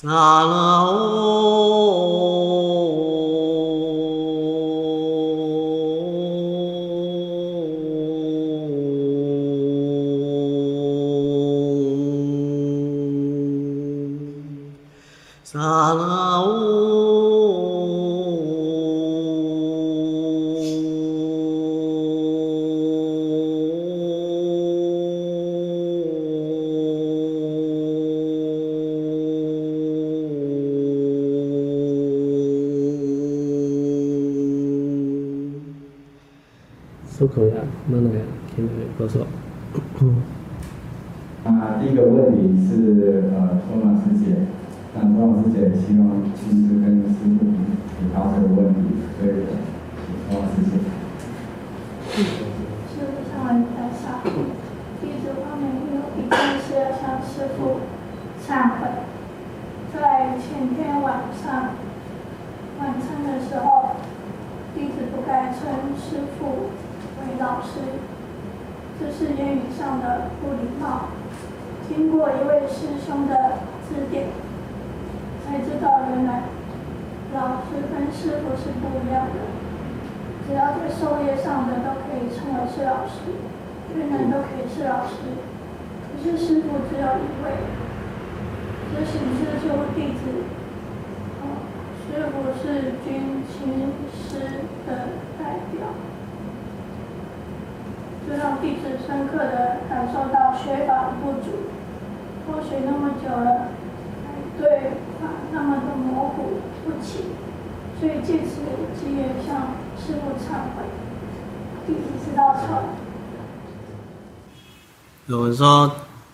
[0.00, 0.97] Salam.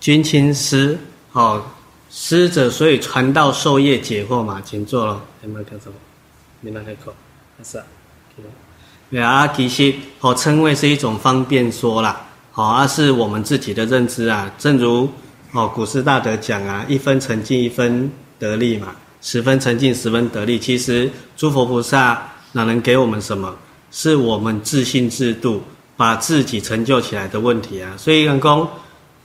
[0.04, 0.99] 说军亲师，
[1.30, 1.64] 好、哦、
[2.11, 5.18] 师者，所以传道授业解惑嘛，请坐了。
[5.42, 5.94] 有没有看什么？
[6.61, 7.11] 没拿开口，
[7.62, 7.84] 是啊。
[9.11, 12.20] 对啊，其实好称谓是一种方便说啦，
[12.52, 14.52] 好，而是我们自己的认知啊。
[14.58, 15.08] 正如
[15.52, 18.88] 哦，古师大德讲啊，一分诚敬，一分得利嘛；
[19.23, 20.58] 十分诚敬，十分得利。
[20.58, 23.56] 其实诸佛菩萨哪能给我们什么？
[23.90, 25.62] 是我们自信自度，
[25.96, 27.94] 把自己成就起来的问题啊。
[27.96, 28.38] 所以讲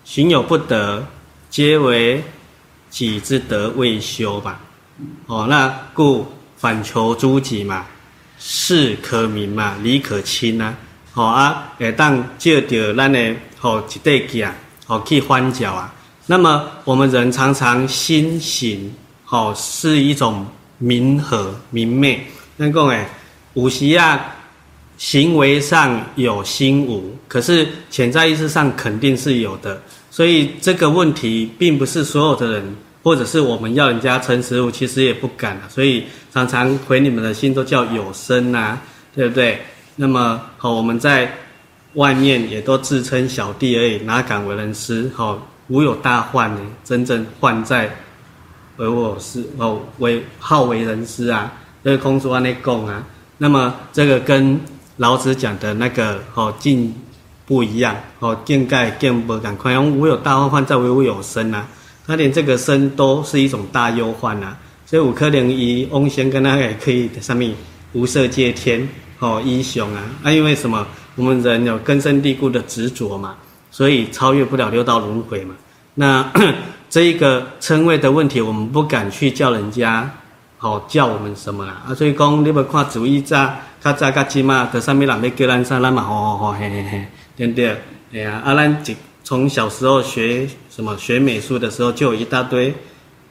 [0.10, 1.06] 行有不得，
[1.52, 2.24] 皆为
[2.90, 4.60] 己之德未修吧。
[5.28, 6.26] 哦，那故
[6.58, 7.86] 反求诸己嘛。
[8.40, 10.74] 事可明嘛，理可亲啊，
[11.12, 14.50] 好啊，会当借着咱的好一块镜，
[14.88, 15.94] 哦去翻搅啊。
[16.26, 18.92] 那么我们人常常心行，
[19.24, 20.44] 好是一种
[20.80, 22.26] 明和明媚。
[22.58, 23.06] 咱讲诶，
[23.54, 24.20] 有时啊，
[24.98, 29.80] 行为上有心无，可是潜在意识上肯定是有的。
[30.10, 32.76] 所以这个问题，并不是所有的人。
[33.02, 38.78] 或者是我们要人家称师父，其实也不敢啊，所以常常回你们的信都叫有声呐，
[39.16, 39.58] 对不对？
[39.96, 41.34] 那么好，我们在
[41.94, 45.10] 外面也都自称小弟而已，哪敢为人师？
[45.16, 47.90] 好，无有大患呢，真正患在
[48.76, 53.02] 为我师哦，为好为人师啊，这个空说安内讲啊。
[53.38, 54.60] 那么这个跟
[54.98, 56.94] 老子讲的那个哦境
[57.50, 61.68] 不一样哦，见盖见不赶快用无有大患，患在为我有声啊。
[62.06, 67.52] 他连这个身都是一种大忧患呐、啊，所以五颗灵一翁仙跟他也可以在上面
[67.94, 68.88] 无色界天
[69.18, 70.86] 哦一雄啊，啊因为什么？
[71.16, 73.36] 我们人有根深蒂固的执着嘛，
[73.72, 75.54] 所以超越不了六道轮回嘛。
[75.96, 76.26] 那
[76.90, 80.10] 这一个称谓的问题，我们不敢去叫人家
[80.58, 83.36] 好叫我们什么啦啊，所以讲你要看主义者，
[83.84, 87.08] 较早较今嘛，在上面人要叫咱啥，咱嘛吼吼吼嘿嘿嘿，
[87.40, 87.76] 对不对？
[88.14, 88.96] 哎呀，啊咱一。
[89.22, 92.74] 从小时候学什么学美术的时候，就有一大堆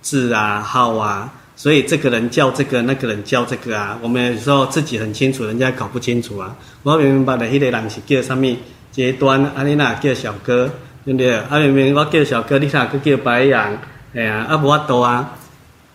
[0.01, 3.99] 字啊号啊，所以这个人叫这个，那个人叫这个啊。
[4.01, 6.55] 我们有时候自己很清楚，人家搞不清楚啊。
[6.85, 8.47] 我明明白的，那个人是叫什么
[8.93, 10.71] 阶段，阿你那叫小哥，
[11.05, 11.35] 对不对？
[11.51, 13.77] 阿明明我叫小哥，你那叫白羊，
[14.15, 15.37] 哎呀，啊不多啊。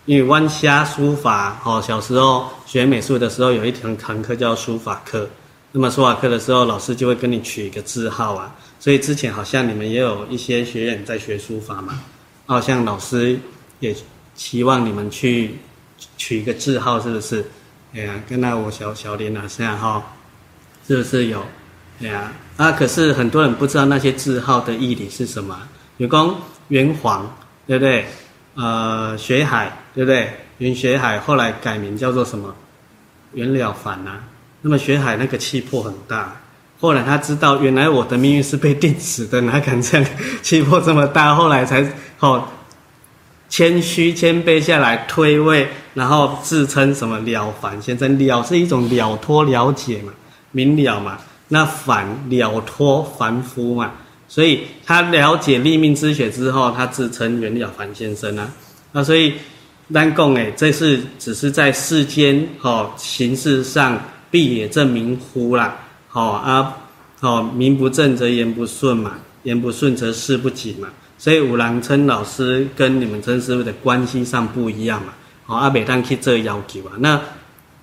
[0.04, 5.26] 因为弯虾书法，哦，小时候学美术的时候有一堂堂课叫书法课，
[5.76, 8.54] 那么书法课的时候，老师就会跟你取一个字号啊。
[8.78, 12.00] 所以之前好像你们也有一些学员在学书法嘛，
[12.46, 13.36] 好像老师
[13.80, 13.92] 也
[14.36, 15.56] 期望你们去
[16.16, 17.44] 取一个字号，是不是？
[17.92, 20.00] 哎呀，跟那我小小林老师哈，
[20.86, 21.44] 是不是有？
[22.00, 25.60] 哎呀，啊，可是很多人不知道那些字号的义理是什么。
[25.96, 26.38] 比如说
[26.68, 28.06] 元皇，对不对？
[28.54, 30.32] 呃，学海，对不对？
[30.58, 32.54] 袁学海后来改名叫做什么？
[33.32, 34.20] 袁了凡呐、啊。
[34.66, 36.40] 那么学海那个气魄很大。
[36.80, 40.06] 后来他知道，原来我的命运是被定死的，哪敢这样
[40.42, 41.34] 气魄这么大？
[41.34, 42.50] 后来才好
[43.50, 50.14] 谦虚谦卑下来退位，然后自称什么了凡先生，了是一种了脱了解嘛，
[50.52, 51.18] 明了嘛。
[51.48, 53.92] 那凡了脱凡夫嘛，
[54.26, 58.50] 所以他了解立命之学之后，他自称袁了凡先生啊。
[58.92, 59.34] 那所以
[59.92, 64.00] 单共诶，这是只是在世间哦形式上
[64.34, 65.76] 必也正名乎啦。
[66.08, 66.76] 好啊，
[67.20, 69.12] 好名不正则言不顺嘛，
[69.44, 70.88] 言不顺则事不紧嘛。
[71.16, 75.12] 所以五郎称老师跟你们称师傅的关系上不一样嘛。
[75.44, 77.20] 好阿北当去这要求啊，那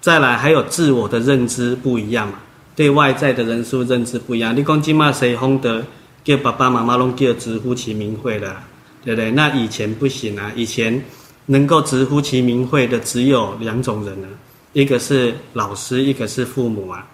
[0.02, 2.34] 再来还有自我的认知不一样嘛。
[2.76, 5.86] 对外在的人数认知不一样，你讲今嘛谁哄得
[6.26, 8.58] 叫爸爸妈妈拢叫直呼其名讳的，
[9.06, 9.32] 对不对？
[9.32, 11.02] 那以前不行啊，以前
[11.46, 14.28] 能够直呼其名讳的只有两种人啊，
[14.74, 17.08] 一个是老师，一个是父母啊，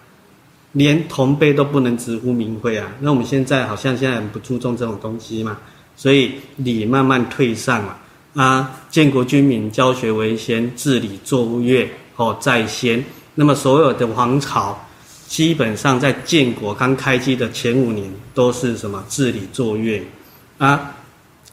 [0.72, 2.90] 连同辈都不能直呼名讳啊。
[3.00, 5.58] 那我们现在好像现在很不注重这种东西嘛，
[5.96, 7.98] 所以礼慢慢退散了
[8.34, 8.80] 啊。
[8.90, 13.04] 建国君民，教学为先，治理作乐哦在先。
[13.34, 14.78] 那么所有的皇朝。
[15.28, 20.02] 基本上在建国刚开机的前五年都是什么治理作乐，
[20.56, 20.94] 啊，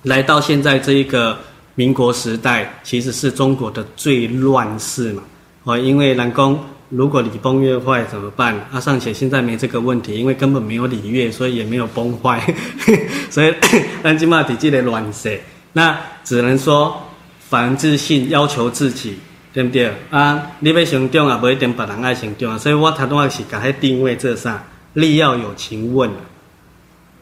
[0.03, 1.37] 来到现在这一个
[1.75, 5.21] 民国时代，其实是中国的最乱世嘛。
[5.65, 6.57] 哦，因为南宫
[6.87, 8.55] 如果礼崩乐坏怎么办？
[8.71, 12.41] 啊，尚且现在没这个问题，因为根本没有礼乐，所以也没有崩坏，
[13.29, 13.53] 所以
[14.01, 15.39] 咱今嘛体记的乱世，
[15.73, 16.95] 那只能说
[17.49, 19.17] 凡自信要求自己。
[19.55, 20.51] 对不对啊？
[20.59, 22.59] 你要成长啊，不一定别人爱成长。
[22.59, 24.61] 所以我头拄仔是甲迄定位做啥？
[24.91, 26.11] 你要有情问，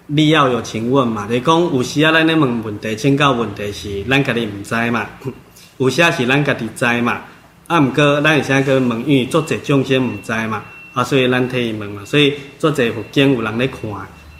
[0.07, 1.27] 你要有情问嘛。
[1.29, 5.05] 就讲有时啊，咱咧问问题，请教问题是咱家己唔知嘛。
[5.77, 7.21] 有时啊是咱家己知嘛。
[7.67, 10.61] 啊，毋过咱会先去问，因为作者众生唔知嘛。
[10.93, 12.01] 啊，所以咱替伊问嘛。
[12.05, 13.89] 所以作者佛经有人咧看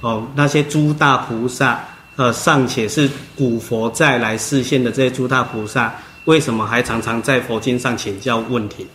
[0.02, 1.80] 哦，那些诸大菩萨，
[2.16, 5.94] 呃，尚且是古佛再来示现的这些诸大菩萨。
[6.26, 8.86] 为什么还常常在佛经上请教问题？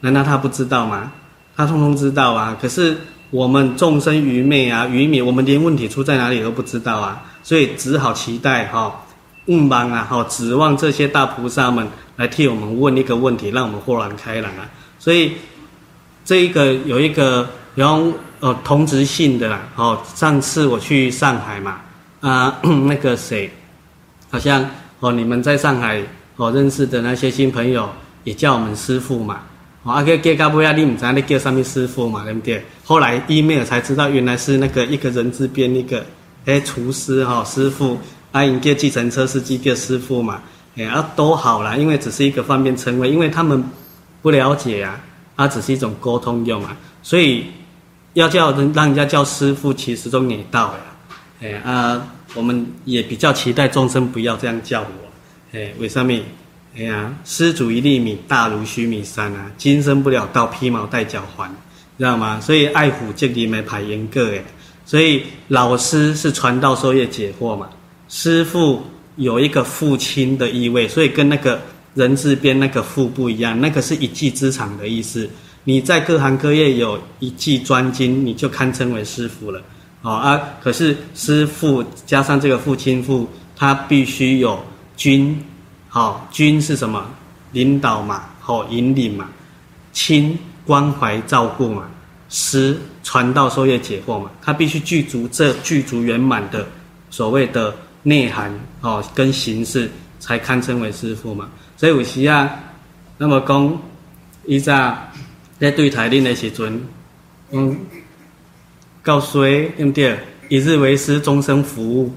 [0.00, 1.12] 难道他不知道吗？
[1.56, 2.56] 他通通知道啊！
[2.60, 2.96] 可是
[3.30, 7.22] 我们众生愚昧啊，愚昧，我们连问题出在哪里都不知道啊！
[7.42, 9.04] 所以只好期待哈，
[9.50, 14.64] 误帮啊，哈，指望这些大菩萨们来替我们问一个问题，让我们豁然开朗啊！
[14.98, 15.32] 所以
[16.24, 21.80] 这一个有一个然后呃同质性的啦，哦，上次我去上海嘛，
[22.20, 23.50] 啊， 那个谁，
[24.30, 24.64] 好像
[25.00, 26.02] 哦，你们在上海。
[26.36, 27.86] 我认识的那些新朋友
[28.24, 29.42] 也叫我们师傅嘛，
[29.84, 32.64] 啊，个给干不要你唔知你叫什么师傅嘛，对不对？
[32.82, 36.02] 后来 email 才知道原来是那个一个人字边一个，
[36.46, 37.98] 哎，厨师哈、哦，师傅，
[38.32, 40.42] 啊，你叫计程车司机叫师傅嘛，
[40.76, 43.64] 哎，啊，都好啦，因为只是一个方便称谓，因为他们
[44.22, 45.00] 不了解啊，
[45.36, 47.46] 啊，只是一种沟通用啊，所以
[48.14, 50.80] 要叫人让人家叫师傅，其实都你到了，
[51.40, 54.86] 哎啊，我们也比较期待众生不要这样叫我。
[55.52, 56.12] 哎，为什么？
[56.76, 59.50] 哎呀，施主一粒米，大如须弥山啊！
[59.58, 61.52] 今生不了道，披毛戴角环，
[61.98, 62.40] 知道吗？
[62.40, 64.44] 所以爱虎借敌没排严格哎，
[64.86, 67.68] 所以老师是传道授业解惑嘛，
[68.10, 68.82] 师傅
[69.16, 71.62] 有一个父亲的意味，所以跟那个
[71.94, 75.30] 人字边那个父不一样，那个是一技之长的意思。
[75.62, 79.62] 你在各行各业有一技专精，你就堪称为师傅了。
[80.02, 84.58] 好啊，可是师傅加上这个父亲父，他必须有。
[84.96, 85.42] 君，
[85.88, 87.02] 好，君是什么？
[87.52, 89.28] 领导嘛，好，引领嘛。
[89.92, 91.84] 亲，关怀照顾嘛。
[92.28, 94.30] 师，传道授业解惑嘛。
[94.42, 96.66] 他必须具足这具足圆满的
[97.10, 101.48] 所谓的内涵，哦，跟形式，才堪称为师父嘛。
[101.76, 102.50] 所以有时啊，
[103.18, 103.80] 那么讲，
[104.46, 104.96] 伊在
[105.58, 106.80] 在对台令的时阵，
[107.50, 107.76] 嗯，
[109.02, 110.18] 告诉对不对？
[110.48, 112.12] 一日为师，终身服务。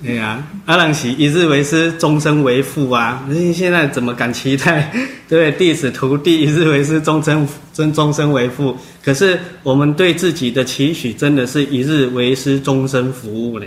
[0.00, 3.24] 对呀，阿郎喜一日为师，终身为父啊！
[3.28, 4.92] 你现在怎么敢期待？
[5.28, 8.76] 对，弟子徒弟一日为师，终身真终身为父。
[9.02, 13.66] 可是我们对自己的期许，真的是一日为师，终身服务呢？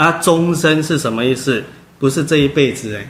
[0.00, 1.62] 啊，终身是什么意思？
[1.98, 3.06] 不是这一辈子哎，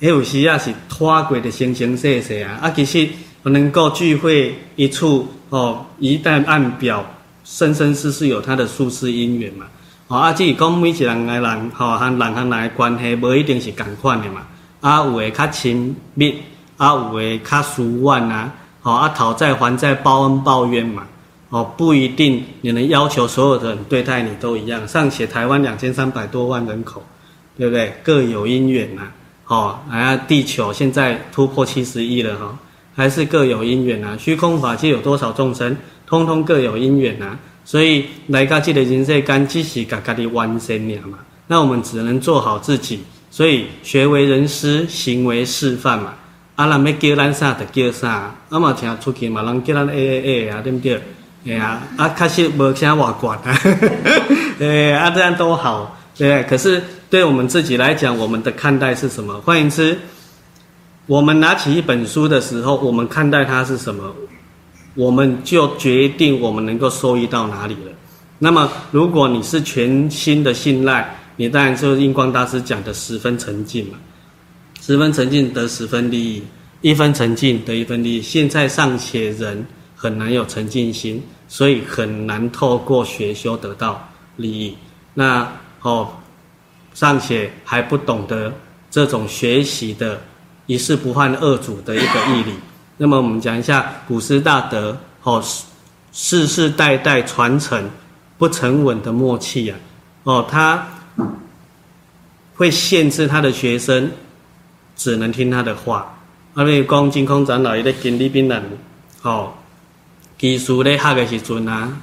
[0.00, 2.58] 有时啊是拖过的形形色色啊。
[2.62, 3.08] 啊，其实
[3.44, 7.06] 能够聚会一处哦，一旦按表，
[7.44, 9.66] 生生世世有他的宿世因缘嘛。
[10.08, 14.40] 啊，只是讲每一个人个人，吼，和人和人的关系，无一定是共款的嘛。
[14.80, 16.42] 啊，有诶较亲密，
[16.76, 18.52] 啊，有诶较疏远啊。
[18.80, 21.04] 吼，啊，讨债还债，报恩报怨嘛。
[21.52, 24.88] 哦，不一定你能要求所有的人对待你都一样。
[24.88, 27.02] 尚且台湾两千三百多万人口，
[27.58, 27.92] 对不对？
[28.02, 29.02] 各有因缘呐。
[29.44, 32.58] 吼，啊，地球现在突破七十亿了哈，
[32.94, 34.16] 还是各有因缘呐。
[34.18, 37.38] 虚空法界有多少众生，通通各有因缘呐。
[37.66, 41.18] 所以来到这个人世间，只是家家的完成了嘛。
[41.48, 46.14] 那我们只能做好自己，所以学为人师，行为示范嘛。
[46.56, 50.98] 啊，人要叫咱啥就叫啥，啊嘛听出去嘛，人叫咱 A A A 啊，对不对？
[51.44, 53.58] 哎呀，啊，确实无啥话管啊，
[54.60, 56.42] 哎，啊，这样都好，对。
[56.44, 59.40] 可是对我们自己来讲，我们的看待是什么？
[59.40, 59.98] 换言之，
[61.06, 64.14] 我们拿起一本书的时候，我们看待它是什么？
[64.94, 67.90] 我们就决定我们能够受益到哪里了。
[68.38, 73.98] 那么，如果你是全新的信赖，你当然就是印光大师讲的十分沉浸嘛。
[74.80, 76.42] 十分沉浸得十分利益，
[76.82, 78.20] 一分沉浸得一分利益。
[78.20, 79.64] 现在尚且人
[80.02, 84.76] 很难有沉浸心，所以很难透过学修得到利益。
[85.14, 85.46] 那
[85.82, 86.10] 哦，
[86.92, 88.52] 尚且还不懂得
[88.90, 90.20] 这种学习的
[90.66, 92.52] 一事不换二主的一个义理。
[92.98, 95.40] 那么我们讲一下古师大德哦，
[96.12, 97.88] 世世代代传承
[98.38, 99.76] 不沉稳的默契呀、
[100.24, 100.84] 啊，哦，他
[102.56, 104.10] 会限制他的学生。
[104.94, 106.14] 只能听他的话。
[106.54, 108.62] 阿弥光净空长老伊咧经里边人，
[109.22, 109.54] 吼，
[110.42, 112.02] 技术咧学的时阵啊，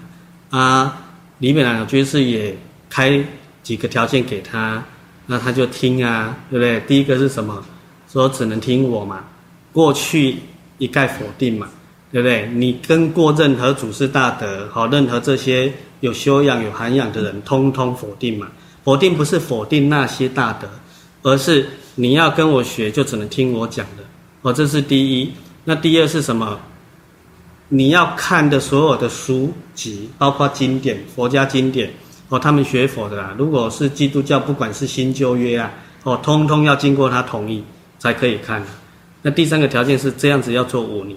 [0.49, 1.01] 啊，
[1.39, 2.55] 里面老居士也
[2.89, 3.21] 开
[3.61, 4.81] 几个条件给他，
[5.25, 6.79] 那他就听啊，对不对？
[6.87, 7.61] 第一个是什么？
[8.09, 9.25] 说只能听我嘛，
[9.73, 10.37] 过去
[10.77, 11.67] 一概否定嘛，
[12.13, 12.47] 对不对？
[12.53, 18.47] 你跟过任何祖师大德，好，任何这些有修养、有涵养的人，通通否定嘛。
[18.85, 20.69] 否定不是否定那些大德，
[21.23, 21.67] 而是。
[21.95, 24.03] 你要跟我学，就只能听我讲的，
[24.43, 25.29] 哦，这是第一。
[25.65, 26.57] 那第二是什么？
[27.69, 31.91] 你要看的所有的书籍，包括经典、佛家经典，
[32.27, 33.33] 哦，他们学佛的啦。
[33.37, 35.71] 如果是基督教，不管是新旧约啊，
[36.03, 37.63] 哦，通通要经过他同意
[37.99, 38.63] 才可以看。
[39.21, 41.15] 那第三个条件是这样子，要做五年。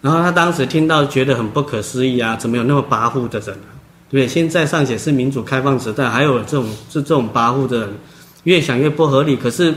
[0.00, 3.68] 然后他当时听到觉得很不可思议啊，怎么有那么跋扈的人啊？
[4.08, 4.26] 对不对？
[4.26, 7.90] 现在尚且是民主开放时代，还有这种是这种跋扈的人。
[8.44, 9.74] 越想越不合理，可是，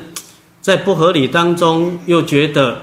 [0.61, 2.77] 在不合理当中又觉得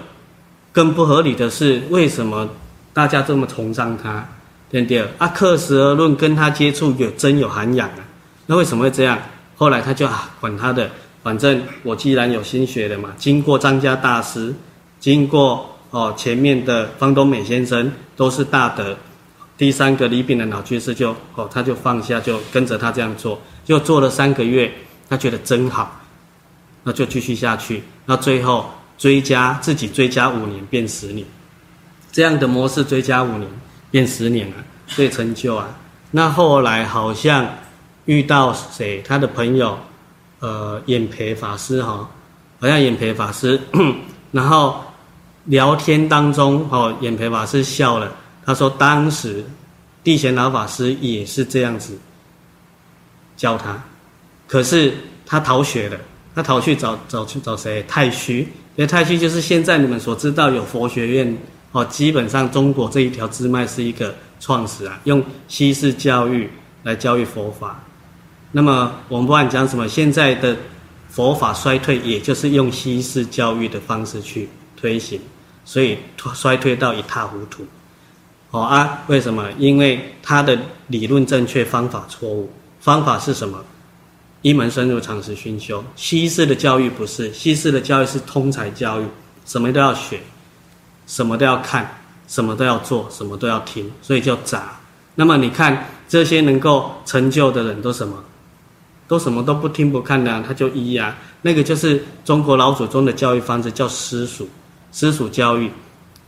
[0.72, 2.46] 更不合理的是，为什么
[2.92, 4.26] 大家这么崇尚他？
[4.70, 5.04] 对不对？
[5.18, 7.98] 啊，克实而论，跟他接触有真有涵养啊。
[8.46, 9.18] 那为什么会这样？
[9.56, 10.88] 后来他就啊，管他的，
[11.22, 14.54] 反正我既然有心学的嘛，经过张家大师，
[15.00, 18.96] 经过哦前面的方东美先生都是大德，
[19.58, 24.72] 第三个李炳的老居士就哦他就放下，就跟着他这样做，就做了三个月。
[25.08, 26.00] 他觉得真好，
[26.84, 27.82] 那就继续下去。
[28.06, 31.26] 那最后追加自己追加五年变十年，
[32.12, 33.48] 这样的模式追加五年
[33.90, 35.68] 变十年了，最成就啊。
[36.10, 37.48] 那后来好像
[38.06, 39.78] 遇到谁，他的朋友，
[40.40, 42.08] 呃，演培法师哈，
[42.58, 43.60] 好像演培法师，
[44.32, 44.82] 然后
[45.44, 48.12] 聊天当中哦，演培法师笑了，
[48.44, 49.44] 他说当时
[50.02, 51.96] 地贤老法师也是这样子
[53.36, 53.80] 教他。
[54.48, 54.92] 可是
[55.24, 55.96] 他逃学了，
[56.34, 57.84] 他逃去找找去找谁？
[57.84, 58.40] 太虚，
[58.74, 61.38] 因为太虚就是现在你们所知道有佛学院
[61.72, 61.84] 哦。
[61.84, 66.50] 基本上中国这一条支脉是一个创始啊，用西式教育
[66.82, 67.82] 来教育佛法。
[68.52, 70.56] 那么我们不管讲什么，现在的
[71.08, 75.20] 佛法衰退，也就是用西式教育的方式去推行，
[75.64, 75.98] 所以
[76.34, 77.64] 衰退到一塌糊涂。
[78.50, 79.48] 哦啊，为什么？
[79.58, 82.50] 因为他的理论正确，方法错误。
[82.80, 83.64] 方法是什么？
[84.42, 85.84] 一门深入，常识熏修。
[85.94, 89.04] 西式的教育不是，西式的教育是通才教育，
[89.44, 90.18] 什么都要学，
[91.10, 91.90] 什么都要看，
[92.28, 94.78] 什么都要做，什么都要听，所以叫杂。
[95.16, 98.14] 那么你看这些能够成就的人都什么？
[99.08, 101.16] 都什么都不听不看的，他就一呀。
[101.42, 104.46] 那个就是中国老祖宗的教育方式，叫私塾，
[104.92, 105.68] 私塾教育。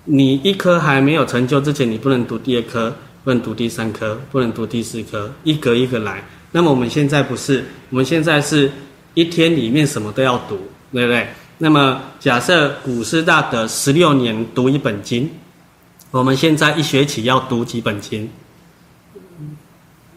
[0.04, 2.92] 你一科还没有成就之前，你不能读第二科，
[3.22, 6.24] 不能读第三科，不能读第四科，一格一格来。
[6.50, 8.68] 那么我们现在不是，我们现在是
[9.14, 10.58] 一天里面什么都要读，
[10.92, 11.28] 对不对？
[11.62, 15.30] 那么假设古师大的十六年读一本经，
[16.10, 18.28] 我们现在一学期要读几本经？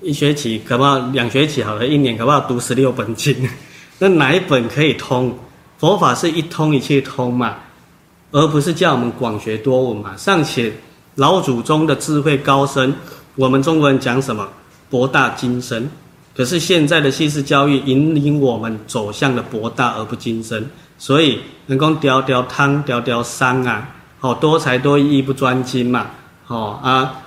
[0.01, 3.47] 一学期可不好，两学期好了，一年可不好读十六本经？
[3.99, 5.37] 那哪一本可以通？
[5.77, 7.57] 佛法是一通一切通嘛，
[8.31, 10.17] 而不是叫我们广学多闻嘛。
[10.17, 10.73] 尚且
[11.13, 12.91] 老祖宗的智慧高深，
[13.35, 14.49] 我们中国人讲什么？
[14.89, 15.87] 博大精深。
[16.35, 26.07] 可是现在的西式教育引领我们走向了博大而不精深，所以能够吊吊汤吊吊桑啊，好多才多艺不专精嘛，
[26.45, 27.21] 好啊，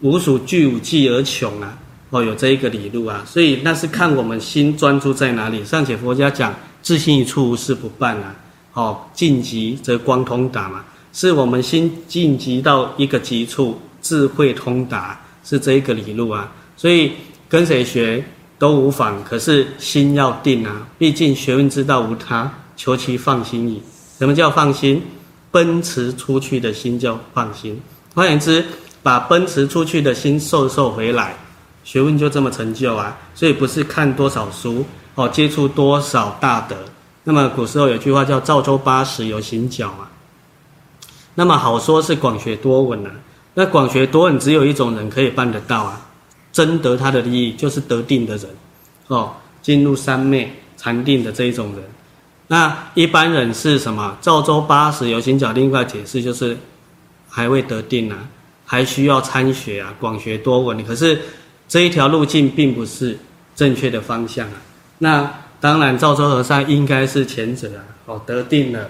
[0.00, 1.78] 无属具五技而穷啊，
[2.10, 5.64] 哦有这一个理路啊，所以那是看我们心专注在哪里。
[5.64, 8.34] 尚且佛家讲自心一处无事不办啊，
[8.72, 17.12] 好净极则光通达嘛，是我们心净极到一个极处，智慧通达是这一个理路啊，所以
[17.48, 18.24] 跟谁学？
[18.58, 20.88] 都无妨，可是心要定啊！
[20.96, 23.82] 毕竟学问之道无他，求其放心矣。
[24.18, 25.02] 什么叫放心？
[25.50, 27.80] 奔驰出去的心叫放心。
[28.14, 28.64] 换言之，
[29.02, 31.34] 把奔驰出去的心收收回来，
[31.82, 33.16] 学问就这么成就啊！
[33.34, 34.84] 所以不是看多少书
[35.14, 36.76] 哦，接触多少大德。
[37.24, 40.10] 那么古时候有句话叫“赵州八十有行脚”啊。
[41.34, 43.10] 那么好说是广学多闻啊。
[43.54, 46.02] 那广学多闻只有一种人可以办得到啊。
[46.52, 48.48] 真得他的利益，就是得定的人，
[49.08, 51.82] 哦，进入三昧禅定的这一种人。
[52.48, 54.16] 那一般人是什么？
[54.20, 56.56] 赵州八十有行脚，另外解释就是
[57.28, 58.16] 还未得定啊，
[58.64, 60.84] 还需要参学啊，广学多闻。
[60.84, 61.20] 可是
[61.66, 63.18] 这一条路径并不是
[63.54, 64.54] 正确的方向啊。
[64.98, 65.28] 那
[65.60, 68.88] 当然，赵州和尚应该是前者啊，哦，得定了，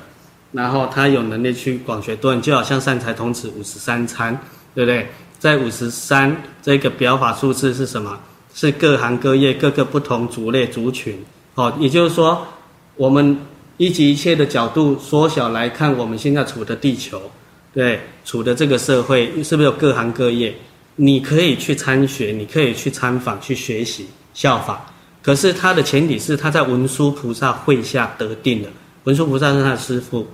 [0.52, 4.38] 然后他有能力去广学多闻，就好像善财童子五十三参，
[4.74, 5.08] 对不对？
[5.38, 8.18] 在五十三这个表法数字是什么？
[8.54, 11.22] 是各行各业各个不同族类族群，
[11.54, 12.46] 哦，也就是说，
[12.96, 13.36] 我们
[13.76, 17.30] 一即一切的角度缩小来看，我们现在处的地球，
[17.72, 20.54] 对，处的这个社会，是不是有各行各业？
[20.96, 24.92] 你可以去参学，你可以去参访，去学习效法。
[25.22, 28.68] 可是他的前提是他在文殊菩萨会下得定了，
[29.04, 30.26] 文殊菩萨是他的师父，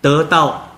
[0.00, 0.76] 得到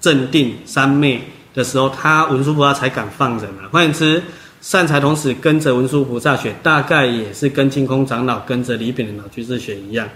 [0.00, 1.20] 正定三昧。
[1.54, 3.70] 的时候，他文殊菩萨才敢放人啊。
[3.70, 4.20] 换言之，
[4.60, 10.08] 善财童子跟着文殊菩萨学，大概也是跟净空长老跟着李炳南老居士学一样，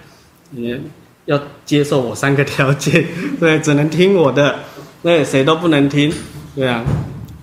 [0.51, 0.79] 你
[1.27, 3.05] 要接受我三个条件，
[3.39, 4.61] 对，只能听我的，
[5.03, 6.13] 对，谁都不能听，
[6.55, 6.85] 对啊，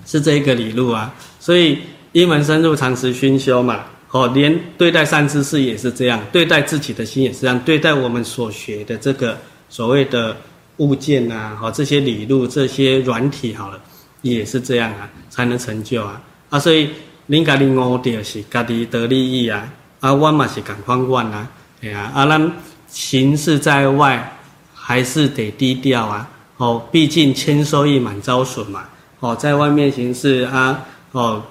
[0.05, 1.13] 是这一个理路啊。
[1.39, 1.79] 所以
[2.11, 9.37] 一门深入，长时熏修嘛，哦，连对待善知识也是这样，对待自己的心也是这样，对待我们所学的这个
[9.69, 10.35] 所谓的。
[10.79, 13.79] 物件啊，好，这些理路，这些软体，好了，
[14.23, 16.59] 也是这样啊，才能成就啊啊！
[16.59, 16.89] 所以
[17.29, 21.47] 恁家己悟到是家己得利益啊，啊，我嘛是共款阮啊，
[21.81, 22.51] 哎呀，啊，咱
[22.87, 24.37] 行事在外
[24.73, 28.85] 还是得低调啊，哦，毕竟千收益满招损嘛，
[29.19, 31.43] 哦，在外面行事啊，哦，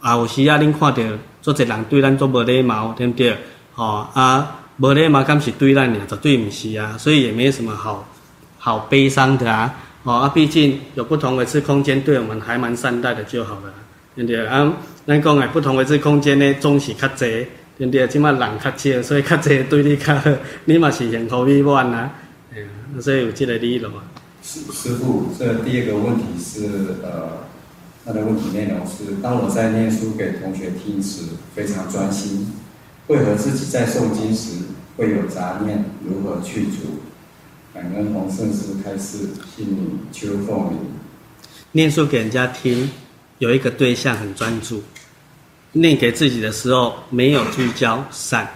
[0.00, 1.02] 啊，有时啊，恁看到
[1.42, 3.36] 做一人对咱做无礼貌，对不对？
[3.74, 6.00] 哦，啊，无礼貌敢是对咱呢？
[6.08, 8.06] 绝对不是啊，所以也没什么好。
[8.58, 9.72] 好悲伤的啊！
[10.02, 13.72] 哦啊，毕竟有不同维次空间，对我们还蛮善待的就好了，
[14.16, 14.44] 对不对？
[14.44, 14.72] 啊，
[15.06, 17.46] 咱讲诶，不同维次空间呢，总是较侪，
[17.78, 18.06] 对不对？
[18.08, 20.30] 即马人较少，所以较侪对你较好，
[20.64, 22.12] 你嘛是幸福美满啊！
[22.54, 22.66] 哎呀，
[23.00, 24.02] 所以有这个理论啊。
[24.42, 26.66] 师师傅，这第二个问题是，
[27.02, 27.44] 呃，
[28.04, 31.22] 他的问题内容是：当我在念书给同学听时，
[31.54, 32.52] 非常专心，
[33.08, 34.62] 为何自己在诵经时
[34.96, 35.84] 会有杂念？
[36.04, 37.00] 如何去除？
[37.74, 40.78] 感恩洪圣师开示，信女邱凤鸣。
[41.72, 42.90] 念书给人家听，
[43.38, 44.76] 有一个对象很专注；
[45.80, 48.48] 念给自己的时候没有聚焦散。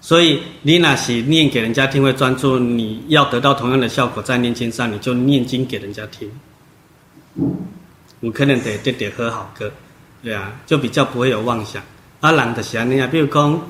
[0.00, 6.30] 所以你那是念给人家听会专注，你要得到同样的效果，在念经上你就念经给人家听。
[8.20, 9.72] 我可能得得得喝好歌，
[10.22, 11.82] 对啊，就比较不会有妄想。
[12.20, 13.60] 阿朗的想那样，比如说，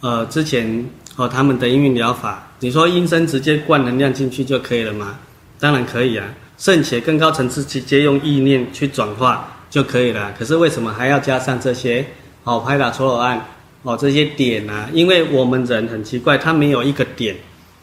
[0.00, 0.84] 呃，之前
[1.16, 2.50] 哦他们的音韵疗法。
[2.60, 5.18] 你说音声直接灌能量进去就可以了吗？
[5.60, 6.26] 当然可以啊，
[6.58, 10.32] 甚且更高层次直接用意念去转化就可以了。
[10.38, 12.06] 可是为什么还要加上这些？
[12.44, 13.44] 哦，拍打搓揉按，
[13.82, 14.88] 哦，这些点啊？
[14.92, 17.34] 因为我们人很奇怪，他没有一个点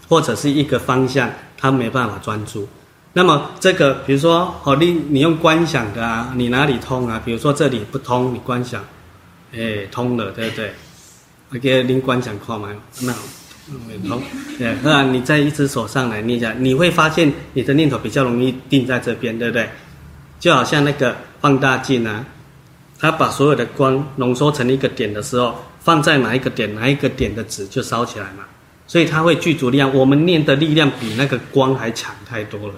[0.07, 2.65] 或者是一个方向，他没办法专注。
[3.11, 7.21] 那么这个，比如说，哦，你你用观想的啊，你哪里通啊？
[7.25, 8.81] 比如说这里不通，你观想，
[9.53, 10.71] 哎，通了，对不对？
[11.49, 12.69] 我给您观想看嘛，
[13.01, 13.13] 那。
[13.69, 14.21] 嗯，好，
[14.57, 19.67] 对，那你在一只手上来念一下，你会发现你的念头比较容易定在这边，对不对？
[20.39, 22.23] 就好像那个放大镜啊，
[22.99, 28.45] 它把所有的光浓缩成一个点的时候，放在哪一个点，哪一个点的纸就烧起来嘛。
[28.87, 32.75] 所以它会具足力量，我们念的力量比那个光还强太多了。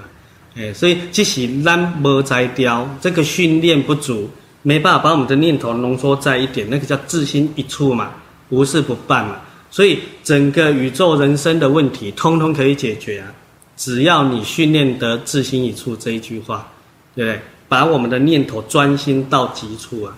[0.55, 4.29] 哎，所以即使咱无摘雕，这个训练不足，
[4.61, 8.11] 没办法把我们的念头浓缩在一点，那个叫自心一处嘛，
[8.49, 9.37] 无事不办嘛。
[9.71, 13.33] 所以整个宇宙人生的问题，通通可以解决啊！
[13.75, 16.71] 只要你训练得自心一处这一句话，
[17.15, 17.41] 对不对？
[17.73, 20.15] 把我们的念头专心到极处啊！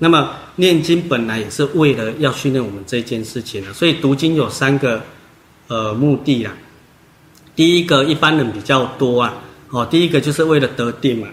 [0.00, 3.72] 那么念经本来也是为了要训练我们这件事情啊。
[3.72, 5.00] 所以读经有三个
[5.68, 6.52] 呃目的啊。
[7.54, 9.32] 第一个一般人比较多啊，
[9.70, 11.28] 哦，第一个就是为了得定嘛，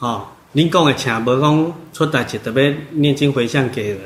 [0.00, 4.00] 哦，您讲的请不讲出代志特别念经回向给人。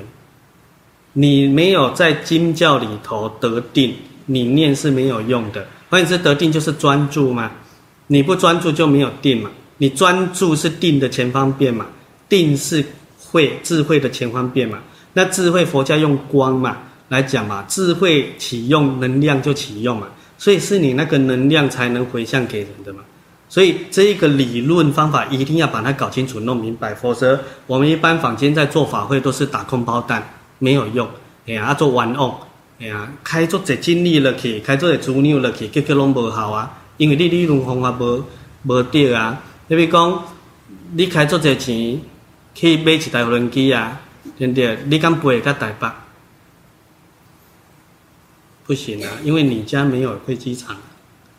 [1.15, 5.67] 你没有在经教里头得定，你念是没有用的。
[5.91, 7.51] 关键是，得定就是专注嘛。
[8.07, 9.51] 你不专注就没有定嘛。
[9.83, 11.85] 你专注是定的前方便嘛，
[12.29, 12.85] 定是
[13.19, 14.79] 慧智慧的前方便嘛。
[15.13, 16.77] 那智慧佛家用光嘛，
[17.09, 20.07] 来讲嘛，智慧启用，能量就启用嘛，
[20.39, 23.01] 所以是你那个能量才能回向给人的嘛。
[23.49, 30.23] 所以这一个理论方法一定要把它搞清楚、弄明白，否则我们一般坊间在做法会都是打空包弹，
[30.61, 31.09] 没有用。
[31.49, 32.39] 哎呀，做玩偶，
[32.79, 38.25] 哎呀，开做者精力了去，开做这猪牛了去，结果拢无效啊，因为你理论方法无
[38.63, 39.43] 无对啊。
[39.77, 40.25] 比如讲，
[40.93, 42.01] 你开做这钱
[42.55, 44.01] 去买一台无人机啊，
[44.39, 44.79] 对不对？
[44.87, 45.89] 你敢飞到台北？
[48.65, 50.77] 不行啊，因为你家没有飞机场，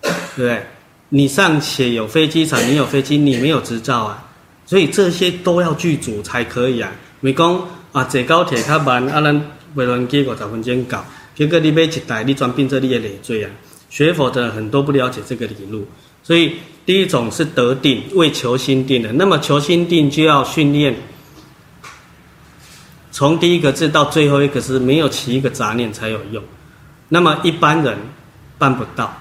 [0.02, 0.66] 对不对？
[1.10, 4.30] 你尚且有飞机场，你有飞机，你没有执照啊，
[4.66, 6.92] 所以这些都要剧组才可以啊。
[7.22, 9.40] 没讲啊，坐高铁较慢，啊，咱
[9.76, 13.52] 飞轮机五十分钟到，结果你买一台，你专变做你的累赘啊。
[13.90, 15.88] 学佛的很多不了解这个理路，
[16.24, 16.56] 所以
[16.86, 19.12] 第一种是得定，为求心定的。
[19.14, 20.96] 那么求心定就要训练，
[23.12, 26.44] 从第一个字到最后一个字没有起一个杂念才有用。
[27.10, 27.98] 那么一般人
[28.58, 29.20] 办不到。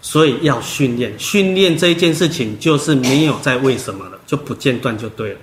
[0.00, 5.38] 所以要训练，训练这一件事情就是没有再为什么了，就不间断就对了。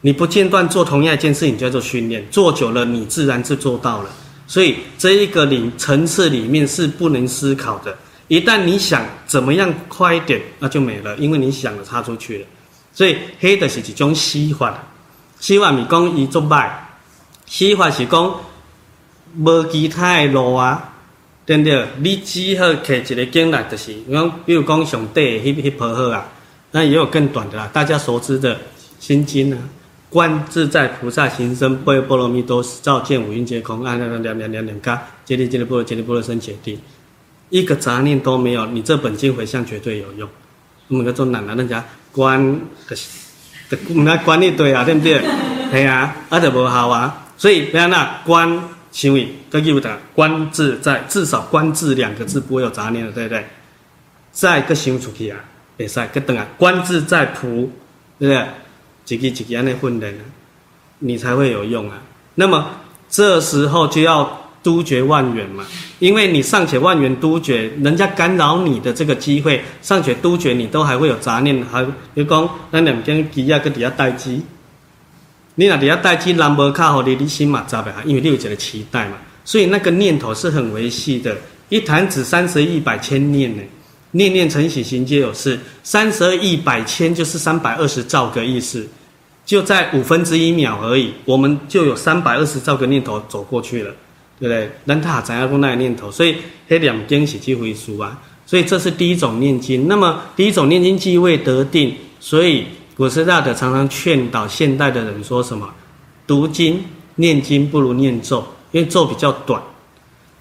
[0.00, 4.08] 你不间断做同样一件事情叫做训练，做久了你自然就做到了。
[4.46, 7.94] 所以这一个里层次里面是不能思考的。
[8.30, 12.46] 一旦你想怎么样快一点，那就没了，因为你想了插出去了。
[12.92, 14.86] 所以黑的是一种西法，
[15.40, 16.70] 西法米讲伊做歹，
[17.46, 18.40] 西法是讲
[19.36, 20.86] 无其他的路啊。
[21.46, 21.84] 对不对？
[21.98, 23.92] 你只好摕一个经来，就是，
[24.46, 26.28] 比如讲上帝迄迄部好啊，
[26.70, 27.68] 那也有更短的啦。
[27.72, 28.54] 大家熟知的
[29.00, 29.58] 《心经》啊，
[30.08, 36.76] 观自在菩萨行深，般若波罗蜜多时，照见五蕴皆空，啊，两两两两两嘎，揭谛揭谛波罗揭谛波罗僧揭谛，
[37.50, 40.28] 一个杂念都没有，你这本经回向绝对有用。
[40.88, 42.96] 我们叫做难难人家观的，
[43.68, 45.20] 的那观念对啊，对不对？
[45.70, 47.26] 对啊，啊就无效啊。
[47.36, 48.60] 所以不要那观。
[48.92, 53.46] 行为跟义务的观自在，至少观自两个字不会有杂念的，对不对？
[54.32, 55.38] 再个行出去啊，
[55.76, 57.70] 别赛个等啊，观自在菩，
[58.18, 58.44] 对不对？
[59.04, 60.12] 几个几个安内混的，
[60.98, 62.02] 你才会有用啊。
[62.34, 65.64] 那么这时候就要杜绝万缘嘛，
[65.98, 74.42] 因为你尚且万缘杜绝，人家干扰你的这个机会尚且杜绝，你都还会有杂念，还比如讲那两根机啊，跟底下待机。
[75.56, 81.36] 你那底下待机，人无卡好你，你心嘛杂呗哈，因为你有这个期待嘛，所以那个念头是很维系的。
[81.68, 83.62] 一弹指三十亿百千念呢，
[84.12, 85.58] 念念成喜行皆有事。
[85.82, 88.86] 三十二亿百千就是三百二十兆个意思，
[89.44, 93.94] 就在五分之一秒而已，我们就有三百二十兆个念头走过去了，
[94.40, 94.70] 对不对？
[94.86, 96.10] 人他怎样供那个念头？
[96.10, 96.34] 所以
[96.66, 99.86] 黑两经喜即回书啊，所以这是第一种念经。
[99.86, 102.66] 那么第一种念经即为得定，所以。
[102.96, 105.66] 古时大德常常劝导现代的人说什么：
[106.26, 109.62] 读经、念经不如念咒，因为咒比较短，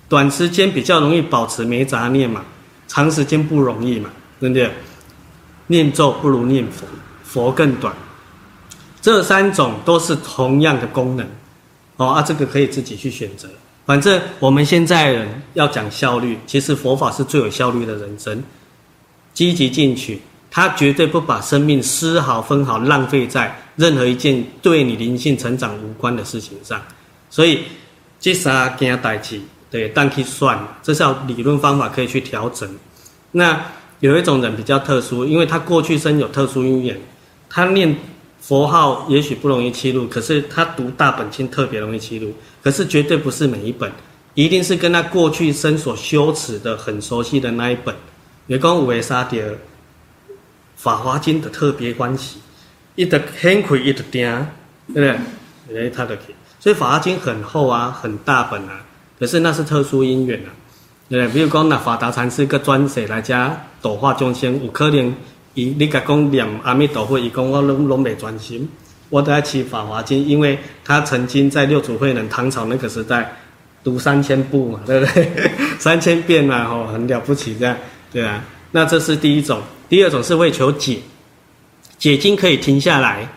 [0.09, 2.43] 短时间比较容易保持没杂念嘛，
[2.85, 4.09] 长时间不容易嘛，
[4.41, 4.69] 对不对？
[5.67, 6.85] 念咒不如念佛，
[7.23, 7.95] 佛更短。
[9.01, 11.25] 这三种都是同样的功能，
[11.95, 13.47] 哦啊，这个可以自己去选择。
[13.89, 18.43] 反正我们现在人要讲效率，其实佛法是最有效率的人生，
[19.33, 20.21] 积极进取。
[20.51, 26.79] 他绝对不把生命丝毫分毫浪费在任何一件对你灵性成长无关的事情上，
[27.31, 27.63] 所以
[28.19, 32.69] 这三件代志，对，当去算，这是要理论方法可以去调整。
[33.31, 33.59] 那
[34.01, 36.95] 有一种人比较特殊，因为他过去生有特殊因缘，
[37.49, 37.95] 他念
[38.41, 43.91] 佛号也许不容易记录，可是他读大本经特别容易记录，可是绝对不是每一本，
[44.33, 47.93] 一定是跟他过去生所修持的很熟悉的那一本。
[48.47, 49.57] 比如讲五维沙碟。
[50.81, 52.39] 法华经的特别欢喜，
[52.95, 54.47] 一得很快一得定，
[54.93, 54.99] 对不
[55.73, 55.87] 对？
[55.87, 56.17] 哎，他的，
[56.57, 58.81] 所以法华经很厚啊，很大本啊。
[59.19, 60.55] 可是那是特殊因缘啊，
[61.09, 61.33] 对不对？
[61.33, 65.13] 比如讲那法达禅师个专写来家度化众生，有可能
[65.59, 68.67] 伊你甲讲念阿弥陀佛，伊讲我拢拢未专心，
[69.09, 73.35] 我都要起法华经，因为他曾经在六祖慧能唐朝那个时代
[73.83, 75.51] 读三千部嘛，对不对？
[75.79, 77.75] 三千遍嘛，吼，很了不起这样，
[78.11, 78.43] 对啊。
[78.71, 79.61] 那这是第一种。
[79.89, 80.99] 第二种是为求解，
[81.97, 83.27] 解经可以停下来，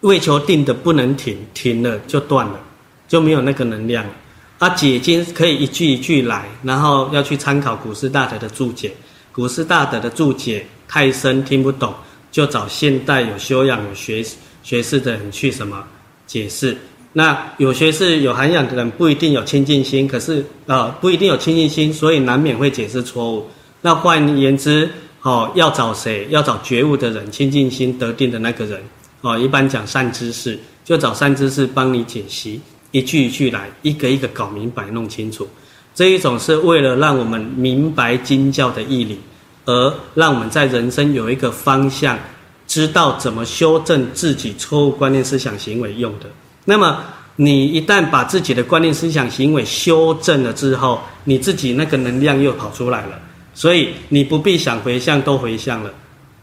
[0.00, 2.58] 为求定的不能停，停了就断了，
[3.06, 4.10] 就没有那个能量了。
[4.58, 8.90] 啊，解经可以一句一句来，然后要去参考古师大德的注解，
[9.32, 11.94] 古师大德的注解太深听不懂，
[12.32, 14.26] 就找现代有修养、有学
[14.64, 15.84] 学识的人去什么
[16.26, 16.76] 解释。
[17.12, 23.46] 那有学识、有涵养的人不一定有清净心，可是、呃，不一定有清净心，所以难免会解释错误。
[23.82, 24.90] 那换言之，
[25.22, 26.26] 哦，要找谁？
[26.30, 28.82] 要找觉悟的人，清净心得定的那个人。
[29.20, 32.60] 哦，一般讲善知识，就找善知识帮你解析。
[32.90, 35.46] 一句一句来，一个一个搞明白、弄清楚。
[35.94, 39.18] 这一种是为了让我们明白经教的义理，
[39.66, 42.18] 而让我们在人生有一个方向，
[42.66, 46.26] 知道怎么修正自己错误观念、思想、行为用的。
[46.64, 46.98] 那么，
[47.36, 53.18] 你一旦把自己的观念、思想、行为修正了之后，你自己那个能量又跑出来了，
[53.54, 55.90] 所以你不必想回向，都回向了。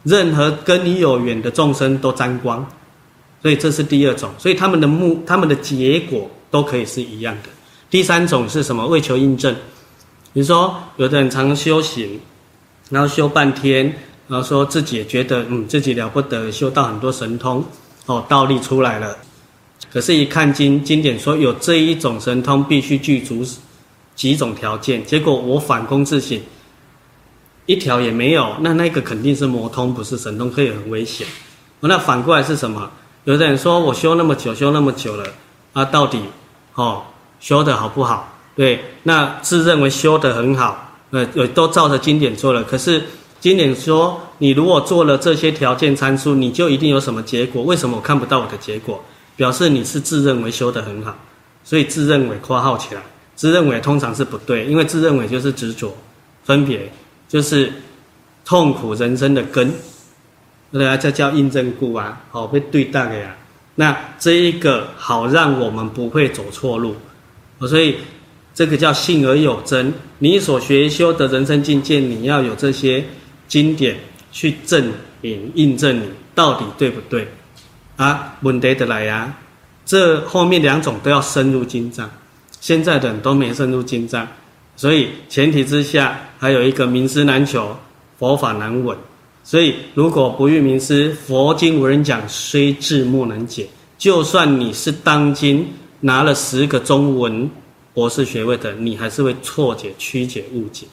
[0.04, 2.66] 任何跟你有缘的众生都沾光，
[3.42, 4.30] 所以这是第二种。
[4.38, 7.50] 所以他们的目、他们的结果都可以是一样的。
[7.90, 8.86] 第三种是什么？
[8.88, 9.54] 为求印证。
[10.34, 12.20] 比如说，有的人常修行，
[12.90, 13.86] 然后修半天，
[14.28, 17.64] 然后说自己也觉得嗯自己了不得，修到很多神通
[18.06, 19.18] 哦，道力出来了。
[19.92, 23.46] 可是，一看经经典说有这一种神通，必须具足
[24.16, 25.06] 几种条件。
[25.06, 26.40] 结果我反躬自省，
[27.66, 28.56] 一条也没有。
[28.62, 31.28] 那那个肯定是魔通，不是神通，可以很危险。
[31.80, 32.90] 那反过来是什么？
[33.26, 35.26] 有的人说我修那么久，修那么久了，
[35.74, 36.22] 啊，到底
[36.76, 37.04] 哦？
[37.40, 38.34] 修得好不好？
[38.56, 42.64] 对，那自认为修得很好，呃，都照着经典做了。
[42.64, 43.02] 可是
[43.40, 47.64] 经典说，你如果做了这些条件参数，你就一定有什么结果？
[47.64, 49.04] 为什么我看不到我的结果？
[49.36, 51.16] 表示你是自认为修得很好，
[51.64, 53.02] 所以自认为括号起来，
[53.36, 55.96] 自认为通常是不对，因为自认为就是执着、
[56.44, 56.92] 分别，
[57.30, 57.72] 就是
[58.44, 59.72] 痛苦人生的根。
[60.72, 63.36] 对啊，这叫印证故啊，好被对待的呀。
[63.76, 66.96] 那这一个好让我们不会走错路。
[67.62, 67.96] 所以，
[68.58, 69.94] 这个叫信而有真。
[70.18, 73.06] 你所学修的人生境界，你要有这些
[73.48, 73.96] 经典
[74.32, 74.92] 去证
[75.22, 77.28] 明、印证你到底对不对
[77.98, 78.34] 啊？
[78.42, 79.32] 问题的来呀、
[79.86, 82.10] 这后面两种都要深入经藏。
[82.60, 84.28] 现在的人都没深入经藏，
[84.76, 87.78] 所以前提之下还有一个名师难求，
[88.18, 88.98] 佛法难闻。
[89.44, 93.68] 所以如果不遇名师，佛经无人讲，虽智莫能解。
[94.00, 95.72] 就算你是当今。
[96.00, 97.50] 拿了十个中文
[97.98, 100.86] 博士学位的，你还是会错解、曲解、误解，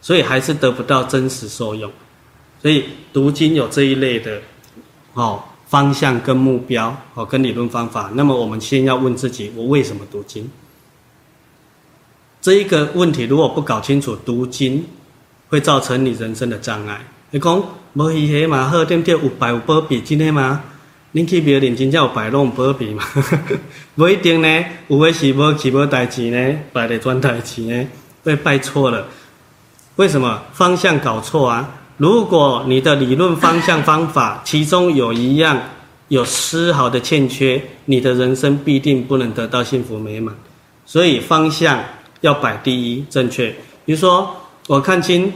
[0.00, 1.92] 所以还是得不到真实受用。
[2.62, 4.40] 所以读经有这一类的
[5.12, 8.10] 哦方向跟目标哦跟理论方法。
[8.14, 10.50] 那么我们先要问自己：我为什么读经？
[12.40, 14.82] 这一个问题如果不搞清楚，读经
[15.50, 17.06] 会造成你人生的障碍。
[17.30, 18.70] 你讲无伊黑嘛？
[18.70, 20.64] 好，点点有百有百比，今天吗？
[21.14, 23.02] 恁去庙里真正有拜拢保庇嘛？
[23.96, 27.86] 不一定呢，有的是无去无代志呢，摆的转代志呢，
[28.22, 29.06] 被拜错了。
[29.96, 31.68] 为什么方向搞错啊？
[31.96, 35.60] 如果你的理论方向方法 其中有一样
[36.08, 40.34] 有丝毫的欠缺，你的人生必定不能得到幸福美满。
[40.84, 41.82] 所以方向
[42.20, 43.48] 要摆第一，正确。
[43.86, 44.30] 比如说，
[44.66, 45.32] 我看清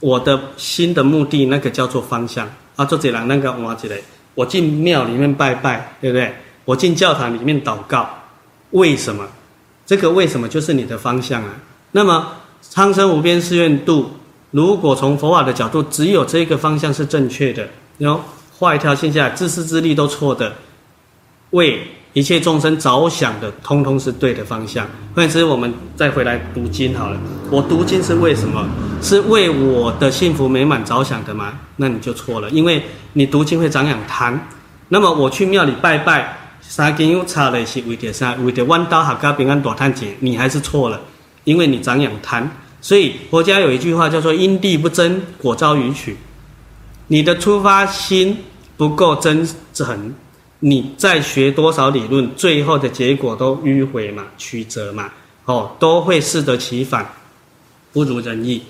[0.00, 2.84] 我的心的目的，那个叫做方向啊。
[2.86, 3.94] 做这人那个换一个。
[4.34, 6.34] 我进庙里面拜拜，对不对？
[6.64, 8.08] 我进教堂里面祷告，
[8.70, 9.26] 为什么？
[9.86, 11.50] 这个为什么就是你的方向啊？
[11.92, 12.32] 那么
[12.62, 14.10] 苍生无边誓愿度，
[14.50, 17.68] 如果从佛法的角度，只有这个方向是正确的，
[17.98, 18.20] 然后
[18.58, 20.54] 画一条线下来，自私自利都错的，
[21.50, 24.86] 为一切众生着想的，通通是对的方向。
[25.14, 27.18] 换言之，我们再回来读经好了。
[27.50, 28.64] 我读经是为什么？
[29.02, 31.52] 是为我的幸福美满着想的吗？
[31.76, 32.80] 那你就错了，因为
[33.14, 34.48] 你读经会长养贪。
[34.90, 38.34] 那么我去庙里拜拜，三更又差了是为的啥？
[38.44, 41.00] 为的弯刀好加平安躲贪劫，你还是错了，
[41.42, 42.48] 因为你长养贪。
[42.80, 46.16] 所以佛家有一句话叫做“因地不真，果遭予取”。
[47.08, 48.38] 你的出发心
[48.76, 50.14] 不够真诚。
[50.66, 55.12] 你再学多少理论，最后的结果都迂回嘛、曲折嘛，
[55.44, 57.06] 哦，都会适得其反，
[57.92, 58.62] 不如人意，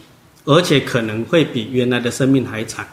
[0.45, 2.85] 而且可能会比原来的生命还惨。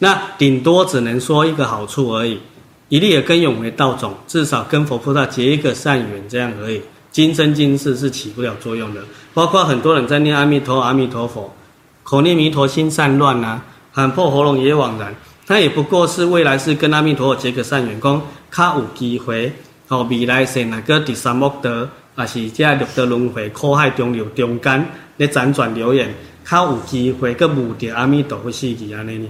[0.00, 2.40] 那顶多只能说一个好处而已，
[2.88, 6.80] 一粒耳根永为道种，至少跟佛菩萨结一个善缘，这样而已。
[7.12, 9.00] 今生今世是起不了作用的。
[9.32, 11.54] 包括很多人在念阿弥陀阿弥陀佛，
[12.02, 15.14] 口念弥陀心散乱啊，喊破喉咙也枉然。
[15.48, 18.20] 他也不过是未来是跟阿弥陀佛结个善缘，讲
[18.52, 19.50] 较有机会，
[19.88, 24.86] 哦，未来是那个第三恶道，还是这六道轮回苦海中流中间
[25.16, 26.06] 咧辗转流转，
[26.44, 29.28] 较有机会，个目的阿弥陀佛是几安尼呢？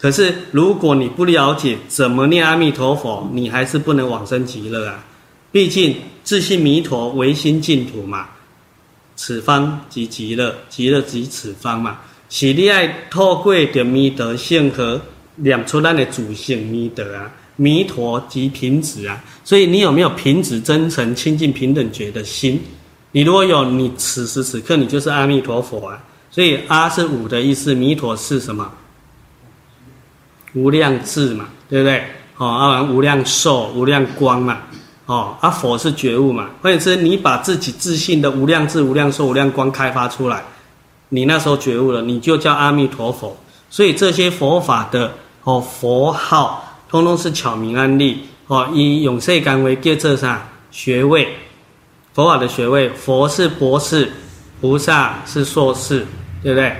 [0.00, 5.04] 可是如果你不了解怎么念阿弥陀佛，你还是不能往生极乐啊！
[5.52, 5.94] 毕竟
[6.24, 8.30] 自信弥陀唯心净土嘛，
[9.14, 15.00] 此方即极乐，极乐即此方嘛，是你爱透过的弥陀性和。
[15.36, 22.60] 念出咱的主性弥德啊，弥陀即平子啊，所以你有没有平子、真诚、清净、平等觉的心？
[23.12, 26.02] 你如果有，你此时此刻你就是阿弥陀佛啊。
[26.30, 28.72] 所以阿是五的意思，弥陀是什么？
[30.54, 32.02] 无量智嘛，对不对？
[32.38, 34.58] 哦，阿完无量寿、无量光嘛。
[35.04, 40.42] 哦，啊，佛是觉悟嘛，或者是你把自己自信的无量智、无量寿、无量光开发出来，
[41.10, 43.36] 你那时候觉悟了，你就叫阿弥陀佛。
[43.68, 45.12] 所以这些佛法的
[45.44, 50.40] 哦佛号，通通是巧明暗利哦，以永世干为介这上
[50.70, 51.28] 学位，
[52.12, 54.12] 佛法的学位，佛是博士，
[54.60, 56.06] 菩萨是硕士，
[56.42, 56.76] 对不对？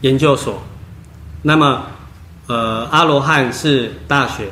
[0.00, 0.60] 研究所，
[1.42, 1.82] 那么
[2.46, 4.48] 呃阿罗汉是大学，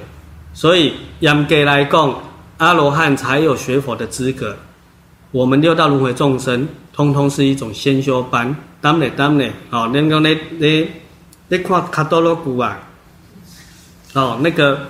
[0.52, 2.14] 所以严格来讲，
[2.58, 4.56] 阿罗汉才有学佛的资格。
[5.30, 8.54] 我们六道轮回众生，通通是一种先修班。
[8.80, 10.88] 当然当然，哦，那个那那。
[11.50, 12.78] 你看卡多罗古啊，
[14.14, 14.88] 哦，那个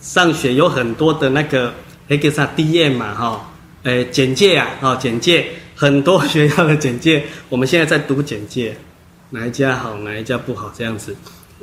[0.00, 1.72] 上学有很多的那个
[2.08, 3.40] 那个啥 DM 嘛，哈、哦，
[3.82, 8.76] 诶，简介啊，哦，简介，很多学校的简介， 我们现在在读简介，
[9.30, 11.14] 哪一家好，哪一家不好，这样子，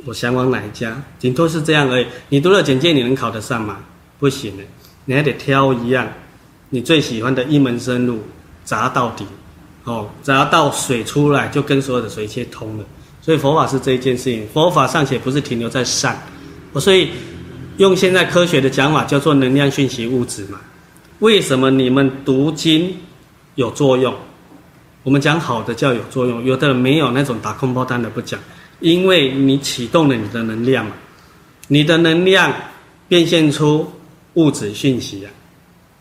[0.05, 2.05] 我想往哪一家，顶多是这样而已。
[2.29, 3.77] 你读了简介，你能考得上吗？
[4.19, 4.63] 不行的，
[5.05, 6.07] 你还得挑一样，
[6.69, 8.21] 你最喜欢的一门深入，
[8.65, 9.25] 砸到底，
[9.85, 12.83] 哦，砸到水出来，就跟所有的水接通了。
[13.21, 16.21] 所以佛法是这一件事情，佛法尚且不是停留在善，
[16.73, 17.09] 我所以
[17.77, 20.59] 用现在科学的讲法叫做能量讯息物质嘛。
[21.19, 22.93] 为什么你们读经
[23.55, 24.13] 有作用？
[25.03, 28.39] 我们讲好的叫有作用，有的人没有那种打空包弹的不讲，
[28.79, 30.91] 因为你启动了你的能量嘛，
[31.67, 32.53] 你的能量
[33.07, 33.89] 变现出
[34.33, 35.31] 物质讯息啊。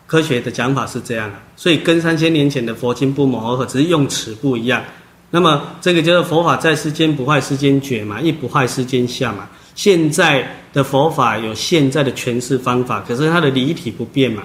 [0.07, 4.83] 科学的讲法是这样的，所以跟三千年前的佛经不谋而合，只是用词不一样。
[5.31, 9.49] 那么这个就是佛法在世间不坏世间觉嘛，亦不坏世间相嘛。
[9.75, 14.43] 现在的佛法有现在的诠释方法，可是它的离体不变嘛。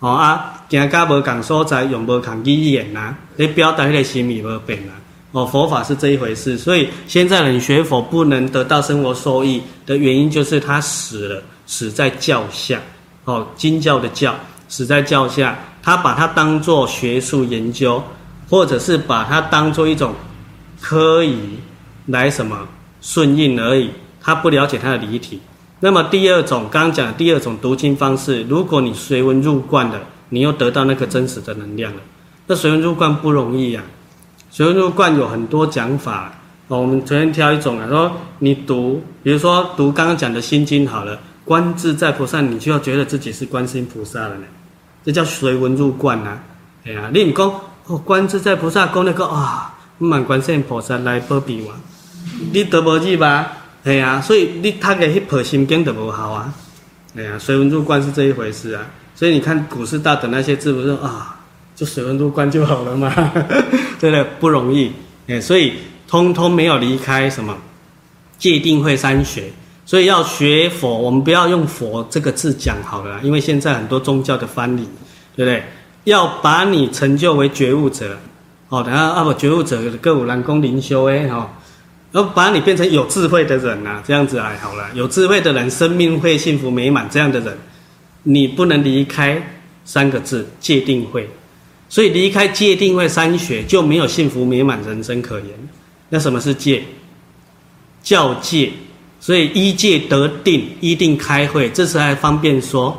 [0.00, 4.92] 哦啊，讲甲无讲所在，用无讲语言呐，你表达迄个心意无变呐。
[5.32, 12.80] 哦，佛法是这一回事，所以现在人学佛不能得到生活收益的原因，就是他死了，死在教下。
[13.24, 14.34] 哦，经教的教，
[14.68, 18.02] 死在教下，他把它当做学术研究，
[18.48, 20.14] 或者是把它当做一种。
[20.80, 21.36] 可以
[22.06, 22.56] 来什么
[23.00, 25.40] 顺应而已，他不了解他的离体。
[25.80, 30.00] 那么第二种，刚刚讲的第二种读经方式，如果你随文入观的，
[30.30, 32.00] 你又得到那个真实的能量了。
[32.46, 33.84] 那随文入观不容易、啊，
[34.50, 36.32] 随文入观有很多讲法
[36.68, 36.80] 哦。
[36.80, 38.10] 我们随便挑一种啊，说
[38.40, 44.44] 你读，比如说读刚刚讲的心经好了，观自在菩萨，你就要觉得自己是观世音菩萨了呢，
[45.04, 46.40] 这叫随文入观啊。
[46.84, 47.52] 哎呀，你讲
[47.86, 49.74] 哦，观自在菩萨讲那个啊。
[50.00, 51.74] 满观世音菩萨来保庇我，
[52.52, 53.50] 你得无去吧？
[53.88, 56.52] 哎呀，所以你他个迄部心经都无效啊！
[57.16, 58.84] 哎呀，随文入观是这一回事啊。
[59.14, 61.40] 所以你看古时大德那些字，不是啊，
[61.74, 63.10] 就随文入观就好了嘛，
[63.98, 64.24] 对不对？
[64.38, 64.92] 不容易
[65.26, 65.72] 哎，所以
[66.06, 67.56] 通通没有离开什么
[68.36, 69.44] 界定慧三学。
[69.86, 74.86] 所以要学佛，我们不要用佛这个字讲好了，因为现在很多宗教的翻译，
[75.34, 75.62] 对不对？
[76.04, 78.18] 要把你成就为觉悟者。
[78.68, 81.50] 哦，等下啊不，觉悟者各有难攻灵修诶，哈，
[82.10, 87.56] 然后把你变成有智慧的人呐、啊，这样子还，好了，有智慧的人，生命会幸福美满，这样的人，
[88.22, 90.48] 你不能离开三个字。
[90.58, 91.28] 戒定会，
[91.88, 95.48] 所以离开戒定会三学就没有幸福美满人生可言。
[96.08, 96.82] 那什么是戒？
[98.02, 98.72] 教戒，
[99.20, 102.96] 所以依戒得定，依定开慧，这时还方便说，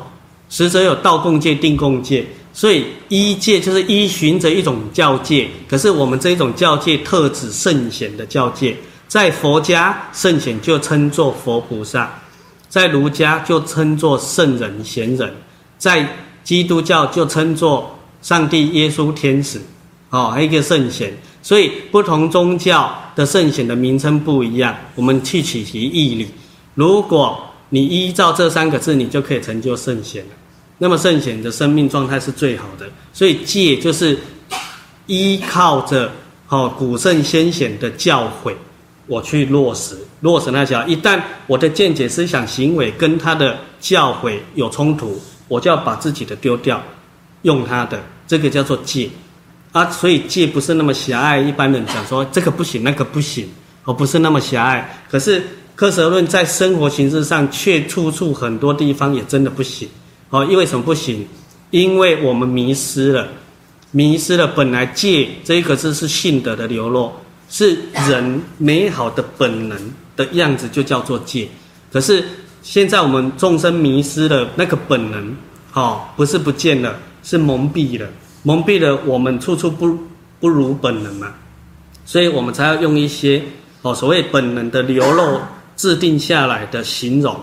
[0.48, 2.24] 实则有道共戒、定共戒。
[2.52, 8.76] 所以依戒就是依循着一种教戒，可是我们这一种教戒特指圣贤的教戒，
[9.10, 12.08] 在佛家圣贤就称作佛菩萨，
[12.68, 15.34] 在儒家就称作圣人贤人，
[15.78, 16.08] 在
[16.44, 19.60] 基督教就称作上帝耶稣天使，
[20.10, 21.12] 哦，还有一个圣贤。
[21.42, 26.28] 所以不同宗教的圣贤的名称不一样，我们去取其义理。
[26.76, 30.30] 如果你依照这三个字，你就可以成就圣贤了。
[30.78, 34.16] 那么圣贤的生命状态是最好的，所以戒就是
[35.06, 36.12] 依靠着
[36.48, 38.54] 哦古圣先贤的教诲，
[39.10, 40.86] 我去落实落实那条。
[40.86, 46.80] 一旦我的见解、思想、行为跟他的教诲有冲突，我就要把自己的丢掉，
[47.42, 49.10] 用他的，这个叫做戒
[49.72, 49.90] 啊。
[49.90, 53.48] 所以戒不是那么狭隘，一般人讲说这个不行，那个不行，
[53.82, 55.02] 哦，不是那么狭隘。
[55.10, 55.42] 可是
[55.74, 59.88] 科舍论在生活形式上却处处很多地方也真的不行。
[60.28, 61.26] 哦，因为什么不行？
[61.72, 63.26] 因为我们迷失了，
[63.90, 64.46] 迷失了。
[64.46, 67.12] 本来戒这一个字是性德的流露，
[67.50, 67.76] 是
[68.08, 69.76] 人美好的本能
[70.16, 71.48] 的样子，就叫做戒。
[71.92, 72.24] 可是
[72.62, 75.36] 现在我们众生迷失了那个本能，
[75.74, 78.08] 哦，不是不见了，是蒙蔽了，
[78.44, 78.96] 蒙蔽了。
[79.04, 79.98] 我们处处不
[80.38, 81.34] 不如本能嘛，
[82.06, 83.42] 所以我们才要用一些
[83.82, 85.40] 哦所谓本能的流露
[85.76, 87.36] 制定下来的形容。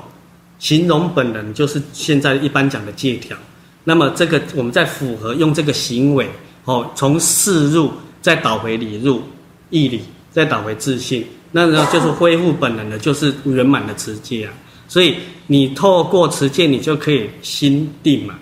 [0.58, 3.38] 形容本能就是现在一般讲的戒条，
[3.84, 6.30] 那么这个我们再符合用这个行为
[6.64, 7.92] 哦，从示入
[8.22, 9.22] 再导回理入，
[9.70, 10.02] 毅力
[10.32, 14.54] 再导回自信，那然后就是恢复本能的，就是圆满的持戒啊。
[14.88, 15.16] 所以
[15.48, 18.36] 你透过持戒，你就可以心定嘛。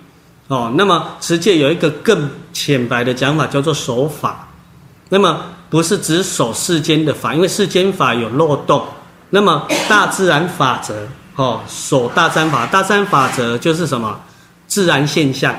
[0.47, 4.47] 哦，那么持戒有一个更浅白的讲法，叫做守法。
[5.09, 8.85] 那么不是只守世间的法，因为世间法有漏洞。
[9.31, 14.19] 那么大自然法则，哦，守大自然法，大自然法则就是什么？
[14.67, 15.55] 自然现象，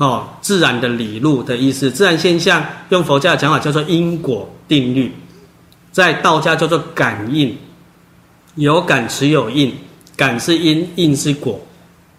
[0.00, 1.90] 哦，自然的理路的意思。
[1.90, 5.12] 自然现象用佛教的讲法叫做因果定律，
[5.92, 7.54] 在道家叫做感应，
[8.54, 9.74] 有感持有应，
[10.16, 11.60] 感是因，应是果，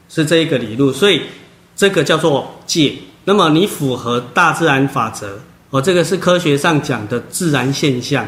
[0.10, 0.94] 是这一个理路。
[0.94, 1.24] 所以
[1.76, 2.94] 这个叫做戒。
[3.26, 5.40] 那么你符合大自然法则，
[5.72, 8.24] 哦，这个是科学上讲的自然现象，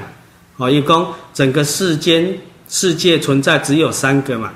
[0.57, 2.27] 哦，一共整个世间
[2.67, 4.51] 世界存在只有三个嘛。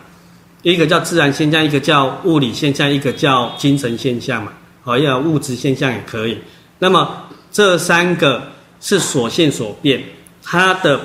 [0.63, 4.51] 一个叫自然现象，一个叫物理现象，一个叫精神现象嘛。
[4.87, 6.37] 好，要物质现象也可以。
[6.79, 8.41] 那么这三个
[8.79, 10.01] 是所现所变，
[10.41, 10.97] 它的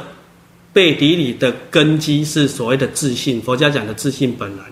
[0.73, 4.63] 背底里的根基是所谓的自信，佛家讲的自信本来。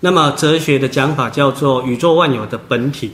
[0.00, 3.12] 那么哲学的讲法叫做宇宙万有的本体，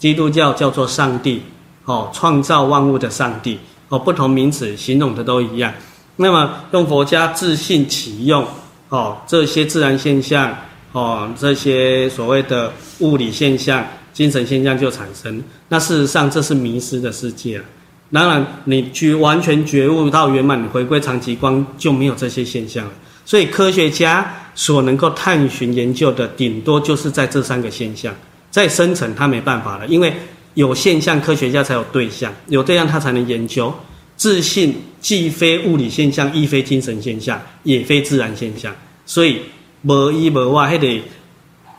[0.00, 1.42] 基督教叫做上帝，
[1.84, 5.72] 哦，创造万物的上帝，哦，不同名词形容的都一样。
[6.16, 8.44] 那么用佛家自信启用。
[8.88, 10.56] 哦，这些自然现象，
[10.90, 13.84] 哦，这些所谓的物理现象、
[14.16, 15.42] 精神现象就产生。
[15.68, 17.64] 那事实上，这是迷失的世界啊。
[18.10, 22.92] 当然，你去完全觉悟到圆满，你回归常寂光，就没有这些现象了。
[23.26, 28.14] 所以，科学家所能够探寻研究的，顶多就是在这三个现象。
[28.50, 30.10] 再深层，他没办法了，因为
[30.54, 33.70] 有现象，科学家才有对象，有对象，他才能研究。
[34.16, 39.42] 自信既非物理现象，亦非精神现象，也非自然现象，所以
[39.82, 41.02] 无一无外，还得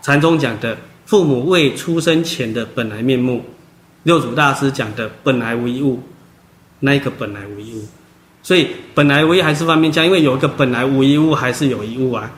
[0.04, 0.78] 禅宗讲的
[1.08, 3.42] 父母未出生前的本来面目，
[4.04, 6.00] 六祖大师讲的本来无一物，
[6.82, 7.82] 那一个本来无一物，
[8.44, 12.30] 所以本来无一还是方便讲，因为有一个本来无一物，还是有一物啊，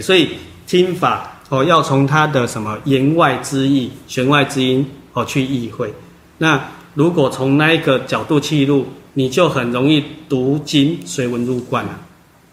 [0.00, 0.28] 所以
[0.66, 5.92] 听法哦要从他的什么言外之意、弦外之音哦去意会，
[6.36, 6.62] 那
[6.94, 8.86] 如果从那一个角度切入。
[9.14, 11.98] 你就很容易读经随文入观了，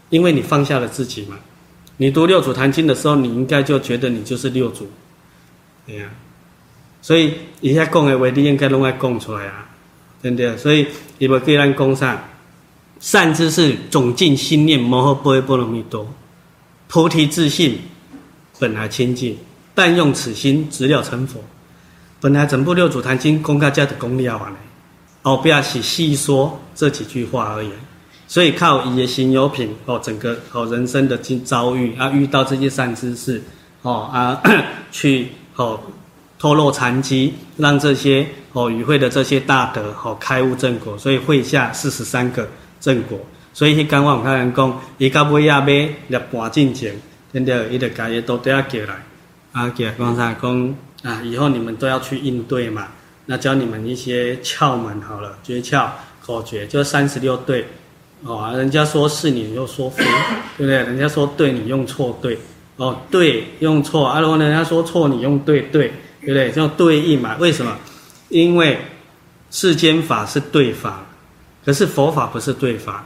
[0.09, 1.37] 因为你放下了自己嘛。
[1.97, 4.89] 你读六祖坛经的时候，你应该就觉得你就是六祖，
[5.85, 6.09] 对呀。
[7.01, 9.69] 所以以下讲的话，你应该拢爱讲出来啊，
[10.21, 10.57] 对不对？
[10.57, 10.87] 所以
[11.19, 12.19] 你们可以让讲上
[12.99, 16.07] 善知识总尽心念摩诃般若波罗蜜多，
[16.87, 17.77] 菩提自性
[18.57, 19.37] 本来清净，
[19.75, 21.39] 但用此心直了成佛。
[22.19, 24.57] 本来整部六祖坛经公开家的功力要完了。
[25.21, 27.69] 哦，不要去细说这几句话而已，
[28.27, 33.43] 所以靠以心有品哦，整个哦人生的经遭遇啊，遇到这些善知识
[33.81, 34.41] 哦啊，
[34.91, 35.79] 去哦
[36.37, 42.47] 透露禅机，让这些哦与会的这些大德哦开悟正果，所以会下四十三个
[42.79, 43.17] 正果。
[43.53, 46.93] 所以刚刚我看人讲，伊到尾啊尾入半进前，
[47.31, 49.03] 真的伊得家业都都要叫来
[49.53, 52.87] 啊，叫讲啥讲啊，以后你们都要去应对嘛。
[53.27, 55.87] 那教你们一些窍门好了，诀窍
[56.23, 57.65] 口诀就三十六对，
[58.23, 60.03] 哦，人家说是你又说非，
[60.57, 60.75] 对不对？
[60.75, 62.37] 人家说对你用错对，
[62.77, 66.51] 哦，对用错，啊，如果人家说错你用对对，对不对？
[66.51, 67.35] 叫对应嘛？
[67.39, 67.75] 为什么？
[68.29, 68.77] 因为
[69.51, 71.05] 世间法是对法，
[71.65, 73.05] 可是佛法不是对法。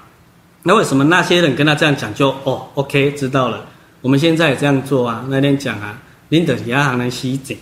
[0.63, 3.65] 那为什么那些人跟他这样讲就哦，OK 知道了？
[4.01, 5.25] 我们现在也这样做啊。
[5.29, 7.55] 那天讲啊，林德亚还能西整，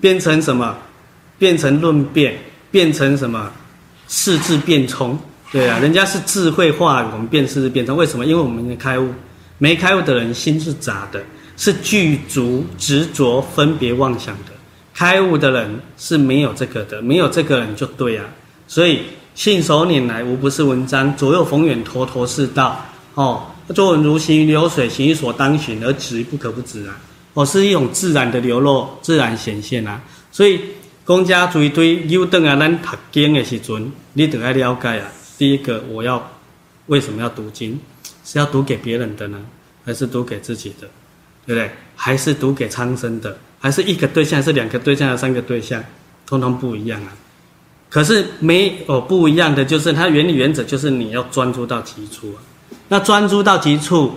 [0.00, 0.76] 变成什么？
[1.38, 2.38] 变成论辩，
[2.70, 3.50] 变成什么？
[4.08, 5.18] 四字辩聪，
[5.52, 7.96] 对啊，人家是智慧化，我们变四字辩聪。
[7.96, 8.24] 为什么？
[8.24, 9.10] 因为我们的开悟，
[9.58, 11.22] 没开悟的人心是杂的，
[11.56, 14.52] 是具足执着分别妄想的。
[14.94, 18.24] 开悟的人是没有这个的，没有这个人就对啊。
[18.66, 19.00] 所以
[19.34, 22.84] 信手拈来无不是文章，左右逢源头头是道。
[23.14, 26.98] 哦，作文如行云流水，行于所当行，而止于不可不止啊。
[27.34, 30.00] 哦，是一种自然的流露，自然显现啊。
[30.30, 30.60] 所以。
[31.06, 35.06] 公家追堆优等啊，咱读经的时阵，你得要了解啊。
[35.38, 36.20] 第一个，我要
[36.86, 37.78] 为什么要读经？
[38.26, 39.38] 是要读给别人的呢，
[39.84, 40.88] 还是读给自己的？
[41.46, 41.70] 对不对？
[41.94, 43.38] 还是读给苍生的？
[43.60, 44.40] 还是一个对象？
[44.40, 45.06] 还是两个对象？
[45.06, 45.80] 还是三个对象？
[46.26, 47.12] 通通不一样啊。
[47.88, 52.42] 可是没有不一样的，就是它原理原则就是你要专注到极处啊。
[52.88, 54.16] 那专注到极处，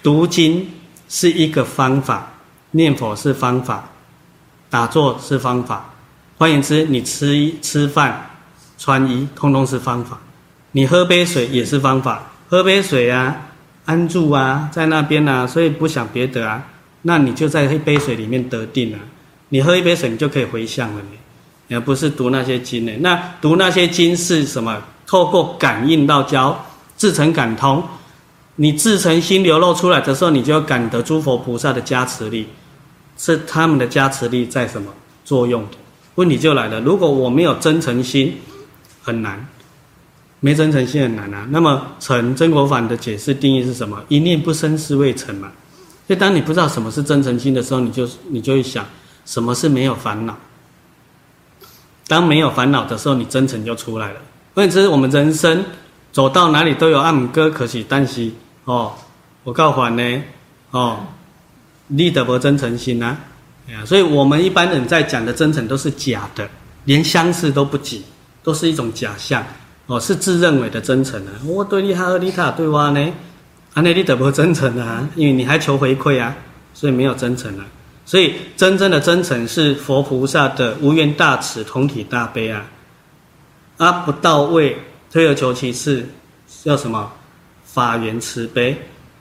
[0.00, 0.70] 读经
[1.08, 2.34] 是一个方法，
[2.70, 3.90] 念佛是方法。
[4.70, 5.94] 打坐是方法，
[6.36, 8.30] 换言之，你吃吃饭、
[8.76, 10.20] 穿衣，通通是方法。
[10.72, 13.50] 你喝杯水也是方法，喝杯水啊，
[13.84, 16.66] 安住啊，在那边啊，所以不想别的啊，
[17.02, 18.98] 那你就在一杯水里面得定啊。
[19.50, 21.02] 你喝一杯水，你就可以回向了，
[21.66, 22.92] 你而不是读那些经呢。
[23.00, 24.82] 那读那些经是什么？
[25.06, 27.82] 透过感应道交，自成感通。
[28.56, 32.46] 你自成心流露出来的时候，你就要感得诸佛菩萨的加持力，
[33.16, 34.90] 是他们的加持力在什么
[35.24, 35.64] 作用？
[36.16, 38.36] 问题就来了，如果我没有真诚心，
[39.02, 39.46] 很难，
[40.40, 41.46] 没真诚心很难啊。
[41.50, 44.02] 那么诚曾国藩的解释定义是什么？
[44.08, 45.50] 一念不生是未成嘛。
[46.06, 48.86] 所以当你不知道什么是真诚心的时候，你就你就会想，
[49.26, 50.36] 什么是没有烦恼？
[52.06, 54.20] 当没有烦恼的时候，你真诚就出来了。
[54.54, 55.64] 问题是我们人生
[56.12, 58.34] 走到哪里都有阿姆哥，可喜但喜。
[58.64, 58.94] 哦，
[59.44, 60.22] 我告诉呢，
[60.70, 61.00] 哦，
[61.88, 63.18] 你得不真诚心啊？
[63.84, 66.48] 所以我们一般人在讲的真诚都是假的，
[66.84, 68.02] 连相似都不及，
[68.42, 69.44] 都是一种假象。
[69.88, 71.32] 哦，是自认为的真诚啊。
[71.44, 73.00] 我对你好，你他对我呢？
[73.74, 75.08] 啊，那你得不真诚啊？
[75.16, 76.34] 因为你还求回馈啊，
[76.72, 77.66] 所以没有真诚啊。
[78.06, 82.64] 所以真正的真诚是佛菩萨的无缘大慈，同体大悲啊。
[83.78, 84.76] 啊，不到位，
[85.10, 86.06] 退而求其次，
[86.62, 87.10] 叫什么？
[87.64, 88.76] 法缘慈悲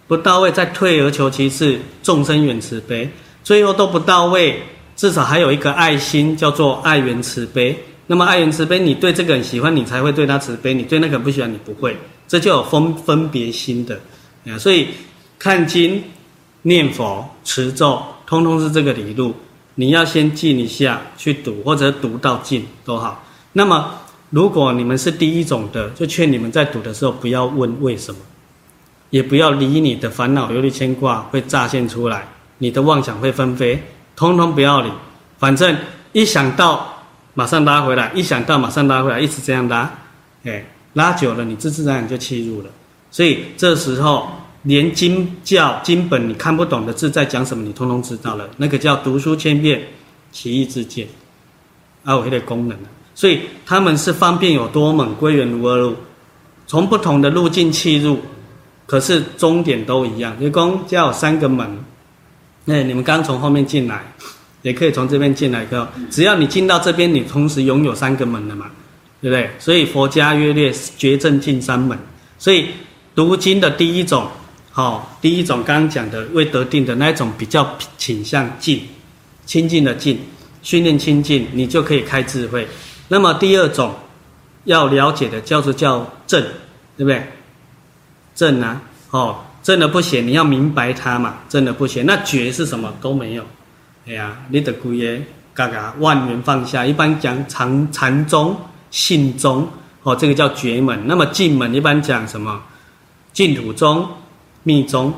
[0.08, 3.10] 不到位，再退而求其次，众生缘慈悲，
[3.44, 4.64] 最后都不到位，
[4.96, 7.78] 至少还有一个爱心，叫做爱缘慈悲。
[8.08, 11.96] 那么爱缘慈悲，你对这个人喜欢，你才会对他慈悲；你对那个不喜欢，你不会。
[12.28, 14.00] 这就有分分别心的
[14.48, 14.58] 啊。
[14.58, 14.88] 所以
[15.38, 16.02] 看经、
[16.64, 19.36] 念佛、持咒，通通是这个理路。
[19.76, 23.24] 你要先静一下去读，或者读到静都好。
[23.54, 23.92] 那么
[24.32, 28.20] 如果你们是第一种的，就劝你们在读的时候不要问为什么。
[29.10, 32.28] 也不要理你的烦恼、忧虑、牵挂会乍现出来，
[32.58, 33.82] 你的妄想会纷飞，
[34.18, 34.90] 通通不要理。
[35.38, 35.74] 反正
[36.12, 36.97] 一想到，
[37.38, 39.94] 马上拉回来；一想到，马上拉回来，一直这样拉，
[40.44, 42.70] 哎，拉久了，你自自然然就气入了。
[43.12, 44.28] 所以这时候，
[44.64, 48.50] 连经教经本你看不懂的字在讲什么，你通通知道了。
[48.58, 49.80] 那个叫读书千遍，
[50.32, 51.08] 其义自见，
[52.04, 52.76] 啊，我有点功能。
[53.14, 55.96] 所以他们是方便有多门，归元如二路，
[56.66, 58.20] 从不同的路径契入。
[58.88, 61.70] 可是终点都一样，一共叫三个门。
[62.66, 64.02] 那你们刚从后面进来，
[64.68, 65.66] 也可以从这边进来。
[65.68, 68.66] 个只要你进到这边，你同时拥有三个门了嘛，
[69.22, 69.50] 对不对？
[69.60, 71.98] 所以佛家约略绝症进三门。
[72.38, 72.68] 所以
[73.16, 74.28] 读经的第一种，
[74.72, 78.82] 好，第一种刚刚讲的未得定的那一种比较倾向静，
[79.46, 80.20] 清净的静，
[80.62, 82.68] 训练清净，你就可以开智慧。
[83.08, 83.96] 那么第二种
[84.66, 86.44] 要了解的叫做叫正，
[86.98, 87.24] 对不对？
[88.36, 91.38] 正啊，哦，正的不显，你要明白它嘛。
[91.48, 93.44] 正的不显，那觉是什么都没有。
[94.08, 95.22] 哎呀，你的姑爷
[95.54, 98.56] 嘎嘎万缘放下，一般讲禅禅宗、
[98.90, 99.68] 信宗，
[100.04, 100.98] 哦，这个叫觉门。
[101.08, 102.62] 那么进门一般讲什么？
[103.34, 104.08] 净土宗、
[104.64, 105.14] 密宗，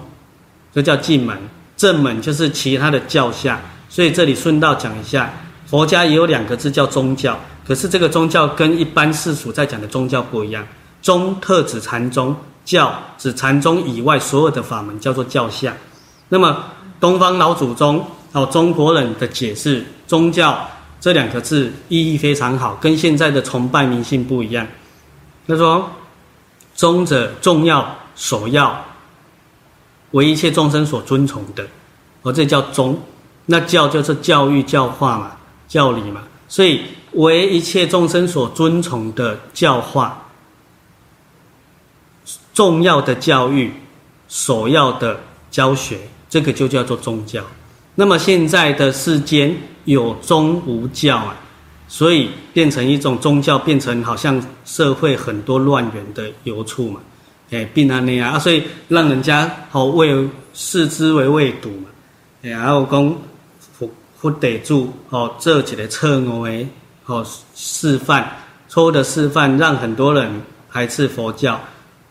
[0.74, 1.38] 这叫进门。
[1.78, 3.62] 正门就是其他的教下。
[3.90, 5.32] 所以这里顺道讲一下，
[5.68, 7.38] 佛家也有两个字叫宗教，
[7.68, 10.66] 可是这个宗教跟一般世俗在讲的宗教不一样。
[11.02, 12.36] 宗特指禅宗。
[12.66, 15.74] 教指禅宗以外所有的法门叫做教下，
[16.28, 16.66] 那么
[17.00, 20.70] 东方老祖宗哦，中国人的解释宗教
[21.00, 24.68] 这两个字意义非常好，跟现在的崇拜迷信不一样。
[25.48, 25.90] 他说
[26.76, 28.86] 宗者重要首要，
[30.12, 31.68] 为一切众生所尊崇的，
[32.22, 33.00] 哦，这叫宗。
[33.48, 35.32] 那教就是教育教化嘛，
[35.68, 36.82] 教理嘛，所以
[37.14, 40.26] 为一切众生所尊崇的教化。
[42.54, 43.74] 重要的教育，
[44.28, 45.20] 首要的
[45.50, 45.98] 教学，
[46.30, 47.42] 这个就叫做宗教。
[48.00, 51.36] 那么现在的世间有宗无教啊，
[51.90, 57.02] 所以变成一种宗教，变成好像社会很多乱源的由处嘛。
[57.52, 61.90] 哎，变啊那样啊，所以让人家好为视之为畏堵嘛。
[62.42, 63.14] 哎，然后讲
[63.78, 66.66] 佛佛得住哦，这几个错误的
[67.06, 68.26] 哦示范，
[68.70, 70.42] 错误的示范让很多人
[70.72, 71.60] 排斥佛教。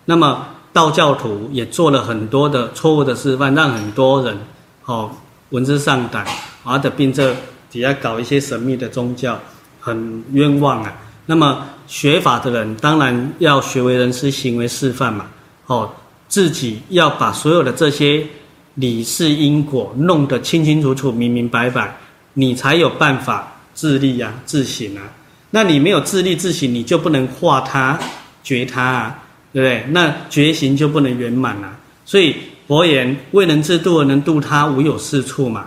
[0.05, 4.37] 那么道教徒也做了很多的错误的示范，让很多人
[4.85, 5.11] 哦
[5.51, 6.27] 闻之丧胆，
[6.65, 7.35] 而的并这
[7.71, 9.41] 底下搞一些神秘的宗教，
[9.81, 10.93] 很冤枉啊。
[11.27, 15.27] 那么学法的人当然要学为人师，行为示范嘛。
[15.67, 15.91] 哦，
[16.29, 18.27] 自己要把所有的这些
[18.75, 21.97] 理事因果弄得清清楚楚、明明白白，
[22.35, 25.03] 你才有办法自立啊、自省啊。
[25.51, 27.99] 那你没有自立自省，你就不能化他、
[28.43, 29.19] 觉他啊。
[29.51, 29.93] 对不对？
[29.93, 31.75] 那觉行就不能圆满了。
[32.05, 32.37] 所以
[32.69, 35.67] 佛言：未能自度能度他，无有是处嘛。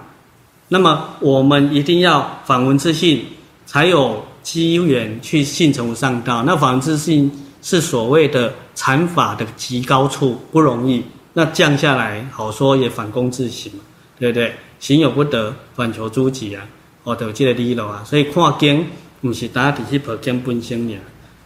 [0.68, 3.26] 那么我们一定要反闻自性，
[3.66, 6.44] 才有机缘去信成无上道。
[6.44, 7.30] 那反闻自性
[7.64, 11.04] 是所谓的禅法的极高处，不容易。
[11.34, 13.80] 那降下来好说也反躬自省嘛，
[14.20, 14.54] 对不对？
[14.80, 16.64] 行有不得，反求诸己啊。
[17.04, 18.04] 哦，就有这个理路啊。
[18.06, 18.86] 所以看经
[19.22, 21.00] 不是大家只是跑经本身呀。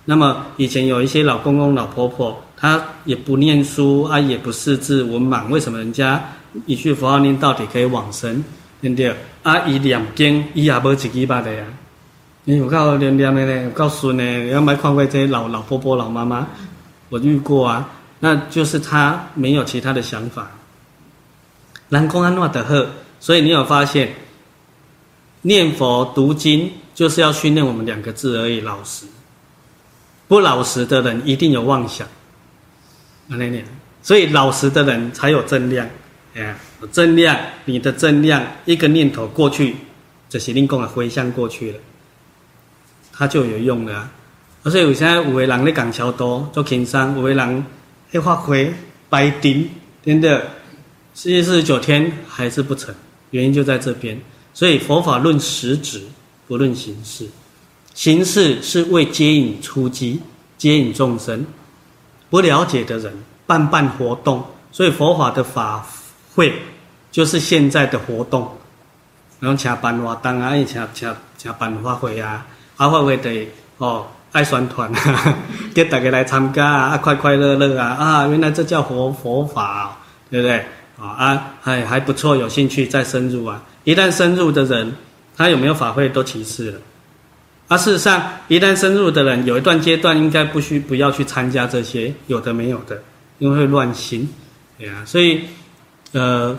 [0.03, 6.24] 那么以前有一些老公公、老婆婆，他也不念书啊，也不识字文盲，为什么人家
[6.66, 8.43] 一句佛号念到底可以往生？
[8.82, 9.16] 对不对？
[9.43, 11.66] 啊，伊念经，伊也无一句捌的呀。
[12.43, 14.45] 你有够念念的呢，有够顺呢。
[14.47, 16.47] 要没看过这些老老婆婆、老妈妈，
[17.10, 17.89] 我遇过啊。
[18.20, 20.51] 那就是他没有其他的想法。
[21.89, 22.88] 南公安诺德赫，
[23.20, 24.14] 所以你有发现，
[25.41, 29.06] 念佛读经就是要训练我们两个字而已，老实。
[30.28, 32.08] 不老实的人一定有妄想。
[33.28, 33.65] 那念，
[34.01, 35.88] 所以老实的人才有正量。
[36.36, 36.55] 哎，
[36.91, 39.76] 正量，你的正量一个念头过去，
[40.28, 41.80] 这是令供的回向过去了。
[43.13, 44.11] 它就有用了，啊
[44.63, 47.65] 而且有现在有的人咧讲超多做轻商，有的人
[48.11, 48.73] 会发挥
[49.09, 49.69] 白丁，
[50.03, 50.45] 真的，
[51.13, 52.93] 四七四十九天还是不成，
[53.32, 54.19] 原因就在这边。
[54.53, 56.01] 所以佛法论实质，
[56.47, 57.28] 不论形式，
[57.93, 60.19] 形式是为接引出击，
[60.57, 61.45] 接引众生。
[62.36, 63.13] 不了解的人
[63.47, 65.88] 办办活动，所以佛法的法
[66.36, 66.51] 会
[67.09, 68.51] 就是现在的活动，
[69.39, 72.45] 然后请办活动啊，请请请办法会啊。
[72.75, 74.91] 啊，会不会得哦，爱宣传，
[75.73, 78.27] 给大家来参加啊，快快乐乐啊啊！
[78.27, 79.97] 原来这叫佛佛法，
[80.29, 80.57] 对不对
[80.99, 81.07] 啊？
[81.17, 83.61] 啊，还还不错，有兴趣再深入啊。
[83.86, 84.93] 一旦深入的人，
[85.38, 86.79] 他有没有法会都其次了。
[87.68, 93.01] 啊，事实上，一旦深入的人，有一段阶段应该不需不要去参加这些有的没有的，
[93.39, 94.30] 因为会乱心，
[94.78, 95.03] 对啊。
[95.05, 95.41] 所以，
[96.11, 96.55] 呃，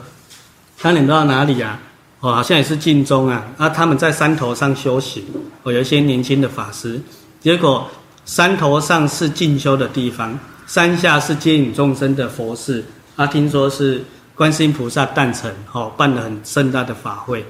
[0.76, 1.80] 他领到哪里啊？
[2.18, 3.46] 哦，好像也是晋中啊！
[3.56, 5.22] 啊，他们在山头上修行，
[5.62, 7.00] 哦，有一些年轻的法师。
[7.40, 7.88] 结果
[8.24, 10.36] 山头上是进修的地方，
[10.66, 12.82] 山下是接引众生的佛寺。
[13.14, 14.02] 啊，听说是
[14.34, 17.44] 观世音菩萨诞辰，哦，办了很盛大的法会。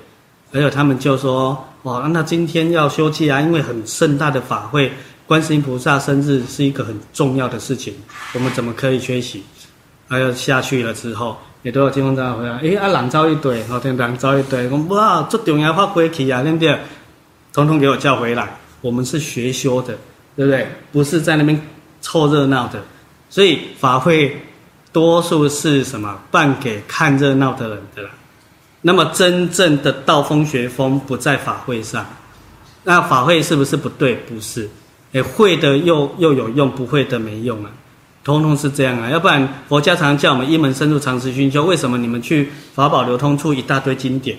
[0.53, 4.93] 还有他们就说，哦，那今天要休憩啊，因为很盛大的法会，
[5.27, 7.95] 观世音菩萨生日是一个很重要的事情，
[8.35, 9.43] 我们怎么可以缺席？
[10.09, 11.37] 还有下去了之后。
[11.63, 16.79] 也都有金凤章回来，诶，啊，人走一堆，后天人走一堆，讲哇，这重要发挥去啊，对不对？
[17.53, 19.99] 统统给我叫回来，我们是学修的，
[20.37, 20.69] 对不对？
[20.93, 21.61] 不是在那边
[22.01, 22.81] 凑热闹的，
[23.29, 24.41] 所以法会
[24.93, 28.11] 多数是什么办给看热闹的人的啦。
[28.87, 32.07] 那么真正的道风学风不在法会上，
[32.85, 34.15] 那法会是不是不对？
[34.15, 34.71] 不是，
[35.11, 37.71] 诶，会的又又有用，不会的没用啊。
[38.23, 41.65] 通通是这样啊，要不然佛家常叫我们一门深入，长时熏修。
[41.65, 44.39] 为什么你们去法宝流通处一大堆经典，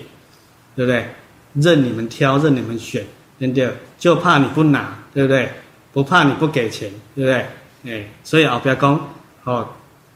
[0.74, 1.06] 对不对？
[1.52, 3.04] 任你们挑，任你们选，
[3.38, 3.70] 对不对？
[3.98, 5.52] 就怕你不拿，对不对？
[5.92, 7.46] 不怕你不给钱，对不对？
[7.84, 9.08] 哎，所以不要讲
[9.44, 9.68] 哦，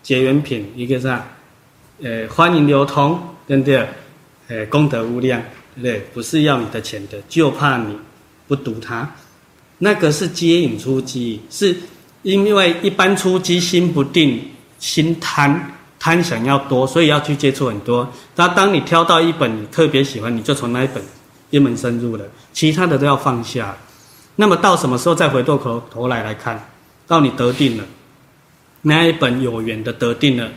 [0.02, 1.22] 结缘品一个是啊，
[2.02, 3.86] 呃，欢迎流通，对不对？
[4.52, 5.40] 呃，功德无量，
[5.74, 6.06] 对不对？
[6.12, 7.96] 不是要你的钱的，就怕你
[8.46, 9.08] 不读它，
[9.78, 11.74] 那个是接引出机，是。
[12.22, 14.40] 因为一般初机心不定，
[14.78, 18.08] 心贪贪想要多，所以要去接触很多。
[18.36, 21.02] 那当你挑到一本你特别喜欢，你就从那一本
[21.50, 23.76] 一门深入了，其他的都要放下。
[24.36, 26.64] 那么到什么时候再回过头头来来看？
[27.08, 27.84] 到你得定了，
[28.82, 30.48] 那一本有缘的得定了，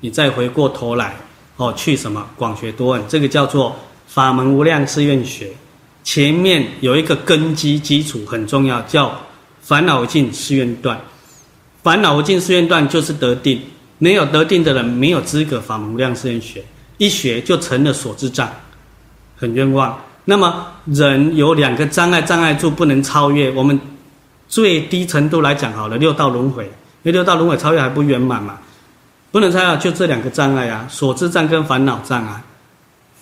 [0.00, 1.16] 你再回过头来
[1.56, 3.02] 哦，去什么广学多闻？
[3.08, 3.76] 这个叫做
[4.06, 5.50] 法门无量誓愿学。
[6.02, 9.20] 前面有一个根基基础很重要，叫
[9.60, 11.00] 烦恼尽誓愿断。
[11.82, 13.60] 烦恼尽誓愿断，就是得定。
[13.98, 16.62] 没有得定的人，没有资格法门无量誓愿学，
[16.98, 18.50] 一学就成了所知障，
[19.36, 19.98] 很冤枉。
[20.24, 23.50] 那么人有两个障碍，障碍住不能超越。
[23.52, 23.78] 我们
[24.48, 26.70] 最低程度来讲好了，六道轮回，因
[27.04, 28.58] 为六道轮回超越还不圆满嘛，
[29.34, 32.40] 不能超越，就这两个障碍啊，所知障跟烦恼障啊，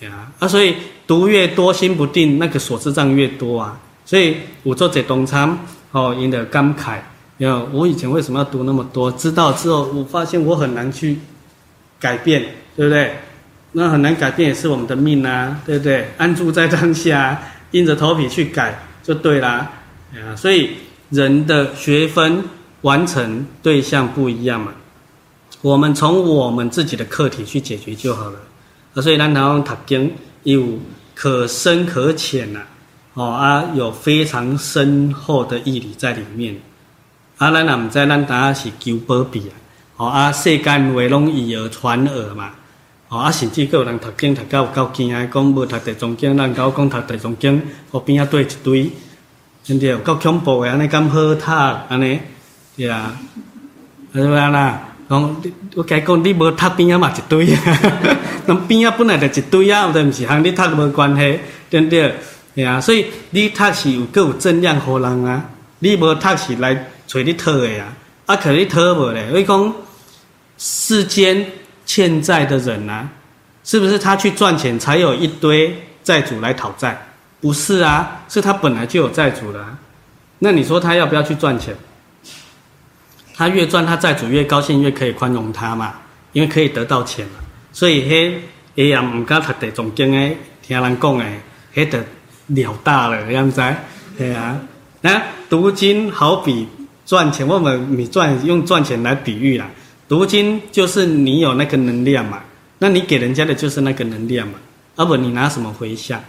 [0.01, 0.75] 呀啊，所以
[1.07, 3.79] 读越多心不定，那个所知障越多啊。
[4.05, 5.57] 所以我做这东参
[5.91, 6.99] 哦，赢得感慨。
[7.39, 9.11] 有，我以前为什么要读那么多？
[9.13, 11.17] 知道之后，我发现我很难去
[11.99, 12.43] 改变，
[12.75, 13.17] 对不对？
[13.71, 16.11] 那很难改变也是我们的命啊，对不对？
[16.19, 17.41] 安住在当下，
[17.71, 19.67] 硬着头皮去改就对啦。
[20.13, 20.69] 啊，所以
[21.09, 22.43] 人的学分
[22.81, 24.73] 完成对象不一样嘛，
[25.63, 28.37] 我们从我们自己的课题去解决就好了。
[28.93, 30.61] 啊，所以咱台湾读经有
[31.15, 32.59] 可深可浅呐，
[33.13, 36.53] 哦啊，有非常深厚的义理在里面。
[37.37, 39.55] 啊，咱也毋知咱当下是求保庇啊！
[39.95, 42.51] 哦啊，世间话拢以讹传讹嘛！
[43.07, 48.91] 哦啊，甚至阁有人读经读到有够惊啊，讲无读地藏经，咱甲我讲读地藏经，后边啊对一堆，
[49.63, 50.71] 真的有够恐怖诶！
[50.71, 52.19] 安尼咁好读，安尼
[52.75, 53.17] 对啊，
[54.13, 54.89] 是不啦？
[55.13, 55.35] 讲
[55.75, 57.61] 我甲伊讲，你无读边仔嘛一堆啊！
[58.47, 61.39] 咁边仔本来就一堆啊，毋对毋是，和你读无关系，
[61.69, 62.15] 对不对？
[62.55, 65.45] 对啊，所以你读是有够有正量互人啊，
[65.79, 67.93] 你无读是来找你讨的啊，
[68.25, 69.73] 啊，可你讨无咧，所以讲
[70.57, 71.45] 世间
[71.85, 73.07] 欠债的人啊，
[73.63, 76.99] 是不是他去赚钱才有一堆债主来讨债？
[77.39, 79.77] 不是啊，是他本来就有债主的啊。
[80.39, 81.75] 那你说他要不要去赚钱？
[83.35, 85.93] 他越赚，他债主越高兴，越可以宽容他嘛，
[86.31, 87.33] 因为可以得到钱嘛。
[87.71, 88.33] 所以迄
[88.75, 91.39] 个也唔敢读地藏经诶，听人讲诶，
[91.73, 91.97] 迄个
[92.47, 93.61] 了大了，这样子，
[94.17, 94.59] 对啊。
[95.01, 96.67] 那读经好比
[97.05, 99.69] 赚钱，我们你赚用赚钱来比喻啦。
[100.07, 102.41] 读经就是你有那个能量嘛，
[102.77, 104.53] 那你给人家的就是那个能量嘛，
[104.95, 106.21] 而不你拿什么回向？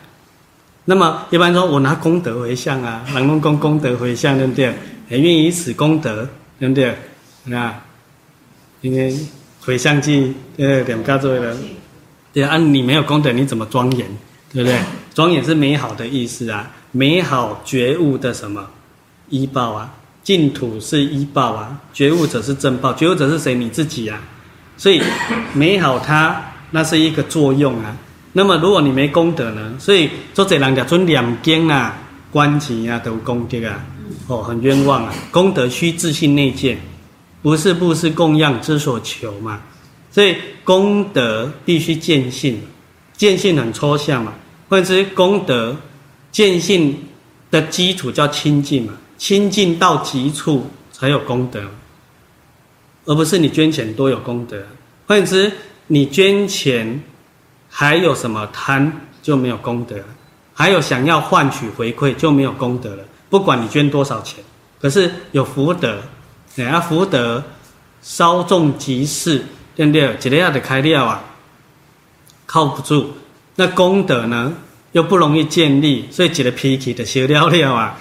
[0.87, 4.73] 那么一般说我拿功德回向啊，人拢讲功德回向对不对？
[5.11, 6.27] 很愿意以此功德
[6.59, 6.95] 对不对？
[7.57, 7.83] 啊，
[8.81, 9.13] 今天
[9.61, 11.57] 回向记呃两个作为的，
[12.33, 14.07] 对啊，你没有功德你怎么庄严？
[14.53, 14.79] 对不对？
[15.15, 18.69] 庄严是美好的意思啊，美好觉悟的什么
[19.29, 19.93] 依报啊？
[20.23, 23.55] 净土是依报啊，觉悟者是正报，觉悟者是谁？
[23.55, 24.21] 你自己啊。
[24.77, 25.03] 所以
[25.55, 27.97] 美好它那是一个作用啊。
[28.33, 29.75] 那么，如果你没功德呢？
[29.79, 31.97] 所以做这两家尊两经啊，
[32.33, 33.85] 观经啊，都有功德啊，
[34.27, 35.15] 哦，很冤枉啊！
[35.31, 36.79] 功德需自性内见，
[37.43, 39.61] 不是布施供养之所求嘛。
[40.11, 42.61] 所以功德必须见性，
[43.17, 44.33] 见性很抽象嘛。
[44.69, 45.77] 或者是功德
[46.33, 46.97] 见性
[47.51, 51.63] 的基础叫清净嘛，清净到极处才有功德，
[53.05, 54.63] 而不是你捐钱多有功德。
[55.07, 55.53] 或者是
[55.87, 57.03] 你捐钱。
[57.77, 59.97] 还有什么贪就没有功德，
[60.53, 63.03] 还有想要换取回馈就没有功德了。
[63.31, 64.43] 不管你捐多少钱，
[64.81, 65.99] 可是有福德，
[66.55, 67.43] 人家福德
[68.03, 69.43] 稍纵即逝，
[69.75, 70.15] 对不对？
[70.17, 71.25] 几个要得开掉啊，
[72.47, 73.13] 靠不住。
[73.57, 74.53] 那功德呢，
[74.93, 77.97] 又不容易建立，所以几个脾气的修掉了啊，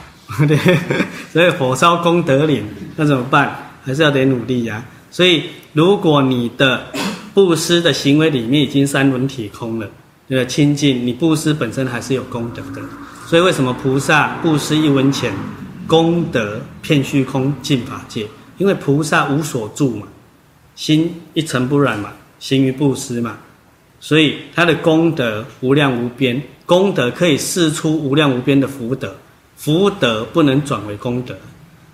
[0.48, 0.58] 对。
[1.32, 2.64] 所以火烧功德林，
[2.96, 3.72] 那怎么办？
[3.84, 5.10] 还是要得努力呀、啊。
[5.10, 5.44] 所以
[5.74, 6.88] 如果你的
[7.34, 9.90] 布施的行为里面已经三轮体空了，
[10.28, 10.50] 对吧？
[10.50, 12.82] 清净，你布施本身还是有功德的。
[13.26, 15.34] 所以为什么菩萨布施一文钱，
[15.88, 18.28] 功德遍虚空尽法界？
[18.58, 20.08] 因为菩萨无所住嘛，
[20.76, 23.38] 心一尘不染嘛，行于布施嘛，
[24.00, 29.16] 所以他的功德无量无边，功德可以释出无量无边的福德，
[29.56, 31.36] 福德不能转为功德，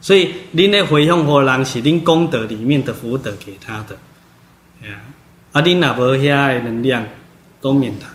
[0.02, 3.98] 所以您的回向佛人是您功德里面的福德给他的，
[5.54, 7.06] 阿丁那伯遐的能量
[7.62, 8.10] 都免谈，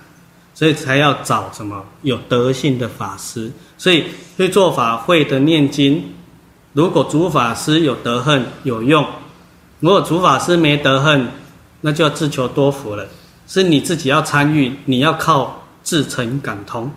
[0.55, 3.51] 所以才要找什么有德性的法师。
[3.77, 4.05] 所以
[4.37, 6.03] 去做法会的念经，
[6.73, 9.05] 如果主法师有德恨有用，
[9.81, 11.29] 如果主法师没德恨，
[11.83, 13.07] 那就要自求多福了。
[13.47, 16.91] 是你自己要参与，你要靠自诚感通。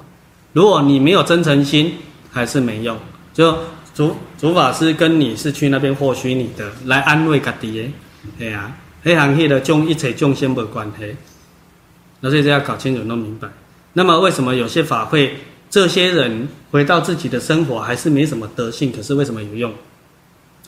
[0.54, 1.94] 如果你没有真诚心，
[2.32, 2.98] 还是没用。
[3.34, 3.58] 就
[3.94, 7.92] 主主法师跟你是去那边获取你的，来安慰家己的，
[8.40, 8.72] 对呀。
[9.04, 11.16] 黑行业的众一切众生没关系，
[12.20, 13.48] 那所以这要搞清楚弄明白。
[13.94, 15.38] 那么为什么有些法会，
[15.70, 19.74] 这些人回到自己的生活还是没什么德性，可是为什么有用？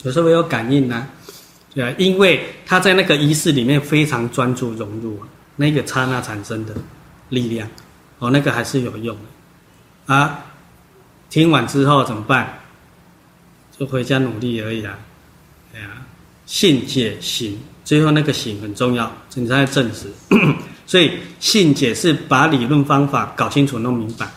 [0.04, 1.08] 有时候会有感应呢、
[1.74, 5.20] 对啊，因为他在那个仪式里面非常专注融入
[5.56, 6.74] 那个刹那产生的
[7.30, 7.68] 力量，
[8.20, 10.14] 哦，那个还是有用的。
[10.14, 10.45] 啊，
[11.30, 12.60] 听完之后怎么办？
[13.78, 14.97] 就回家努力而已啊。
[15.72, 16.02] 对啊，
[16.45, 17.60] 信解行。
[17.86, 20.08] 最后那个行很重要，你才证实。
[20.90, 24.28] 所以信解是把理论方法搞清楚、弄明白。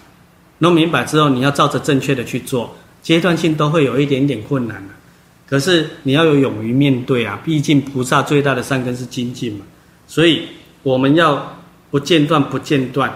[0.58, 2.76] 弄明白之后，你要照着正确的去做。
[3.00, 4.92] 阶段性都会有一点点困难的，
[5.48, 7.40] 可是你要有勇于面对啊！
[7.42, 9.64] 毕竟菩萨最大的善根是精进嘛。
[10.06, 10.46] 所以
[10.82, 11.56] 我们要
[11.90, 13.10] 不间断、不间断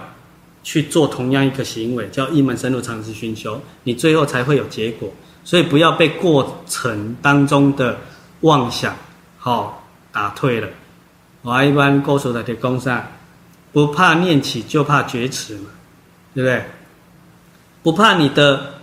[0.63, 5.07] 去做同样一个行为，叫一门深入、长时熏修，你最后才会有结果。
[5.43, 7.99] 所以不要被过程当中的
[8.41, 8.95] 妄想，
[9.37, 9.83] 好。
[10.09, 10.67] 打退了，
[11.43, 13.05] 我一般告诉他的工上，
[13.77, 15.69] 不怕念起，就怕觉迟嘛，
[16.33, 16.65] 对不对？
[17.83, 18.79] 不怕你的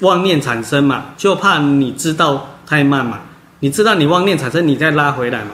[0.00, 3.20] 妄念产生嘛，就怕你知道太慢嘛。
[3.60, 5.52] 你知道你妄念产生，你再拉回来嘛，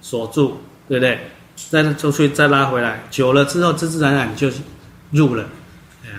[0.00, 1.32] 锁住，对不对？
[1.68, 4.50] 再出去再拉回来，久了之后，自自然然就
[5.10, 5.44] 入了。
[6.02, 6.16] 哎呀，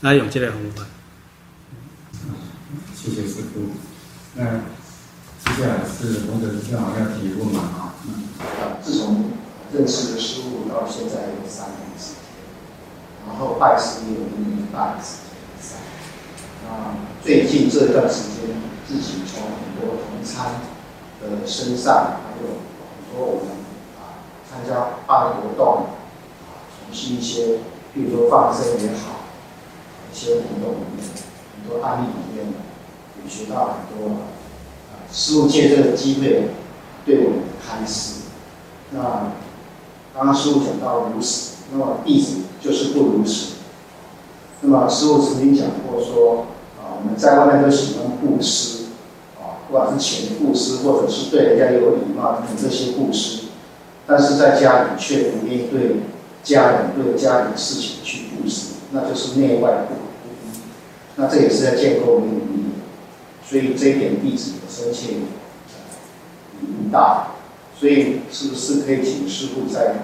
[0.00, 0.82] 那永记的弘法。
[2.96, 3.70] 谢谢师父。
[4.36, 4.62] 嗯。
[5.44, 7.92] 接下来是洪德正好要提问嘛？
[8.40, 9.30] 啊，自从
[9.72, 12.22] 认识了师父到现在有三年时间，
[13.26, 15.78] 然后拜师也有一年半时间。
[16.64, 18.56] 那，最近这段时间，
[18.86, 20.60] 自己从很多同参
[21.20, 23.52] 的身上，还有很多我们
[23.98, 25.86] 啊参加办活动
[26.46, 27.58] 啊，从事一些，
[27.94, 29.26] 比如说放生也好，
[30.12, 31.04] 一些活动里面，
[31.54, 32.58] 很多案例里面呢，
[33.22, 36.50] 也学到很多啊，师父借这个机会
[37.04, 38.22] 对我们开示。
[38.90, 39.32] 那
[40.16, 43.56] 刚刚师父讲到如实，那么弟子就是不如实。
[44.62, 46.46] 那么师父曾经讲过说，
[46.80, 48.84] 啊，我们在外面都喜欢布施，
[49.38, 53.48] 啊，不管是钱布施，或者是对人家有礼貌等等这些布施，
[54.06, 55.96] 但是在家里却不愿意对
[56.42, 60.58] 家人、对家里的事情去布施，那就是内外不一。
[61.16, 62.64] 那这也是在建构内力，
[63.46, 67.35] 所以这一点弟子的深切呃领悟大。
[67.78, 69.96] 所以是不是可以请师傅再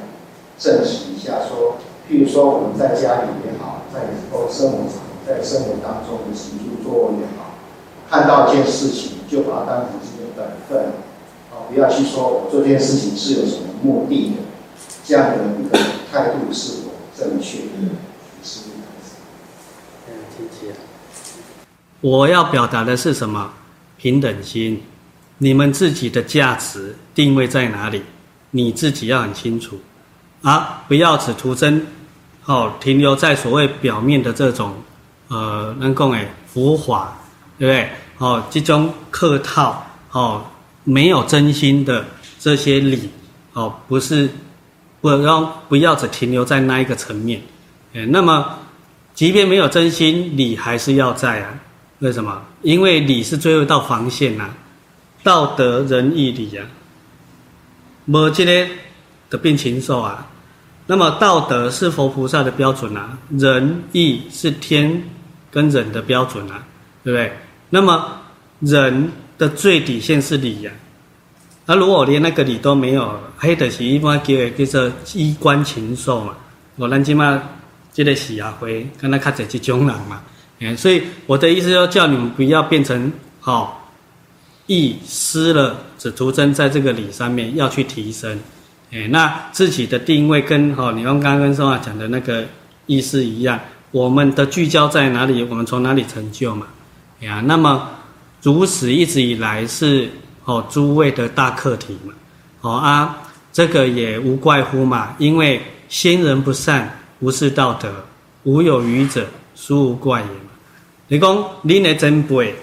[0.59, 4.01] 证实一下说，譬如说我们在家里也好，在
[4.53, 7.55] 生活场，在生活当中的行住坐卧也好，
[8.11, 10.93] 看到一件事情就把它当成是一个本分，
[11.51, 14.43] 啊，不要去说我做这件事情是有什么目的的，
[15.05, 15.79] 这样的一个
[16.13, 17.89] 态度是否正确的？
[18.45, 18.71] 师父，
[20.09, 20.75] 嗯，谢谢。
[22.03, 23.53] 我要表达的是什么？
[23.97, 24.83] 平等心。
[25.43, 28.01] 你们自己的价值定位在哪里？
[28.53, 29.77] 你自己要很清楚，
[30.43, 31.83] 啊，不要只徒增，
[32.45, 34.73] 哦，停留在所谓表面的这种，
[35.27, 37.13] 呃，能讲诶浮华，
[37.59, 37.91] 对不对？
[38.19, 40.45] 哦，这种客套，哦，
[40.85, 42.05] 没有真心的
[42.39, 43.11] 这些礼，
[43.53, 44.31] 哦，不是，
[45.01, 47.43] 不要不要只停留在那一个层面，
[47.95, 48.47] 诶，那么，
[49.13, 51.53] 即便没有真心，礼还是要在啊？
[51.99, 52.41] 为什么？
[52.63, 54.49] 因为礼是最后一道防线呐、
[55.23, 56.67] 道德仁义礼啊，
[58.05, 58.73] 没这个
[59.31, 60.27] 的变禽兽啊。
[60.87, 65.03] 那么道德是佛菩萨的标准啊，仁义是天
[65.51, 66.65] 跟人的标准啊，
[67.05, 67.33] 对不对？
[67.71, 68.21] 那么
[68.59, 71.67] 人的最底线是礼呀、啊。
[71.67, 76.35] 那如果连那个礼都没有，黑的是一般叫叫做衣冠禽兽嘛。
[76.75, 77.41] 我咱今嘛
[77.93, 80.21] 这个喜啊会跟他看这种人嘛。
[80.59, 83.63] 嗯，所以我的意思要叫你们不要变成好。
[83.63, 83.73] 哦
[84.73, 88.39] 意失了，只徒增在这个理上面要去提升，
[88.91, 92.47] 哎，那自己的定位跟哈，你刚刚跟宋华讲的那个
[92.87, 93.61] 意思一样，
[93.91, 96.67] 我们的聚焦在哪里，我们从哪里成就嘛，
[97.21, 97.87] 呀，那么
[98.41, 100.09] 如此一直以来是
[100.47, 102.15] 哦诸位的大课题嘛，
[102.63, 103.19] 哦啊，
[103.53, 105.61] 这个也无怪乎嘛，因为
[105.91, 107.93] 先人不善，无视道德，
[108.45, 110.51] 无有余者，殊无怪也嘛。
[111.09, 112.55] 你讲你的真辈。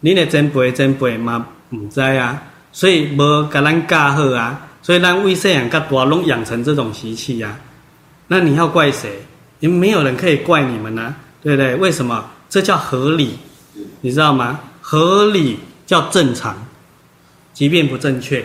[0.00, 2.42] 你的真辈真辈嘛，唔知啊，
[2.72, 7.56] 所以无甲咱教好啊，所以咱为细人甲大拢养成这种习气呀。
[8.28, 9.10] 那你要怪谁？
[9.58, 11.74] 因为没有人可以怪你们啊，对不对？
[11.76, 12.24] 为什么？
[12.48, 13.38] 这叫合理，
[14.00, 14.58] 你知道吗？
[14.80, 16.56] 合理叫正常，
[17.52, 18.44] 即便不正确，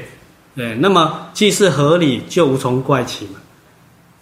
[0.56, 0.76] 对。
[0.76, 3.40] 那么既是合理，就无从怪起嘛。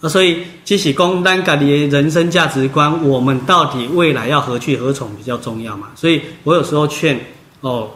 [0.05, 5.87] 那所以，即使讲咱家的人生价值观，我们到底未来要何去何从比较重要嘛？
[5.95, 7.17] 所以我有时候劝
[7.61, 7.89] 哦，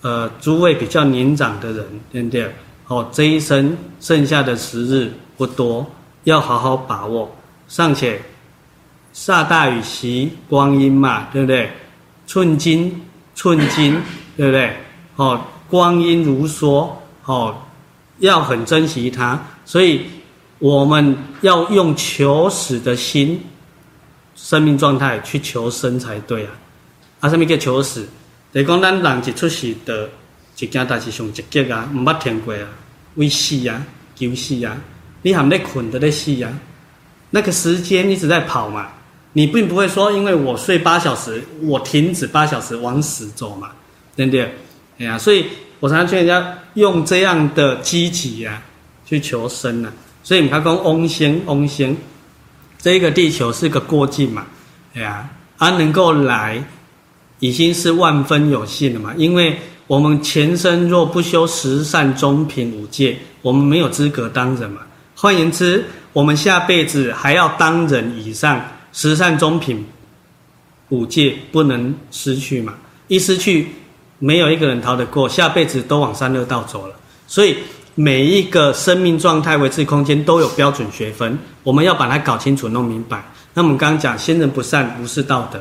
[0.00, 2.52] 呃，诸位比较年长的人，对不对？
[2.88, 5.88] 哦，这一生剩下的时日不多，
[6.24, 7.32] 要好好把握。
[7.68, 8.20] 尚且
[9.14, 11.70] 煞大与习光阴嘛，对不对？
[12.26, 13.00] 寸金
[13.36, 13.94] 寸金，
[14.36, 14.72] 对不对？
[15.14, 16.88] 哦，光阴如梭，
[17.26, 17.54] 哦，
[18.18, 20.00] 要很珍惜它，所以。
[20.58, 23.40] 我们要用求死的心，
[24.34, 26.50] 生命状态去求生才对啊！
[27.20, 28.08] 啊，什么叫求死？
[28.52, 30.08] 就是讲咱人一出世的
[30.58, 32.66] 一件代志上直接啊，唔捌听过啊，
[33.14, 33.86] 为死啊，
[34.16, 34.76] 求死啊！
[35.22, 36.52] 你含在困的在死啊？
[37.30, 38.88] 那个时间一直在跑嘛，
[39.34, 43.70] 你并不会说，因为我睡八小时，我停止八小时往死走嘛，
[44.16, 44.54] 对不对？
[44.98, 45.46] 哎呀，所以
[45.78, 48.60] 我常常劝人家用这样的积极啊，
[49.06, 49.92] 去求生啊。
[50.28, 51.96] 所以你看，讲翁仙翁仙，
[52.76, 54.44] 这个地球是个过境嘛，
[54.94, 55.26] 哎呀，
[55.56, 56.62] 它能够来，
[57.38, 59.14] 已经是万分有幸了嘛。
[59.16, 64.82] 因为我们前生若不修十善中品五戒，我们没有资格当人嘛。
[65.14, 68.62] 换言之，我们下辈子还要当人以上，
[68.92, 69.82] 十善中品
[70.90, 72.74] 五戒不能失去嘛。
[73.06, 73.68] 一失去，
[74.18, 76.94] 没有一个人逃得过，下辈子都往三恶道走了。
[77.26, 77.56] 所以。
[78.00, 83.20] 每一个生命状态、维持空间都有标准学分，我们要把它搞清楚、弄明白。
[83.54, 85.60] 那我们刚刚讲，先人不善，无视道德，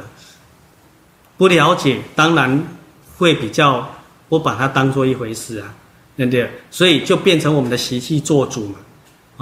[1.35, 2.63] 不了解，当然
[3.17, 3.91] 会比较
[4.29, 5.73] 不把它当做一回事啊，
[6.15, 6.47] 对不对？
[6.69, 8.75] 所以就变成我们的习气做主嘛。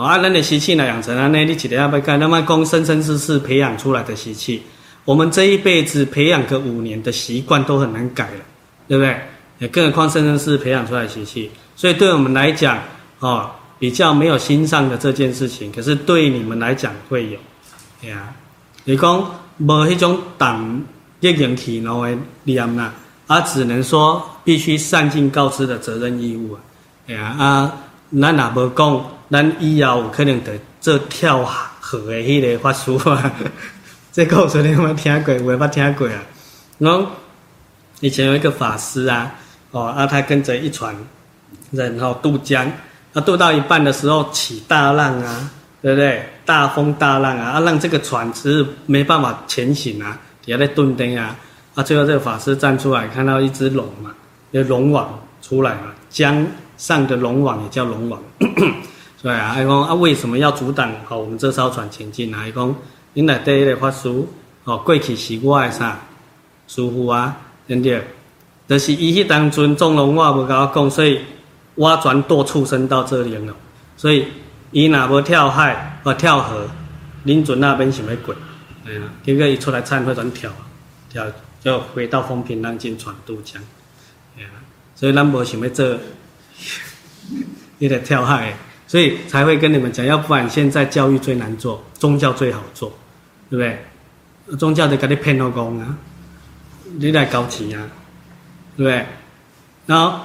[0.02, 2.18] 啊，那你习气呢养成了，那你记得要不要干？
[2.18, 4.64] 那么供生生世世培养出来的习气，
[5.04, 8.40] 我们这一辈子培养个五年的习惯都很难改了，
[8.88, 9.68] 对不对？
[9.68, 11.52] 更何况生生世世培养出来的习气。
[11.76, 12.80] 所以对我们来讲，
[13.20, 17.38] 哦，比较没有心上的这件事情，可是对你们来讲会有，
[18.02, 18.34] 对呀。
[18.86, 19.20] 你讲
[19.58, 20.84] 无迄种胆
[21.20, 22.06] 热元气然后
[22.44, 22.94] 念啦，
[23.28, 26.60] 啊，只能说必须善尽告知的责任义务啊。
[27.08, 27.74] 哎呀啊，
[28.22, 31.44] 咱若无讲，咱以后有可能得做跳
[31.80, 33.32] 河的迄个法师啊。
[34.14, 35.34] 这个故事你有没有听过？
[35.44, 36.24] 我也没听过啊。
[36.78, 37.08] 侬
[38.00, 39.34] 以前有一个法师啊，
[39.72, 40.96] 哦啊，他跟着一船
[41.76, 42.66] 人哦渡江，
[43.14, 45.52] 啊渡到一半的时候起大浪啊，
[45.82, 46.28] 对不对？
[46.46, 51.36] 大风大浪啊，啊让这个船只没办法前行啊，底下在顿灯啊，
[51.76, 54.12] 啊最后这个法师站出来，看到一只龙嘛，
[54.52, 56.48] 有龙王出来嘛，江。
[56.78, 58.20] 上的龙王也叫龙王，
[59.16, 62.40] 所以啊，还讲啊，为什么要阻挡好我们这艘船前进啊？
[62.40, 62.76] 还讲，
[63.14, 64.10] 因来第一个法师，
[64.66, 65.98] 哦，过去是我的啥
[66.68, 68.04] 师父啊，对不对？
[68.68, 71.22] 就是伊迄当阵种龙话无甲我讲，所以
[71.76, 73.54] 我转舵畜生到这里了。
[73.96, 74.28] 所以
[74.72, 76.68] 伊若无跳海或跳河，
[77.26, 78.36] 恁阵那边想要过，
[78.86, 80.52] 哎呀，结果伊出来忏悔转跳，
[81.10, 81.26] 跳
[81.64, 83.62] 就回到风平浪静船渡江，
[84.38, 84.50] 哎呀，
[84.96, 85.98] 所以咱无想要做。
[87.80, 88.56] 有点跳海，
[88.88, 92.90] 所以才会跟你们讲，要不然现在教育最难做，宗教最好做，
[93.50, 94.58] 对不对？
[94.58, 95.98] 宗教就给你骗老公啊，
[97.00, 97.90] 你来搞钱啊，
[98.78, 99.06] 对不对？
[99.88, 100.20] 然后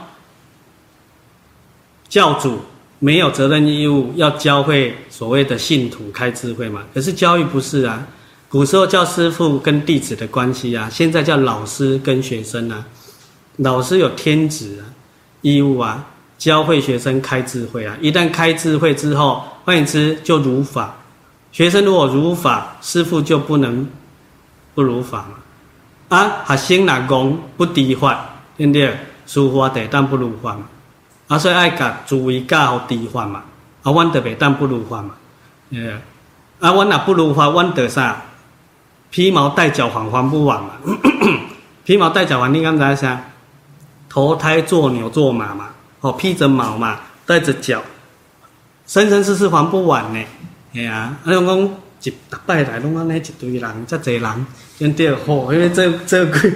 [2.10, 2.58] 教主
[2.98, 6.82] 没有责任义务要教会所谓的信徒开智慧嘛？
[6.92, 8.06] 可是教育不是啊，
[8.50, 12.84] 古时候叫师傅跟弟子的关系啊，现在叫老师跟学生啊，
[13.56, 14.84] 老师有天职啊，
[15.40, 16.04] 义务啊。
[16.40, 17.94] 教会学生开智慧啊！
[18.00, 20.96] 一旦开智慧之后，换言之就如法。
[21.52, 23.86] 学生如果如法，师傅就不能
[24.74, 26.16] 不如法嘛。
[26.16, 28.86] 啊，学生若讲不敌法，对不对？
[29.26, 30.62] 师父得当不如法嘛。
[31.30, 33.44] 啊，所以爱甲诸位教好敌法嘛。
[33.84, 35.10] 啊，阮得袂当不如法嘛。
[35.70, 35.92] 呃，
[36.58, 38.20] 啊，阮若不如法，阮得啥？
[39.10, 40.70] 皮毛戴角还还不完嘛。
[41.86, 43.20] 皮毛戴角还，你刚才啥？
[44.08, 45.68] 投胎做牛做马嘛。
[46.00, 47.80] 哦，披着毛嘛，带着角，
[48.86, 50.24] 生生世世还不完呢。
[50.74, 51.70] 哎呀、啊，啊，讲
[52.02, 54.46] 一大拜来拢安尼一堆人，遮济人，
[54.78, 55.14] 对不对？
[55.14, 56.52] 吼，因为这这几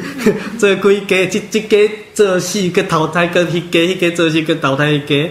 [0.58, 5.30] 这几家，这这家做死，佮淘汰，佮迄家迄家做死，佮淘汰迄家，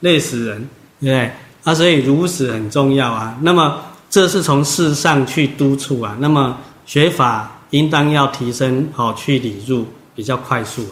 [0.00, 0.68] 累死人，
[1.00, 1.30] 对不对？
[1.64, 3.36] 啊，所以如实很重要啊。
[3.42, 6.16] 那么这是从事上去督促啊。
[6.20, 6.56] 那么
[6.86, 10.86] 学法应当要提升，好去理入比较快速。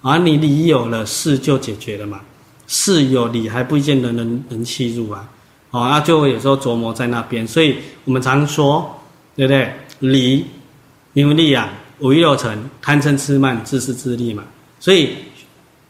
[0.00, 2.20] 而、啊、你理有了，事就解决了嘛。
[2.66, 5.28] 事有理还不一定能能能契入啊。
[5.70, 7.46] 哦，那就有时候琢磨在那边。
[7.46, 9.00] 所以我们常说，
[9.36, 9.72] 对不对？
[10.00, 10.46] 理
[11.12, 11.68] 名为利养，
[11.98, 14.44] 五欲六尘，贪嗔痴慢，自私自利嘛。
[14.80, 15.16] 所以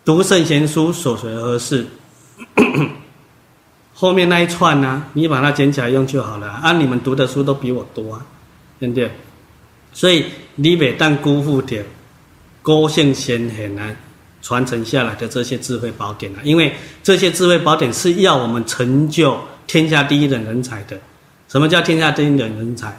[0.05, 1.87] 读圣贤书，所随何事？
[3.95, 6.49] 后面那一串呢、你把它捡起来用就好了。
[6.49, 8.25] 啊，你们读的书都比我多啊，
[8.79, 9.11] 对不对？
[9.93, 10.25] 所以
[10.55, 11.83] 你别当辜负掉。
[12.63, 13.95] 高姓先贤啊，
[14.43, 19.39] 传承下来的这些智慧宝典啊，因为这些智慧宝典是要我们成就
[19.69, 20.99] 天下第一等人才的。
[21.49, 22.93] 什么叫天下第一等人才？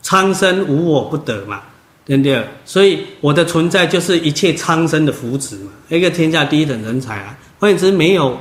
[0.00, 1.62] 苍生无我不得嘛，
[2.04, 2.46] 对不对？
[2.64, 7.36] 所以我的存在就是一切苍生的福祉嘛，一个天下第一等人才啊。
[7.58, 8.38] 换言之，没有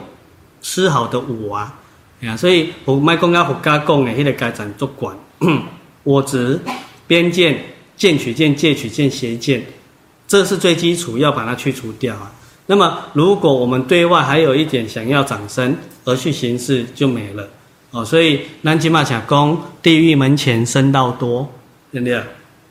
[0.61, 1.73] 丝毫的我啊，
[2.23, 5.17] 啊，所以我卖公家佛家讲的，迄个该怎做管？
[6.03, 6.59] 我执
[7.07, 7.57] 边见。
[7.97, 9.63] 见取见、戒取见、邪见，
[10.27, 12.31] 这是最基础，要把它去除掉啊。
[12.65, 17.47] 那么，如果我们对外还有一点想要掌声而去行事，就没了
[17.91, 18.03] 哦。
[18.03, 21.51] 所以南极马甲公地狱门前僧道多，
[21.91, 22.21] 对不对？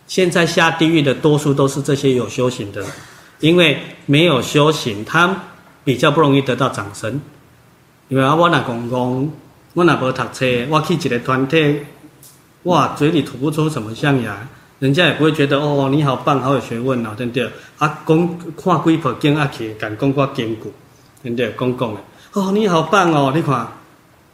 [0.07, 2.85] 现在下地狱的多数都是这些有修行的，
[3.39, 5.45] 因为没有修行，他
[5.85, 7.21] 比较不容易得到掌声。
[8.09, 9.33] 因为啊，我那公公，
[9.75, 11.77] 我那无读册，我去一个团体，
[12.65, 14.49] 哇，嘴里吐不出什么象牙。
[14.81, 17.49] 人家也不会觉得哦，你好棒，好有学问哦，对不对？
[17.79, 20.73] 啊，讲看几部经啊，去敢讲我坚固，
[21.23, 21.55] 对不对？
[21.57, 22.01] 讲讲的
[22.33, 23.67] 哦，你好棒哦，你看，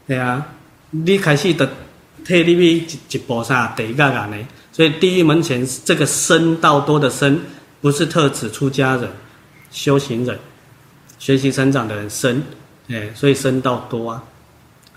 [0.07, 0.47] 对啊，
[0.91, 1.67] 你开始的
[2.25, 4.37] 替你一一步啥第一个人呢？
[4.71, 7.41] 所以地狱门前这个僧道多的僧，
[7.81, 9.11] 不是特指出家人、
[9.71, 10.39] 修行人、
[11.19, 12.43] 学习成长的人僧，
[12.89, 14.23] 哎，所以僧道多啊，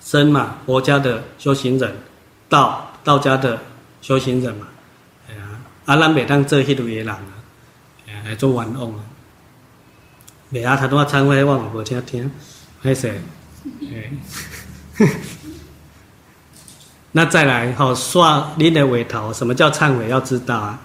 [0.02, 1.96] 僧嘛，佛家的修行人，
[2.50, 3.58] 道道家的
[4.02, 4.68] 修行人嘛。
[5.86, 7.32] 啊，咱袂当做迄类的人啊，
[8.26, 9.00] 来做冤枉啊！
[10.52, 12.30] 袂啊，他都要忏悔，我嘛无听听，
[12.82, 13.14] 还是，
[17.12, 20.08] 那再来好刷你的尾头，什么叫忏悔？
[20.08, 20.80] 要知道啊，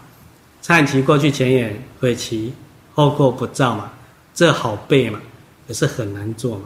[0.63, 2.53] 忏其过去前缘，悔其
[2.95, 3.93] 后过不造嘛，
[4.35, 5.21] 这好背嘛，
[5.69, 6.63] 可是很难做嘛。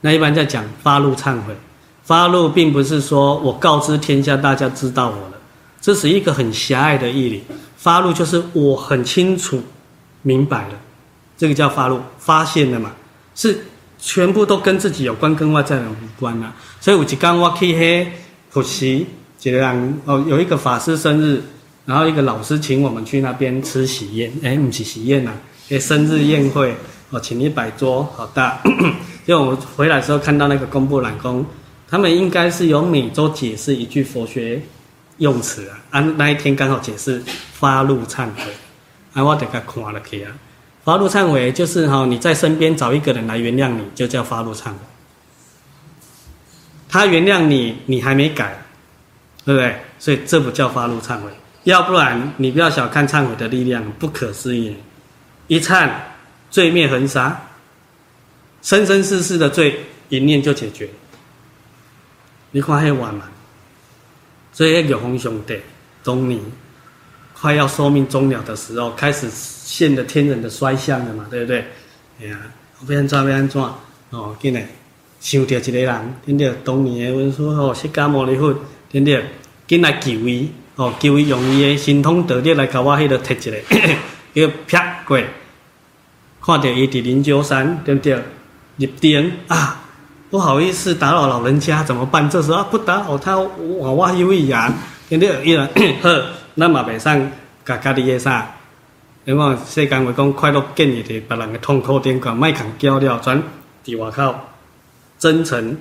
[0.00, 1.54] 那一般在讲发露忏悔，
[2.02, 5.38] 发露并不是说我告知天下大家知道我了。
[5.80, 7.44] 这是一个很狭隘的义理。
[7.76, 9.62] 发露就是我很清楚
[10.22, 10.74] 明白了，
[11.36, 12.92] 这个叫发露，发现了嘛，
[13.34, 13.64] 是
[14.04, 16.52] 全部都跟自己有关，跟外在人无关啊。
[16.80, 18.06] 所以有一天我去迄
[18.50, 19.06] 普西，
[19.42, 21.40] 一个人哦，有一个法师生日，
[21.86, 25.34] 然后一个老师请我们去那边吃喜宴，哎，不是喜宴呐、啊，
[25.68, 26.74] 诶，生日宴会，
[27.10, 28.60] 哦，请一百桌，好大。
[29.24, 31.46] 因为我回来的时候看到那个公布栏公，
[31.88, 34.60] 他们应该是有每周解释一句佛学。
[35.18, 37.22] 用词啊，啊那一天刚好解释
[37.52, 38.50] 发露忏悔，
[39.12, 40.32] 啊我得给他看了去啊，
[40.84, 44.78] 发露忏悔就是哈、你在身边找一个人来原谅你，就叫发露忏悔。
[46.88, 48.62] 他原谅你，你还没改，
[49.44, 49.80] 对不对？
[49.98, 51.30] 所以这不叫发露忏悔。
[51.64, 54.76] 要不然你不要小看忏悔的力量，不可思议，
[55.46, 55.88] 一忏
[56.50, 57.40] 罪灭横沙，
[58.60, 60.90] 生生世世的罪一念就解决。
[62.50, 63.28] 你看还晚吗？
[64.52, 65.58] 所以，玉皇兄弟，
[66.02, 66.42] 懂你
[67.42, 71.64] 快要寿命终了的时候，开始现了天人的衰相了嘛，对不对？
[72.20, 72.38] 哎呀，
[72.86, 73.60] 要安怎要安怎？
[74.10, 74.64] 哦，今日
[75.18, 78.54] 想到一个人，听到当年的文殊哦，释迦牟尼佛，
[78.92, 79.10] 听到
[79.66, 85.18] 紧来求伊，哦，求伊用伊的神通道力来甲我迄个摕一个，叫劈过，
[86.40, 88.22] 看到伊伫灵鹫山，对不对？
[88.76, 89.82] 入定啊！
[90.30, 92.30] 不好意思，打扰老人家怎么办？
[92.30, 94.72] 这时候啊，不打扰他，我我有意啊，
[95.08, 95.44] 对不对？
[95.44, 95.68] 伊了，
[96.02, 96.24] 呵，
[96.56, 97.30] 咱嘛袂使
[97.64, 98.54] 甲家己个啥？
[99.24, 103.42] 因为世间话讲，快乐建立伫别人的痛苦顶端，卖扛叫了，转
[103.84, 104.34] 伫外口
[105.18, 105.76] 真诚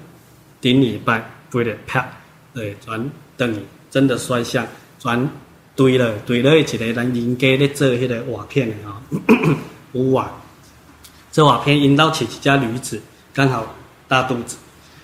[0.59, 2.07] 顶礼拜，不得啪，
[2.53, 4.65] 对，转等于真的摔相，
[4.99, 5.29] 转
[5.75, 9.01] 对了，对了，一个人人家咧做迄个瓦片的啊，
[9.93, 10.31] 有瓦，
[11.31, 13.01] 做瓦片引导起一只女子，
[13.33, 13.75] 刚好。
[14.07, 14.57] 大肚子，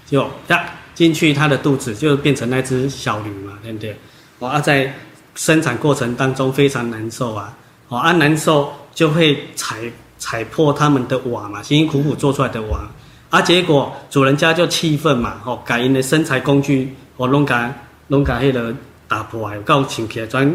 [0.05, 3.97] 就呀进去，他的肚子就变成那只小驴嘛，对不对？
[4.39, 4.93] 哦，啊，在
[5.37, 7.55] 生产过程当中非常难受啊，
[7.87, 9.77] 哦，啊难受就会踩
[10.17, 12.89] 踩破他们的瓦嘛，辛辛苦苦做出来的瓦，
[13.29, 17.73] 啊，结果主人家就气愤嘛，哦，改因的生产工具，哦，拢甲
[18.07, 18.75] 拢甲迄个
[19.07, 20.53] 打破来，搞请起来转，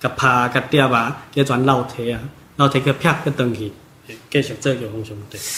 [0.00, 2.20] 甲拍甲掉啊，叫转楼梯啊，
[2.56, 3.72] 楼梯个啪个登去，
[4.28, 5.38] 继续做玉皇兄弟。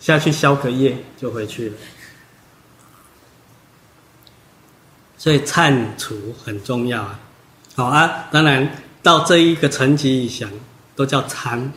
[0.00, 1.74] 下去消个夜就回去了，
[5.18, 7.18] 所以忏除很重要啊。
[7.74, 8.66] 好啊，当然
[9.02, 10.48] 到这一个层级以上
[10.96, 11.70] 都叫参，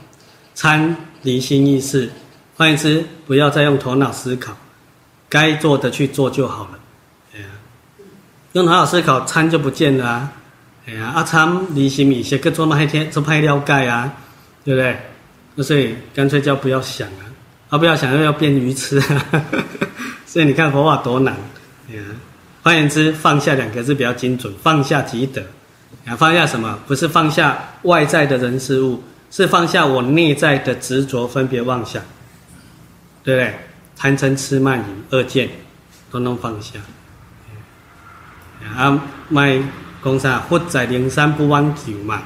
[0.55, 2.09] 参离心意识，
[2.55, 4.55] 换言之，不要再用头脑思考，
[5.27, 6.79] 该做的去做就好了。
[7.35, 7.45] 哎呀，
[8.53, 10.31] 用头脑思考参就不见了啊。
[10.85, 14.13] 哎呀，啊参离心意识，各做那一天做派了解啊，
[14.63, 14.97] 对不对？
[15.55, 17.25] 那所以干脆叫不要想啊。
[17.69, 19.01] 啊，不要想又要变愚痴，
[20.25, 21.35] 所以你看佛法多难。
[22.63, 25.41] 换言之，放下两个字比较精准，放下即得。
[26.05, 26.79] 啊，放下什么？
[26.87, 32.01] 不是放下外在的人事物，是放下我内在的执着、分别、妄想，
[33.23, 33.55] 对不对？
[33.97, 35.49] 贪嗔痴慢疑二见，
[36.09, 36.79] 都能放下。
[38.75, 39.61] 啊，卖
[40.03, 40.39] 讲啥？
[40.47, 42.23] 佛在灵山不妄求嘛，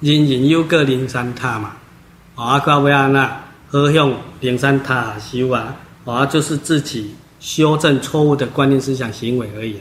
[0.00, 1.72] 人人有个灵山塔嘛。
[2.34, 3.40] 啊，各位啊那。
[3.68, 5.74] 何向灵山塔修啊？
[6.04, 9.76] 啊，就是自己修正错误的观念、思想、行为而已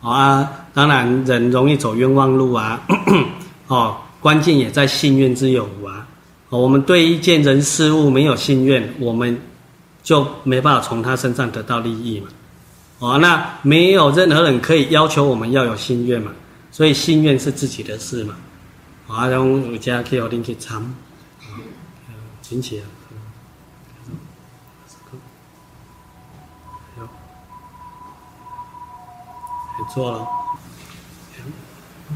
[0.00, 0.10] 啊！
[0.10, 2.80] 啊，当然人容易走冤枉路啊！
[3.68, 6.06] 哦，关键也在信愿之有无啊！
[6.48, 9.38] 我们对一件人事物没有信愿，我们
[10.02, 12.28] 就没办法从他身上得到利益嘛！
[13.00, 16.32] 哦，那没有任何人可以要求我们要有信愿嘛？
[16.72, 18.34] 所以信愿是自己的事嘛！
[19.06, 21.60] 啊，用儒家可以领去参，啊，
[22.40, 22.84] 请起啊！
[29.84, 30.26] 做了。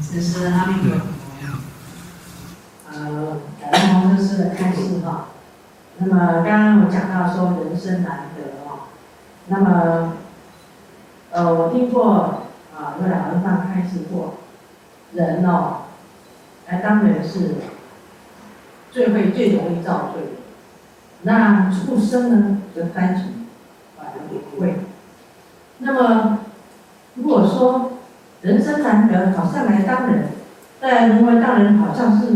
[0.01, 1.05] 这是阿弥陀佛。
[2.93, 5.27] 呃，感恩弘法师的开心哈。
[5.97, 8.87] 那么刚刚我讲到说人生难得哦，
[9.47, 10.13] 那么
[11.31, 12.43] 呃我听过
[12.75, 14.35] 啊有两人上开示过，
[15.13, 15.83] 人哦，
[16.67, 17.55] 哎当然是
[18.91, 20.33] 最会最容易造罪，
[21.21, 23.45] 那畜生呢就单纯
[23.97, 24.79] 反而不会，
[25.79, 26.39] 那么。
[27.15, 27.93] 如果说
[28.41, 30.29] 人生难得，好像来当人，
[30.79, 32.27] 但因为当人好像是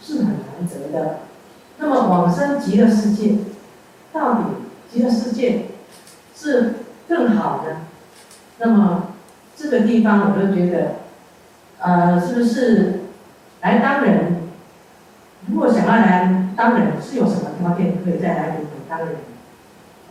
[0.00, 1.18] 是很难得的。
[1.78, 3.38] 那么往生极乐世界，
[4.12, 4.40] 到底
[4.90, 5.66] 极乐世界
[6.36, 6.74] 是
[7.08, 7.76] 更好的？
[8.58, 9.08] 那么
[9.56, 10.92] 这个地方我就觉得，
[11.78, 13.00] 呃，是不是
[13.62, 14.42] 来当人？
[15.48, 18.56] 如果想要来当人，是有什么条件可以再来
[18.88, 19.08] 当人？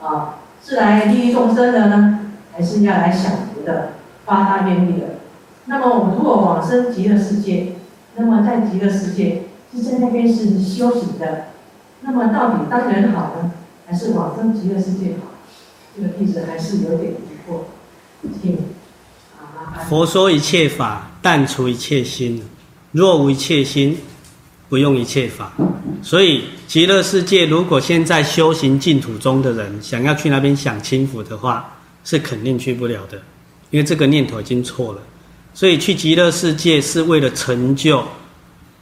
[0.01, 2.19] 啊，是来利益众生的呢，
[2.51, 3.31] 还是要来享
[3.63, 3.93] 的？
[4.23, 5.19] 发大愿力的。
[5.65, 7.73] 那么我们如果往生极乐世界，
[8.15, 9.43] 那么在极乐世界
[9.73, 11.45] 是在那边是修行的，
[12.01, 13.51] 那么到底当人好呢，
[13.87, 15.31] 还是往生极乐世界好？
[15.95, 17.61] 这个弟子还是有点疑惑。
[18.41, 18.57] 请，
[19.89, 22.43] 佛说一切法，但除一切心。
[22.91, 23.97] 若无一切心，
[24.69, 25.51] 不用一切法。
[26.03, 31.73] 所以极乐世界，如果现在修行净土中的人想要去那边享清福的话，
[32.03, 33.21] 是肯定去不了的，
[33.71, 35.01] 因为这个念头已经错了。
[35.53, 38.03] 所以去极乐世界是为了成就，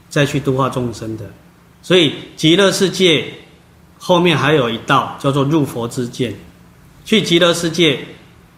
[0.09, 1.25] 再去度化众生的。
[1.81, 3.25] 所以极乐世界
[3.97, 6.35] 后面还有一道叫做入佛之见。
[7.05, 7.99] 去极乐世界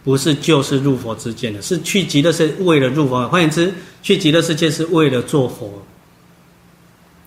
[0.04, 3.26] 不是就是入佛之见的，是去极乐世界为了入佛。
[3.28, 3.72] 换言之，
[4.02, 5.82] 去极乐世界是为了做佛。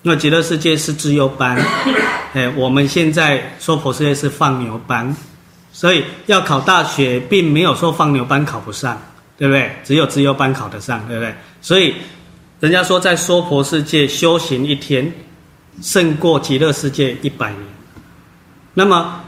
[0.02, 1.56] 那极乐世界是自由班，
[2.32, 5.16] 哎，我们现在说婆世界是放牛班，
[5.76, 8.98] 所以要考大学，并没有说放牛班考不上，
[9.36, 9.70] 对不对？
[9.84, 11.34] 只有自由班考得上，对不对？
[11.60, 11.94] 所以
[12.60, 15.12] 人家说在娑婆世界修行一天，
[15.82, 17.62] 胜过极乐世界一百年。
[18.72, 19.20] 那么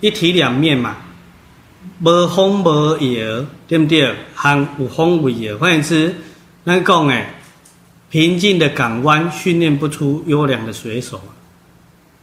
[0.00, 0.94] 一体两面嘛，
[2.00, 4.14] 无风无雨，对不对？
[4.36, 6.14] 还有风为叶，换言之，
[6.62, 7.34] 那讲诶。
[8.10, 11.20] 平静的港湾训练不出优良的水手，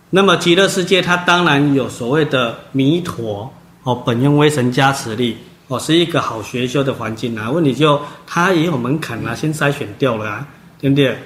[0.10, 3.54] 那么极乐世界它当然有所谓的弥陀
[3.86, 5.38] 哦，本愿威神加持力
[5.70, 7.50] 哦，是一个好学修的环境啊。
[7.50, 10.46] 问题就它也有门槛啊，先筛选掉了啊，
[10.80, 11.18] 对不对？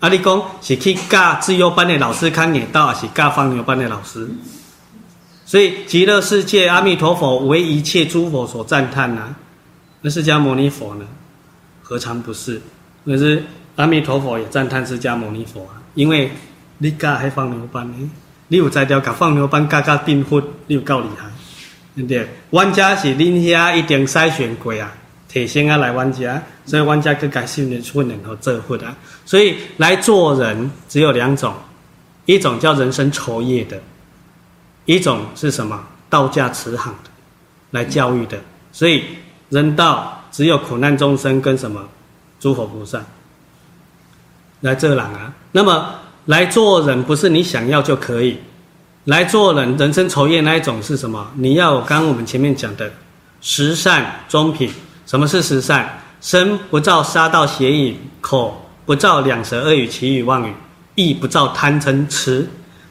[0.00, 4.28] 阿里公是去教资优班的老师看你到，还是教放牛班的老师？
[5.46, 9.34] 所以极乐世界阿弥陀佛为一切诸佛所赞叹呐，
[10.02, 11.06] 那释迦牟尼佛呢？
[11.82, 12.60] 何尝不是？
[13.06, 13.42] 可是。
[13.76, 16.32] 阿弥陀佛也赞叹释迦牟尼佛啊，因为
[16.78, 18.10] 你教还放牛班呢，
[18.48, 21.26] 你有才调，甲放牛班教教订婚，你有够厉害，
[21.98, 22.28] 对不对？
[22.50, 24.92] 阮家是恁遐一定筛选过啊，
[25.28, 28.96] 提升啊来阮家，所以阮家更加训练出能够做佛啊。
[29.26, 31.52] 所以来做人只有两种，
[32.26, 33.80] 一种叫人生酬业的，
[34.84, 35.82] 一种是什么？
[36.08, 37.10] 道家慈航的，
[37.72, 38.38] 来教育的。
[38.70, 39.02] 所以
[39.48, 41.82] 人道只有苦难众生跟什么？
[42.38, 43.02] 诸佛菩萨。
[44.60, 45.94] 来这人啊，那么
[46.26, 48.38] 来做人不是你想要就可以，
[49.04, 51.30] 来做人人生酬业那一种是什么？
[51.36, 52.92] 你要刚刚我们前面讲的
[53.40, 54.70] 十善终品。
[55.06, 55.88] 什么是十善？
[56.20, 60.52] 身不造杀盗邪淫，口不造两舌恶语綺语妄语，
[60.96, 62.46] 意不造贪嗔痴，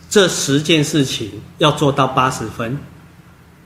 [0.10, 2.80] 这十件事情要做到八十分，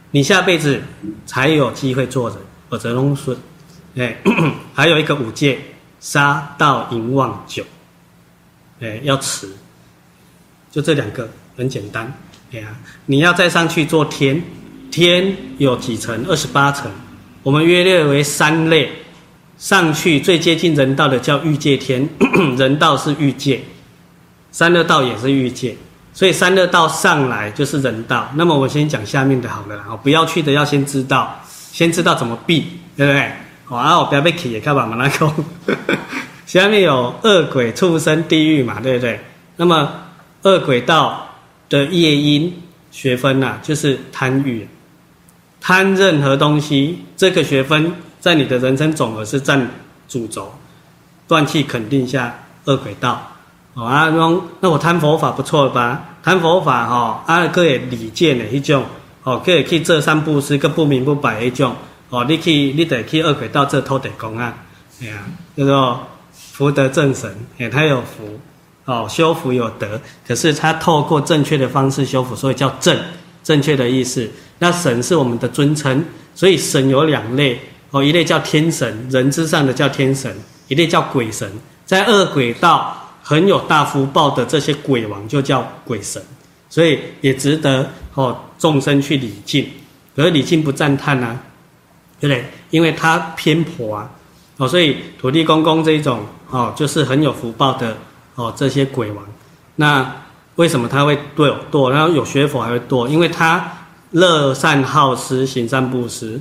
[0.10, 0.82] 你下辈子
[1.26, 2.40] 才有机会做人，
[2.70, 3.38] 否则拢损。
[3.96, 4.18] 哎，
[4.74, 5.60] 还有一个五戒：
[6.00, 7.64] 杀盗淫妄酒。
[8.82, 9.48] 哎，要持，
[10.72, 12.12] 就这两个很简单。
[13.06, 14.42] 你要再上去做天，
[14.92, 16.26] 天有几层？
[16.28, 16.92] 二十八层，
[17.44, 18.92] 我们约略为三类。
[19.58, 22.10] 上去最接近人道的叫欲界天，
[22.58, 23.62] 人道是欲界，
[24.52, 25.78] 三恶道也是欲界，
[26.14, 28.28] 所以三恶道上来就是人道。
[28.34, 31.40] 那么我先讲下面的好了，哦，不要去的要先知道，
[31.72, 32.66] 先知道怎么避，
[32.98, 33.32] 对不对？
[33.66, 35.32] 好啊，我不要被气也看把门那个。
[36.48, 39.20] 下面有恶鬼、畜生、地狱嘛，对不对？
[39.58, 39.88] 那么
[40.42, 41.31] 恶鬼道
[41.72, 42.62] 的业因
[42.92, 44.68] 学分呐、啊，就是贪欲，
[45.60, 49.68] 贪任何东西，这个学分在你的人生总额是占
[50.08, 50.54] 主轴，
[51.28, 53.26] 断气肯定下恶鬼道。
[53.74, 54.10] 哦啊，
[54.60, 56.18] 那我贪佛法不错吧？
[56.22, 58.84] 贪佛法哈、哦，啊，各位理见的一种，
[59.24, 61.74] 哦，可以去这三布施，个不明不白的一种，
[62.10, 64.54] 哦，你去你得去恶鬼道这偷地公啊，
[65.02, 65.24] 哎呀，
[65.56, 66.00] 叫做。
[66.54, 68.40] 福德正神，哎，他有福，
[68.86, 72.98] 哦，修福有德，可是他透过正确的方式修福，所以叫正，
[73.44, 74.30] 正确的意思。
[74.60, 76.04] 那神是我们的尊称，
[76.36, 77.60] 所以神有两类，
[77.92, 80.36] 哦，一类叫天神，人之上的叫天神，
[80.68, 81.52] 一类叫鬼神。
[81.86, 86.22] 在恶鬼道很有大福报的这些鬼王就叫鬼神，
[86.70, 89.68] 所以也值得哦众生去礼敬。
[90.16, 91.40] 可是礼敬不赞叹啊，
[92.20, 92.46] 对不对？
[92.70, 94.10] 因为他偏颇啊。
[94.58, 97.98] 哦，所以土地公公这一种哦，就是很有福报的
[98.42, 99.24] 哦，这些鬼王，
[99.76, 100.14] 那
[100.56, 101.90] 为什么他会堕堕？
[101.90, 103.72] 然后有学佛还会堕，因为他
[104.12, 106.40] 乐善好施，行善布施，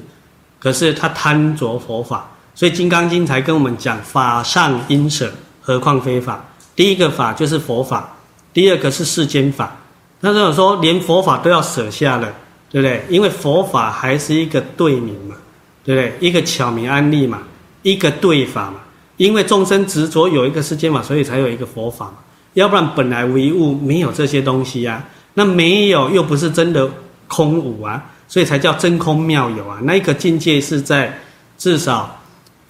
[0.58, 6.44] 可是他贪着佛法，所以《金刚经》才跟我们讲法上应舍，何况非法？
[6.74, 8.16] 第一个法就是佛法，
[8.52, 9.76] 第二个是世间法。
[10.20, 12.32] 那这种说连佛法都要舍下了，
[12.70, 13.04] 对不对？
[13.08, 15.36] 因为佛法还是一个对名嘛，
[15.84, 16.28] 对不对？
[16.28, 17.38] 一个巧名安利嘛。
[17.82, 18.74] 一个对法嘛，
[19.20, 22.14] 因为众生执着有一个世间法，所以才有一个佛法嘛。
[22.54, 25.04] 要不然本来无一物，没有这些东西啊。
[25.34, 26.90] 那没有又不是真的
[27.28, 29.78] 空无啊，所以才叫真空妙有啊。
[29.82, 31.20] 那一个境界是在
[31.58, 32.18] 至少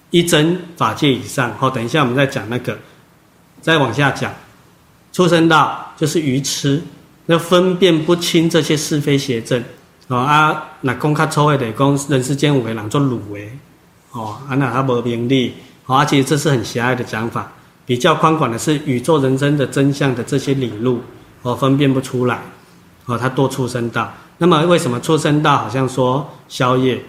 [0.09, 1.55] 一真法界以上。
[1.57, 2.77] 好，等一下我们再讲那个，
[3.61, 4.29] 再往下讲。
[5.13, 6.81] 畜生道就是愚痴，
[7.27, 9.63] 那分辨不清这些是非邪正。
[10.09, 13.57] 哦啊，那讲较粗的，讲人世间有个人做鲁诶，
[14.11, 15.53] 哦啊那他无明利，
[15.91, 17.51] 哦啊其实这是很狭隘的讲法。
[17.85, 21.01] 比较宽广的是宇宙人生的真相的这些理路，
[21.41, 22.39] 哦分辨不出来，
[23.07, 24.13] 哦他多出生道。
[24.37, 27.03] 那么为什么出生道好像说消业，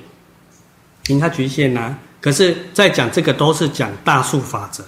[1.07, 1.99] 因它局限呢、啊？
[2.21, 4.83] 可是，在讲这个都是讲大数法则，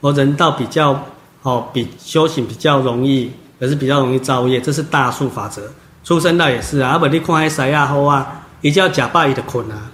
[0.00, 1.04] 哦人道比较
[1.42, 5.62] 哦比修行比较容易，可是比较容易造业，这是大数法则。
[6.04, 9.90] 出生道也是啊，啊不你看那西亚好啊，伊只要食饱伊就困啊，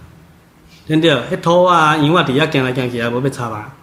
[0.86, 1.12] 对不对？
[1.12, 3.74] 迄土啊，因为底下行来行去也无要插啊。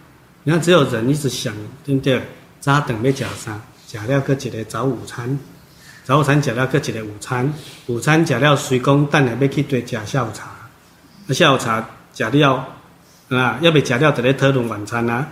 [0.44, 1.54] 你看只有人一直想，
[1.84, 2.22] 对不对？
[2.62, 3.60] 早顿要食啥？
[3.86, 5.38] 食了搁一个早午餐。
[6.06, 7.54] 早午餐食了，搁一个午餐。
[7.88, 10.46] 午餐食了，随讲等下要去对食下午茶。
[10.46, 12.68] 啊，下午茶食了，
[13.30, 15.28] 啊，要未食了，就咧讨论晚餐啊。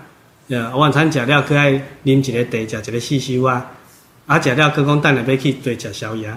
[0.50, 1.72] 呃，晚餐食了，搁爱
[2.04, 3.66] 啉一个茶，食一个四修啊。
[4.28, 6.34] 啊，食了，搁讲等下要去对食宵夜。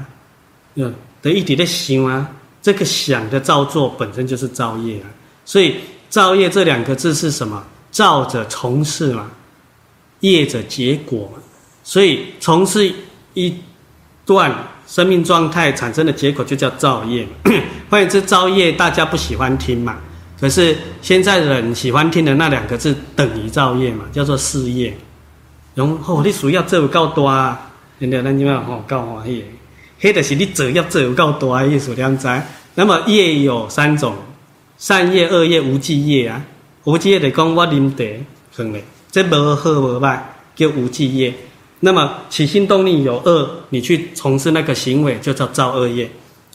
[0.76, 2.30] 嗯，得一直咧想啊。
[2.62, 5.06] 这个想的造作本身就是造业啊。
[5.44, 5.76] 所以
[6.08, 7.62] 造业这两个字是什么？
[7.90, 9.30] 造者从事嘛，
[10.20, 11.42] 业者结果嘛。
[11.82, 12.92] 所以从事
[13.34, 13.54] 一。
[14.26, 14.50] 段
[14.86, 17.28] 生命状态产生的结果就叫造业。
[17.90, 19.98] 换言之，造业大家不喜欢听嘛，
[20.40, 24.96] 可是现在人喜欢听的那两个字等于造业嘛，叫做事业。
[25.74, 28.22] 然后你需要做有够多啊，对不对？
[28.22, 29.44] 咱今嘛吼够欢喜，
[30.00, 32.26] 迄就是你做要做有够多的意思，两知。
[32.74, 34.16] 那么业有三种：
[34.78, 36.44] 善业、恶业、无记业啊。
[36.84, 38.04] 无记业的讲我啉茶，
[38.56, 41.32] 哼嘞，这无好无坏，叫无记业。
[41.80, 46.06] 那么起心动念有恶，你去从事那个行为就叫造恶业；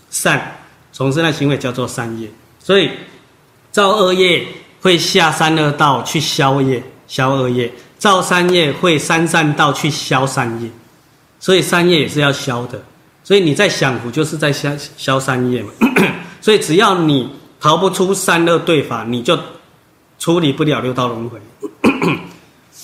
[0.10, 0.60] 善
[0.92, 2.28] 从事那行为叫做善业。
[2.60, 2.90] 所以
[3.72, 4.46] 造恶业
[4.82, 7.68] 会下三恶道去消业、消恶业；
[7.98, 10.70] 造善业会三善道去消善业。
[11.40, 12.84] 所以善业也是要消的。
[13.24, 15.70] 所以你在享福就是在消消善业嘛。
[16.42, 17.30] 所以只要你
[17.60, 19.38] 逃不出善恶对法，你就
[20.18, 21.40] 处理不了六道轮回。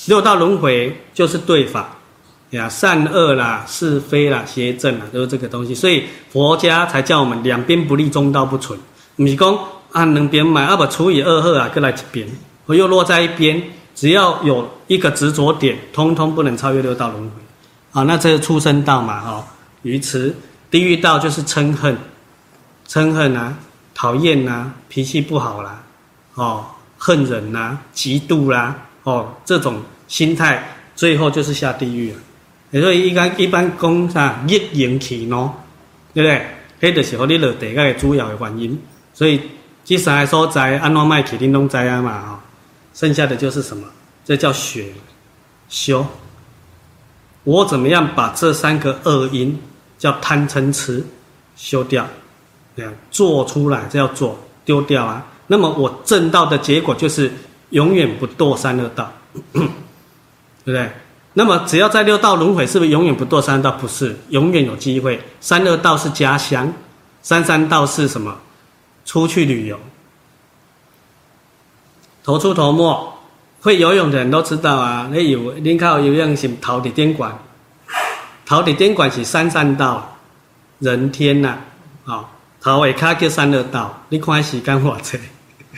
[0.08, 1.90] 六道轮回就是对法。
[2.52, 5.74] 呀，善恶啦，是非啦，邪正啦，都是这个东西。
[5.76, 8.80] 所以佛家才叫我们两边不立，中道不存。
[9.18, 9.58] 你是讲
[9.92, 12.28] 啊，两边买啊，不除以二后啊，各来一边，
[12.66, 13.62] 我又落在一边。
[13.96, 17.30] 只要有一个执着点，通通不能超越六道轮回。
[17.92, 19.44] 啊，那这是畜生道嘛，哈、哦，
[19.82, 20.34] 愚痴。
[20.70, 21.98] 地狱道就是嗔恨，
[22.88, 23.58] 嗔恨啊，
[23.96, 25.82] 讨厌呐，脾气不好啦，
[26.36, 26.66] 哦，
[27.00, 32.82] 恨人呐、啊，嫉妒啦，哦，这种心态，最后就是下地狱了。
[32.82, 35.50] 所以一般一般讲啥逆缘起喏，
[36.14, 36.46] 对不对？
[36.92, 38.78] 迄就是和你落地个主要的原因。
[39.14, 39.40] 所以
[39.86, 42.44] 这三个所在安怎卖起，恁拢知啊嘛哈。
[42.94, 43.88] 剩下的就是什么？
[44.26, 44.88] 这叫学
[45.70, 46.06] 修。
[47.46, 49.58] 我怎么样把这三个恶因
[49.98, 51.06] 叫贪嗔痴
[51.56, 52.06] 修掉？
[52.76, 55.26] 对啊，做出来这要做，丢掉啊。
[55.48, 57.32] 那么我证到的结果就是
[57.70, 59.12] 永远不堕三恶道，
[59.54, 59.62] 对
[60.66, 60.90] 不对？
[61.38, 63.72] 那么，只要在六道轮回，是不是永远不堕三道？
[63.72, 65.22] 不是，永远有机会。
[65.42, 66.74] 三恶道是家乡，
[67.22, 68.34] 三三道是什么？
[69.04, 69.78] 出去旅游。
[72.24, 73.14] 头出头没，
[73.60, 75.10] 会游泳的人都知道啊。
[75.12, 77.38] 你有，你靠游泳是头的点管，
[78.46, 80.18] 头的点管是三三道，
[80.80, 81.60] 人天呐、啊，
[82.06, 82.32] 好，
[82.74, 84.02] 头下骹叫三恶道。
[84.10, 85.22] 你看时间多长，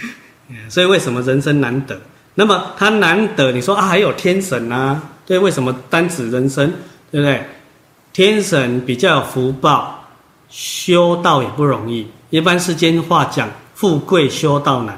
[0.70, 2.00] 所以为什么人生难得？
[2.34, 5.02] 那么他难得，你说啊，还有天神啊？
[5.26, 6.72] 对，为什么单指人生？
[7.12, 7.44] 对不对？
[8.14, 10.02] 天神比较有福报，
[10.50, 12.08] 修道也不容易。
[12.30, 14.98] 一般世间话讲，富贵修道难，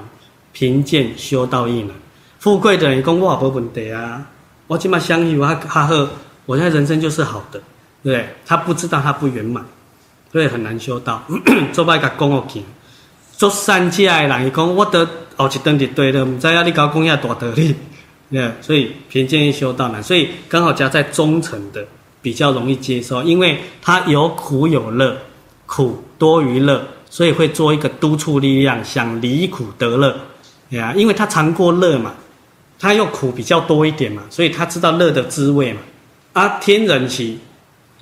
[0.53, 1.95] 贫贱修道易难。
[2.37, 4.23] 富贵的人讲我无问题啊，
[4.67, 6.07] 我起码相遇我哈呵，
[6.45, 7.59] 我现在人生就是好的，
[8.03, 8.29] 对不对？
[8.45, 9.65] 他不知道他不圆满，
[10.31, 11.23] 所以很难修道。
[11.73, 12.63] 做拜个公恶行，
[13.31, 15.07] 做善家的人伊讲我得
[15.37, 17.75] 后一顿就对了，唔知影你搞公亚大道理。
[18.31, 21.83] 对，所以贫贱易修道难，所以刚好夹在中层的
[22.21, 25.17] 比较容易接受，因为他有苦有乐，
[25.65, 26.79] 苦多于乐，
[27.09, 30.15] 所以会做一个督促力量，想离苦得乐，
[30.69, 32.13] 对啊，因为他尝过乐嘛，
[32.77, 35.79] 他又苦比较多一点嘛，所以他知道乐的滋味嘛。
[36.33, 37.33] 啊，天人是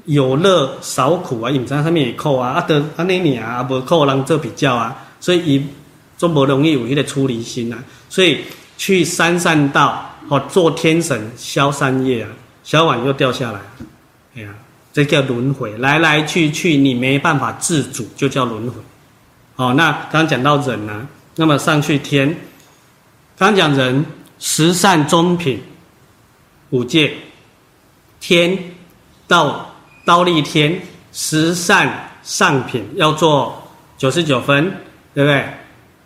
[0.08, 5.66] 有乐少苦啊，隐藏上面也扣啊，啊得啊那你啊不扣人做比较啊，所以伊
[6.18, 7.78] 就不容易有一个出离心啊，
[8.10, 8.42] 所以
[8.78, 10.04] 去三善道。
[10.30, 12.30] 哦，做天神消三业啊，
[12.62, 13.62] 消完又掉下来，
[14.36, 14.50] 哎呀，
[14.92, 18.74] 这叫轮回，来来去去，你没办法自主，就叫轮回。
[19.56, 21.08] 哦，那刚刚讲到人呢、啊，
[21.38, 22.38] 那么上去天，
[23.38, 24.06] 刚讲人
[24.38, 25.62] 十善中品
[26.72, 27.14] 五戒，
[28.20, 28.58] 天
[29.30, 29.67] 到
[30.08, 30.82] 刀利天
[31.12, 33.62] 十善上品要做
[33.98, 34.72] 九十九分，
[35.14, 35.44] 对不对？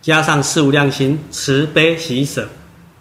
[0.00, 2.48] 加上四无量心，慈悲喜舍，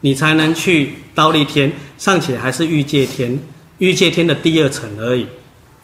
[0.02, 1.74] 你才能去刀利天。
[1.98, 3.40] 尚且还是欲界天，
[3.80, 5.26] 欲界天的第二层而已。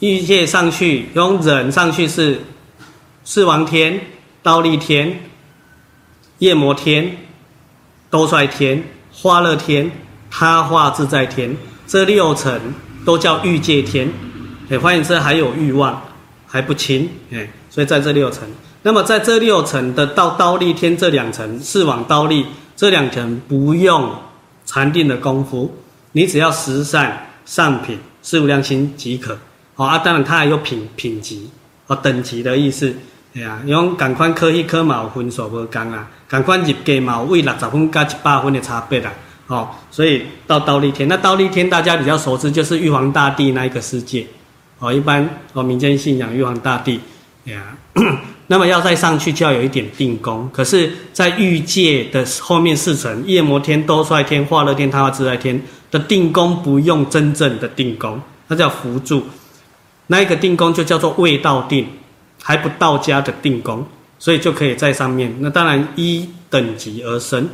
[0.01, 2.39] 欲界上去用忍上去是
[3.23, 3.99] 四王天、
[4.43, 5.19] 刀利天、
[6.37, 7.17] 夜摩天、
[8.11, 9.89] 兜率天、花乐天、
[10.29, 11.57] 他化自在天，
[11.87, 12.61] 这六层
[13.03, 14.07] 都叫欲界天。
[14.69, 16.01] 哎，换言之，还有欲望
[16.45, 18.47] 还不清，哎，所以在这六层。
[18.83, 22.45] 那么在这六层的到刀利天这两层，四往刀利
[22.75, 24.09] 这两层不用
[24.65, 25.73] 禅定的功夫，
[26.11, 29.37] 你只要十善上品四无量心即可。
[29.73, 31.49] 好啊，当然它还有品品级
[31.87, 32.93] 哦，等级的意思。
[33.35, 39.11] 哎呀，用赶快科一科嘛，分数无同啊，赶快入计嘛，为六十分加一百分的差别啦。
[39.47, 44.25] 哦，所以到刀利天，那刀利天大家比较熟知就是玉皇大帝那一个世界。
[44.79, 46.99] 哦，一般哦民间信仰玉皇大帝。
[47.45, 47.77] 呀，
[48.47, 50.49] 那么要再上去就要有一点定功。
[50.51, 59.23] 可是，在欲界的后面四层，夜摩天、兜率天、化乐天、他化自在天的定功不用真正的定功，那叫辅助。
[60.07, 61.87] 那一个定功就叫做未到定，
[62.41, 63.87] 还不到家的定功，
[64.19, 65.33] 所以就可以在上面。
[65.39, 67.49] 那当然依等级而升，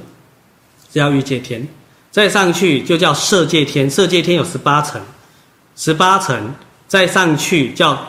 [0.92, 1.68] 叫欲界天。
[2.12, 5.02] 再上去就叫色界天，色界天有十八层，
[5.76, 6.54] 十八层
[6.88, 8.08] 再上去叫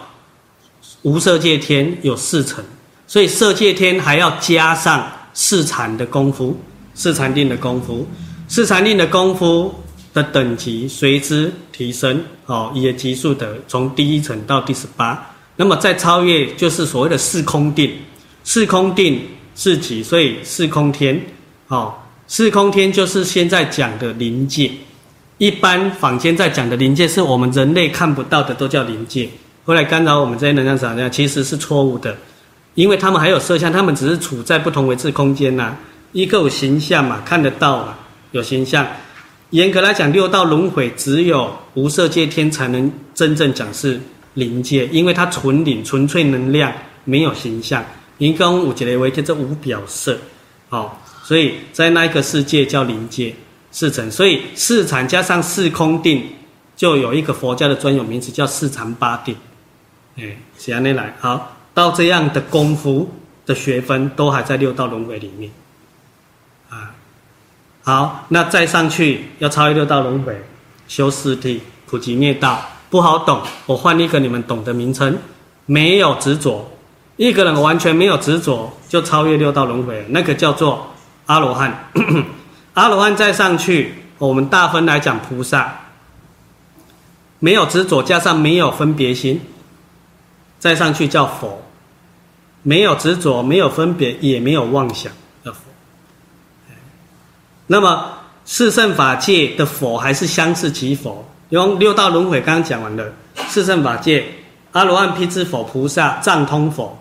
[1.02, 2.64] 无色界天，有四层。
[3.06, 6.58] 所以色界天还要加上四禅的功夫，
[6.94, 8.06] 四禅定的功夫，
[8.48, 9.74] 四禅定的功夫。
[10.14, 17.90] 的等级随之提升，哦，也急速的从第一层到第十八，那么再超越就是所谓的四空定，
[18.44, 19.20] 四空定
[19.56, 21.20] 四级，所以四空天，
[21.66, 21.92] 哦，
[22.28, 24.70] 四空天就是现在讲的灵界，
[25.38, 29.28] 一般坊间在讲的灵界是我们人类看不到的，都叫灵界，
[29.64, 32.16] 后来干扰我们这些能量场，其实是错误的，
[32.74, 35.76] 因为他们还有色相，他们只是处在不同维次空间呐、
[36.12, 37.98] 一个有形象嘛，看得到啊，
[38.30, 38.86] 有形象。
[39.50, 44.00] 严格来讲，六道轮回只有无色界天才能真正讲是
[44.34, 46.72] 灵界，因为它纯灵、纯粹能量，
[47.04, 47.84] 没有形象。
[48.18, 50.16] 一共五劫雷为天，这无表色，
[50.70, 50.92] 哦，
[51.24, 53.34] 所以在那一个世界叫灵界。
[53.74, 56.28] 四禅，所以四禅加上四空定，
[56.76, 59.34] 就有一个佛教的专有名词叫四禅八定。
[60.16, 63.12] 哎，写下来，好，到这样的功夫
[63.44, 65.50] 的学分都还在六道轮回里面。
[66.70, 66.94] 啊
[67.82, 70.40] 好，那再上去要超越六道轮回，
[70.86, 73.42] 修四谛，普及灭道，不好懂。
[73.66, 75.18] 我换一个你们懂的名称，
[75.66, 76.70] 没有执着。
[77.16, 80.94] 一个人完全没有执着，就超越六道轮回，那个叫做
[81.26, 81.90] 阿罗汉。
[82.74, 85.80] 阿罗汉再上去，我们大分来讲菩萨，
[87.38, 89.40] 没有执着加上没有分别心，
[90.58, 91.62] 再上去叫佛，
[92.62, 95.12] 没有执着，没有分别，也没有妄想
[95.44, 95.54] 的。
[97.68, 98.12] 那么
[98.44, 103.12] 四圣法界的佛还是相似其佛，用六道轮回刚刚讲完了，
[103.46, 104.26] 四圣法界
[104.72, 106.98] 阿罗汉、辟支佛、菩萨、藏通佛，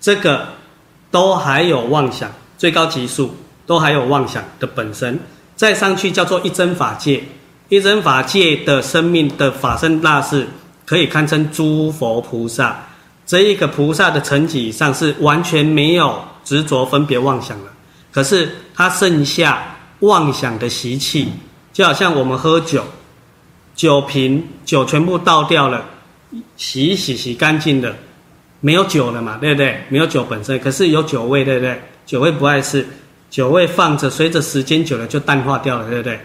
[0.00, 0.48] 这个
[1.10, 3.36] 都还有妄想，最高级数。
[3.70, 5.16] 都还有妄想的本身。
[5.54, 7.22] 再上去叫做一真法界，
[7.68, 10.44] 一真法界的生命的法身大士，
[10.84, 12.76] 可以堪称诸佛菩萨。
[13.24, 17.70] 这一个菩萨的层级以上是完全没有执着分别妄想了，
[18.10, 19.76] 可是他剩下。
[20.00, 21.28] 妄想的习气，
[21.74, 22.82] 就好像我们喝酒，
[23.76, 25.84] 酒瓶酒全部倒掉了，
[26.56, 27.94] 洗一洗洗干净了，
[28.60, 29.84] 没有酒了嘛，对不对？
[29.90, 31.78] 没有酒本身，可是有酒味，对不对？
[32.06, 32.86] 酒味不碍事，
[33.30, 36.20] 酒味放着，随着时间久了就淡化掉了，对不对？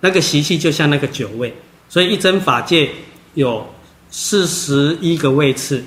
[0.00, 1.52] 那个习气就像那个酒味，
[1.88, 2.90] 所以一真法界
[3.32, 3.66] 有
[4.10, 5.82] 四十一个位次，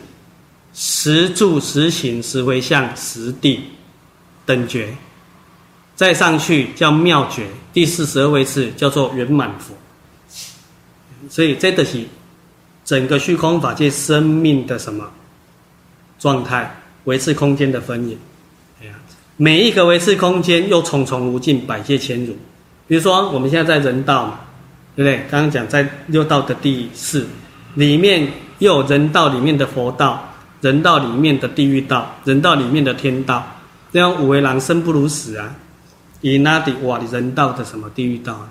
[0.73, 3.61] 十住、十行、十回向、十地
[4.45, 4.89] 等觉。
[5.95, 9.75] 再上去叫妙觉，第四十二位次叫做圆满佛。
[11.29, 12.03] 所以这个是
[12.83, 15.11] 整个虚空法界生命的什么
[16.17, 16.81] 状态？
[17.03, 18.17] 维持空间的分野。
[19.37, 22.35] 每一个维次空间又重重无尽，百界千如。
[22.87, 24.39] 比如说我们现在在人道嘛，
[24.95, 25.25] 对不对？
[25.29, 27.27] 刚刚讲在六道的第四
[27.75, 28.27] 里面，
[28.59, 33.45] 又有人道里面的佛道，人道里面的地狱道，人道里面的天道，
[33.93, 35.55] 这样五维郎生不如死啊！
[36.21, 38.49] 以那底哇，人道的什么地狱道啊？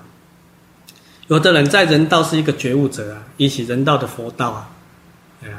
[1.26, 4.68] 有的人在人道是一个觉悟者啊，一起人道的佛道啊，
[5.42, 5.58] 对啊。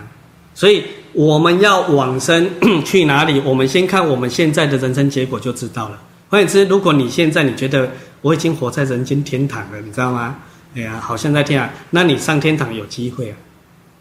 [0.54, 0.84] 所以
[1.18, 2.48] 我们要往生
[2.86, 3.42] 去哪里？
[3.44, 6.00] 我们先看我们现在的人生结果就知道了。
[6.30, 7.90] 换言之，如果你现在你觉得
[8.22, 10.36] 我已经活在人间天堂了，你知道吗？
[10.76, 13.38] 哎呀，好像在天堂，那你上天堂有机会啊。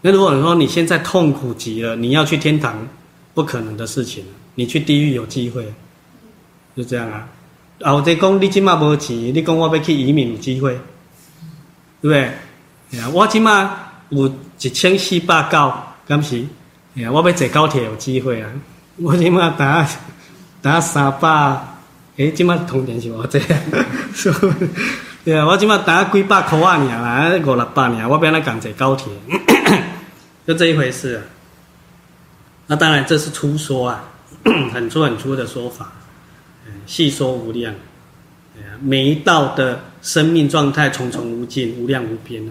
[0.03, 2.87] 那如果说你现在痛苦极了，你要去天堂，
[3.33, 4.23] 不可能的事情。
[4.55, 5.65] 你去地狱有机会，
[6.77, 7.27] 就这样啊。
[7.81, 10.79] 后在讲你今嘛无钱，你讲我要去移民有机会，
[12.03, 12.25] 对不对？
[12.93, 13.75] 哎呀，我今嘛
[14.11, 14.31] 有
[14.61, 15.73] 一千四百九，
[16.07, 16.45] 敢是？
[16.97, 18.51] 哎呀，我要坐高铁有机会啊。
[18.97, 19.87] 我今嘛打
[20.63, 21.29] 打三百，
[22.17, 23.59] 哎，今嘛通电是我这样，
[25.23, 29.13] 对啊，我今嘛打几百块啊，尔啦，五六百尔，我变来赶坐高铁，
[30.47, 31.23] 就这一回事啊。
[32.69, 34.05] 那当然这是粗说啊，
[34.73, 35.93] 很粗很粗的说法。
[36.87, 37.75] 细说无量，
[38.81, 42.43] 每一道的生命状态重重无尽，无量无边。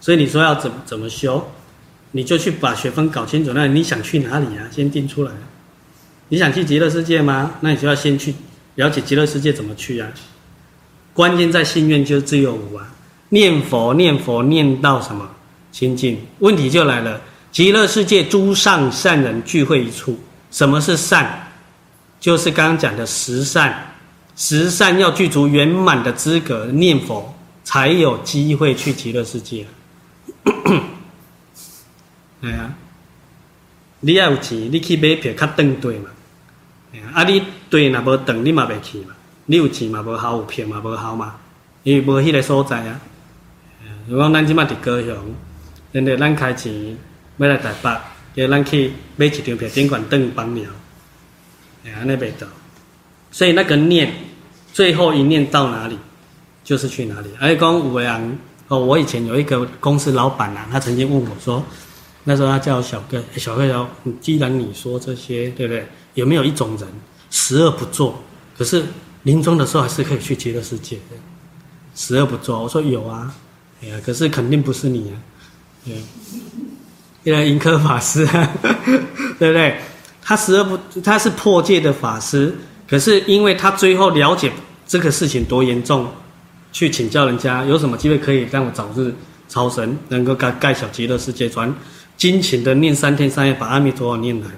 [0.00, 1.50] 所以你说要怎么怎么修，
[2.16, 3.52] 你就去把学分搞清楚。
[3.54, 4.64] 那你想去哪里啊？
[4.70, 5.30] 先定出来。
[6.30, 7.56] 你想去极乐世界吗？
[7.60, 8.34] 那你就要先去
[8.76, 10.08] 了解极乐世界怎么去啊。
[11.12, 12.90] 关键在心愿，就是自由无啊。
[13.28, 15.28] 念佛念佛念到什么
[15.70, 16.18] 清净？
[16.38, 17.20] 问题就来了。
[17.52, 20.18] 极乐世界诸上善人聚会一处，
[20.50, 21.26] 什么是善？
[22.18, 23.92] 就是刚刚讲的十善，
[24.36, 29.66] 十善要具足圆满的资格念佛，才有机会去极乐世界。
[32.42, 32.74] 系啊，
[34.00, 36.10] 你要有钱，你去买票较登对嘛。
[37.12, 39.14] 啊，你对若无登，你嘛袂去嘛。
[39.46, 41.36] 你有钱嘛无好，有票嘛无好嘛，
[41.82, 43.00] 因为无迄个所在啊。
[44.08, 45.16] 如果咱即马伫高雄，
[45.92, 46.96] 因为咱开钱
[47.38, 48.00] 要来台北，
[48.34, 50.62] 叫咱去买一张票，顶悬登榜了。
[51.84, 52.46] 哎，那边的，
[53.30, 54.12] 所以那个念，
[54.72, 55.98] 最后一念到哪里，
[56.64, 57.28] 就是去哪里。
[57.40, 58.38] 而且讲五人
[58.68, 61.64] 哦，我以前有一个公司老板啊，他曾经问我说，
[62.28, 63.88] 那时候他叫小哥，小哥说，
[64.20, 65.86] 既然你说这些，对不对？
[66.14, 66.88] 有没有一种人，
[67.30, 68.20] 十恶不作，
[68.58, 68.82] 可是
[69.22, 71.16] 临终的时候还是可以去极乐世界的？
[71.94, 73.32] 十恶不作，我说有啊，
[73.80, 75.14] 哎呀，可是肯定不是你啊，
[75.84, 75.94] 对，
[77.22, 78.52] 因为盈科法师啊，
[79.38, 79.78] 对不对？
[80.20, 82.52] 他十恶不，他是破戒的法师，
[82.88, 84.50] 可是因为他最后了解
[84.84, 86.08] 这个事情多严重，
[86.72, 89.14] 去请教人家有什么机会可以让我早日
[89.48, 91.72] 超生，能够盖盖小极乐世界传，
[92.26, 94.54] 辛勤的念三天三夜，把阿弥陀佛念来了。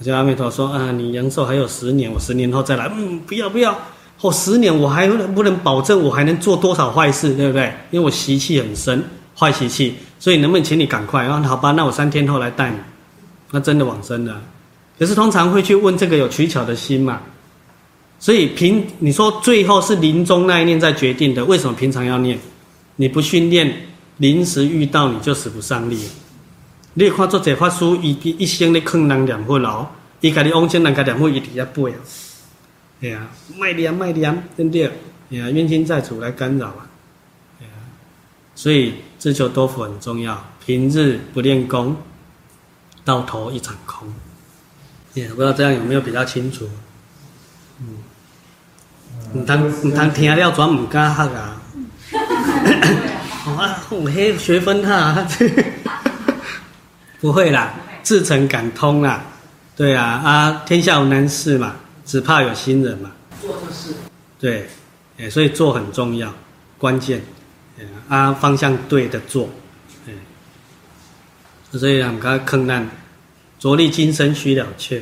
[0.00, 2.90] 而且阿弥陀佛说啊，你阳寿还有十年，我十年后再来。
[2.96, 3.76] 嗯，不要不要，
[4.22, 7.70] 我、十年我还能不能保证我还能做多少坏事，对不对？
[7.90, 9.04] 因为我习气很深，
[9.38, 11.26] 坏习气，所以能不能请你赶快？
[11.26, 12.78] 啊，好吧，那我三天后来带你，
[13.50, 14.40] 那真的往生了。
[14.98, 17.20] 可是通常会去问这个有取巧的心嘛，
[18.18, 22.38] 所以平你说最后是临终那一念在决定的，为什么平常要念？
[22.96, 23.70] 你不训练，
[24.16, 25.98] 临时遇到你就使不上力。
[26.94, 29.86] 你看做这法书，一一生咧坑人念佛牢，
[30.20, 31.98] 伊家己往生人家念佛，伊伫遐背啊，
[33.00, 33.28] 哎呀，
[33.58, 34.86] 卖念卖念，对不对？
[35.30, 36.86] 哎呀，冤亲债主来干扰啊，
[37.60, 37.70] 哎呀，
[38.54, 41.96] 所以自求多福很重要，平日不练功，
[43.04, 44.06] 到头一场空。
[45.14, 46.68] 也、yeah, 不知道这样有没有比较清楚？
[47.80, 47.96] 嗯，
[49.34, 51.62] 唔通唔通听了转唔敢学啊？
[53.58, 55.26] 啊，我黑学分哈，
[57.22, 57.72] 不会啦，
[58.02, 59.24] 自诚感通啦，
[59.76, 63.12] 对啊啊，天下无难事嘛，只怕有心人嘛。
[63.40, 63.94] 做就是。
[64.40, 64.68] 对，
[65.18, 66.34] 哎，所以做很重要，
[66.78, 67.22] 关键，
[68.08, 69.48] 啊，方向对的做，
[70.08, 70.12] 哎，
[71.70, 72.90] 所以我们刚刚坑难。
[73.60, 75.00] 着力今生须了却，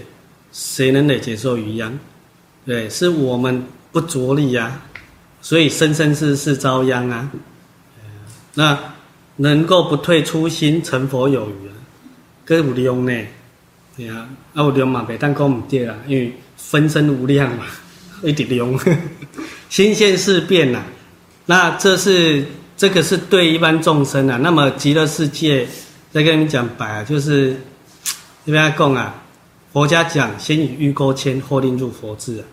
[0.52, 1.98] 谁能得接受余殃？
[2.66, 4.84] 对，是我们不着力呀、啊，
[5.40, 7.30] 所以生生世世遭殃啊。
[8.52, 8.78] 那
[9.36, 11.72] 能够不退初心，成佛有余啊，
[12.56, 13.26] 更有量呢。
[13.96, 17.64] 对啊，啊有量嘛，别当讲唔对啊，因为分身无量嘛，
[18.24, 18.78] 一直量，
[19.70, 20.82] 新鲜事变呐。
[21.46, 22.44] 那这是
[22.76, 24.36] 这个是对一般众生啊。
[24.38, 25.66] 那么极乐世界，
[26.10, 27.56] 再跟你讲白啊，就是。
[28.46, 29.14] 这边讲啊，
[29.72, 32.44] 佛家讲先以欲钩牵，后令入佛智啊。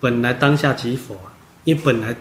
[0.00, 1.30] 本来当下即佛啊，
[1.64, 2.16] 因为本来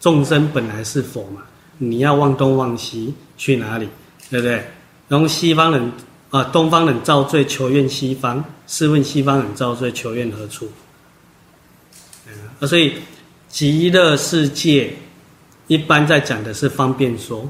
[0.00, 1.42] 众生本来是佛嘛，
[1.78, 3.88] 你要忘东忘西去哪里，
[4.30, 4.64] 对不对？
[5.08, 5.92] 然后西方人
[6.30, 10.68] 啊，东方人造罪求愿西方，试问西方人造罪求愿何处？
[12.60, 12.94] 啊，所以
[13.48, 14.94] 极乐世界
[15.66, 17.48] 一般在讲的是方便说。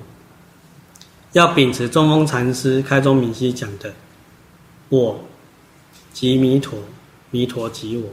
[1.32, 3.92] 要秉持中峰禅师开宗明析讲的，
[4.88, 5.18] 我
[6.12, 6.78] 即弥陀，
[7.32, 8.08] 弥陀即我，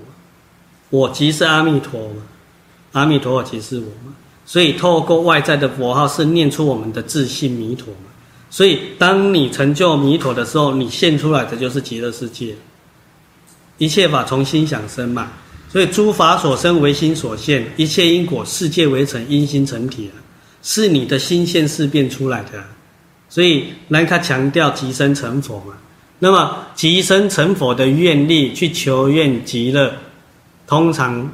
[0.89, 2.23] 我即是阿弥陀嘛，
[2.93, 4.15] 阿弥陀即是我嘛。
[4.43, 8.10] 所以透过外在的佛号是念出我们的自信弥陀嘛。
[8.51, 12.53] 所以当你成就弥陀的时候，你现出来的就是极乐世界。
[13.77, 15.31] 一切法从心想生嘛，
[15.69, 20.19] 所以诸法所生为心所现，一切因果世界为成因心成体啊，
[20.61, 22.63] 是你的心现事变出来的。
[23.29, 25.73] 所以兰卡强调即生成佛嘛。
[26.19, 29.91] 那么即生成佛的愿力去求愿极乐，
[30.67, 31.31] 通常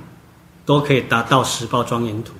[0.65, 2.33] 都可以达到十报庄严土。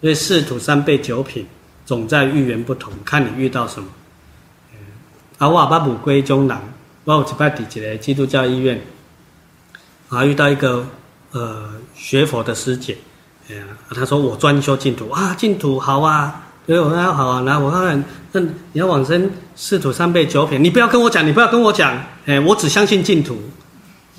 [0.00, 1.46] 所以四土三辈九品，
[1.86, 3.88] 总在遇缘不同，看你遇到什么。
[5.40, 6.60] 啊，我阿爸母归中南，
[7.04, 8.78] 我有一摆伫一个基督教医院，
[10.10, 10.86] 啊，遇到一个
[11.30, 12.98] 呃学佛的师姐，
[13.48, 16.42] 哎呀，他说我专修净土啊，净土好啊。
[16.66, 23.40] 所以我说好啊，那我看看，那你要往生四土三辈九品，你不要跟我讲，你不要跟我讲，哎，我只相信净土。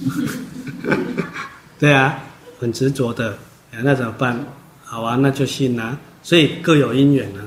[1.78, 2.18] 对啊，
[2.60, 3.38] 很执着的，
[3.72, 4.44] 哎，那怎么办？
[4.84, 5.96] 好啊，那就信啊。
[6.24, 7.46] 所以各有因缘啊。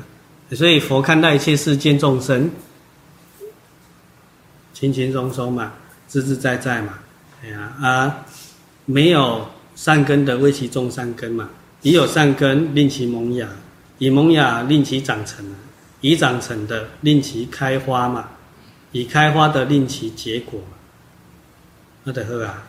[0.54, 2.48] 所以佛看待一切世间众生，
[4.92, 5.72] 轻轻松松嘛，
[6.06, 6.98] 自自在在嘛，
[7.42, 8.24] 哎呀啊，
[8.86, 11.48] 没有善根的为其种善根嘛，
[11.82, 13.48] 已有善根令其萌芽。
[13.98, 15.44] 以萌芽令其长成，
[16.00, 18.28] 已长成的令其开花嘛，
[18.90, 20.76] 已开花的令其结果嘛，
[22.02, 22.64] 那得好啊，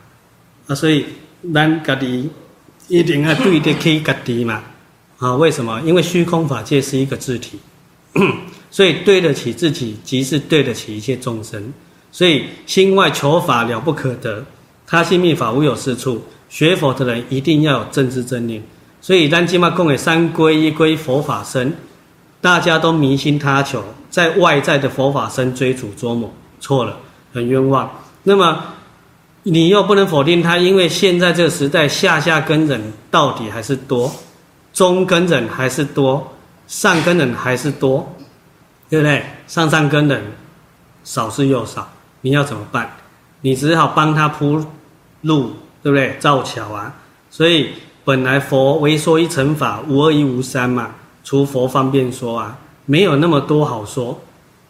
[0.67, 1.03] 啊，所以
[1.51, 2.29] 咱家己
[2.87, 4.63] 一定要对得起家己嘛，
[5.17, 5.81] 啊，为什么？
[5.81, 7.59] 因为虚空法界是一个自体，
[8.69, 11.73] 所以对得起自己，即是对得起一切众生。
[12.15, 14.45] 所以心外求法了不可得，
[14.87, 16.23] 他心密法无有是处。
[16.47, 18.63] 学佛的人一定要有正知正念。
[19.01, 21.75] 所以，咱今嘛供给三皈依归佛法身，
[22.39, 26.97] 大家都迷信他求，在外在的佛法身追逐琢磨，错了，
[27.33, 27.91] 很冤枉。
[28.23, 28.63] 那么，
[29.43, 32.81] 你又不能否定他，因为现在这个时代，下下根人
[33.11, 34.09] 到底还是多，
[34.71, 36.33] 中根人还是多，
[36.65, 38.09] 上根人还是多，
[38.89, 39.21] 对不对？
[39.47, 40.23] 上上根人
[41.03, 41.91] 少之又少，
[42.25, 42.89] 你要怎么办？
[43.41, 44.65] 你只好帮他铺
[45.21, 45.51] 路，
[45.83, 46.17] 对不对？
[46.17, 46.91] 造桥啊，
[47.29, 47.69] 所以。
[48.05, 50.91] 本来佛为说一乘法，无二亦无三嘛，
[51.23, 54.21] 除佛方便说啊，没有那么多好说。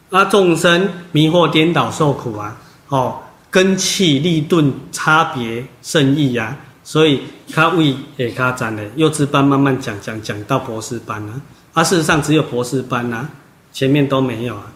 [0.09, 2.55] 啊，众生迷惑颠倒受苦啊，
[2.87, 3.19] 哦，
[3.51, 7.23] 根器立钝差别甚异呀，所以
[7.53, 11.41] 他为也他讲的幼稚班慢慢讲讲讲到博士班啊，
[11.73, 13.29] 啊，事实上只有博士班啊，
[13.73, 14.71] 前面都没有啊，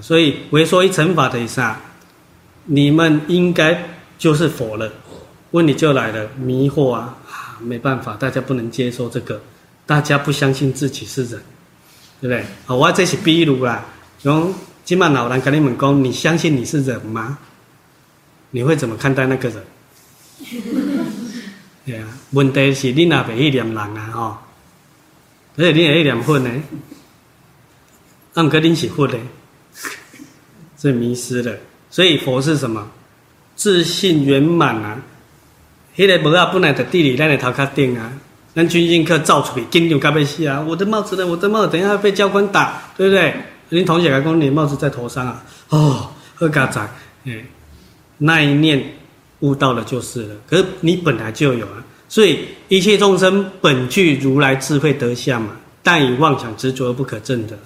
[0.00, 1.80] 所以为说一乘法的意思啊，
[2.64, 4.90] 你们应该就是佛了，
[5.50, 7.16] 问题就来了，迷惑啊。
[7.62, 9.38] 没办法，大家不能接受这个，
[9.84, 11.42] 大家不相信自己是人，
[12.18, 12.42] 对不对？
[12.64, 13.84] 好，我这是比如啦，
[14.22, 17.36] 用今晚老人跟你们讲，你相信你是人吗？
[18.52, 19.62] 你会怎么看待那个人？
[21.84, 24.38] 对啊，问题是你那边一点人啊，吼，
[25.58, 26.50] 而且你也一点混呢，
[28.32, 29.18] 那么跟你是混的，
[30.80, 31.54] 是迷失了。
[31.90, 32.88] 所以佛是什么？
[33.56, 34.98] 自信圆满啊。
[35.96, 38.10] 迄个帽仔本来在地里，咱的头壳顶啊，
[38.54, 40.64] 咱军训课照出去，紧张到要死啊！
[40.66, 41.26] 我的帽子呢？
[41.26, 43.34] 我的帽子等一下被教官打，对不对？
[43.68, 45.44] 您同学来讲你帽子在头上啊？
[45.68, 46.80] 哦，好嘎仔，
[47.26, 47.44] 哎，
[48.18, 48.82] 那一念
[49.40, 50.34] 悟到了就是了。
[50.48, 52.38] 可是你本来就有啊，所以
[52.68, 55.50] 一切众生本具如来智慧德相嘛，
[55.82, 57.58] 但以妄想执着而不可证得。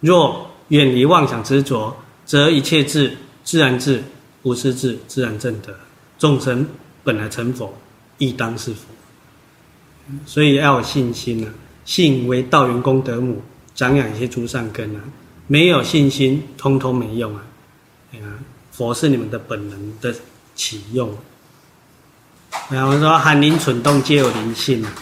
[0.00, 1.94] 若远离妄想执着，
[2.32, 4.02] 则一切智自然智，
[4.40, 5.74] 不是智自然正德。
[6.18, 6.66] 众生。
[7.04, 7.76] 本来成佛，
[8.16, 8.86] 亦当是佛，
[10.24, 11.50] 所以要有信心啊！
[11.84, 13.42] 信为道源功德母，
[13.74, 15.00] 长养一些诸善根啊！
[15.48, 17.42] 没有信心，通通没用啊！
[18.70, 20.14] 佛是你们的本能的
[20.54, 21.12] 启用。
[22.70, 24.94] 然后说含灵蠢动皆有灵性啊！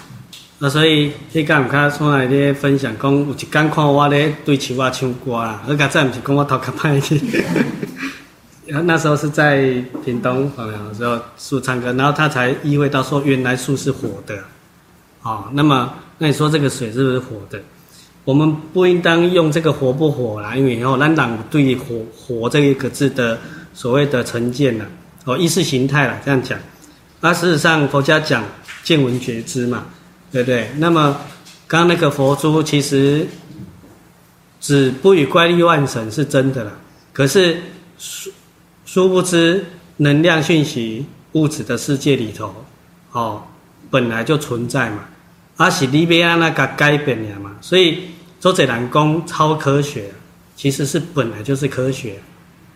[0.62, 7.18] 那所以你刚刚从来咧分享讲，有一天看我咧对树啊唱歌啊，而家再不是讲我头壳歹去。
[8.84, 14.38] 那时候是在屏东访寮的时候，树唱歌，然后他才意会到说，原来树是活的，
[15.22, 17.58] 哦，那么那你说这个水是不是活的？
[18.26, 23.38] 我们不应当用这个活不活啦，因为以后咱党对活活这一个字的
[23.72, 24.84] 所谓的成见呢，
[25.24, 26.58] 哦，意识形态啦，这样讲。
[27.22, 28.44] 那事实上佛家讲
[28.84, 29.84] 见闻觉知嘛，
[30.30, 30.70] 对不对？
[30.76, 31.20] 那么
[31.66, 33.26] 刚刚那个佛珠其实
[34.60, 36.72] 只不与怪力乱神是真的啦，
[37.12, 37.62] 可是
[37.98, 38.30] 殊
[38.84, 39.64] 殊不知，
[39.98, 42.64] 能量讯息物质的世界里头，
[43.12, 43.42] 哦，
[43.90, 45.04] 本来就存在嘛，
[45.56, 47.52] 而是你要那个改变了嘛。
[47.60, 50.10] 所以周哲南讲超科学，
[50.56, 52.20] 其实是本来就是科学，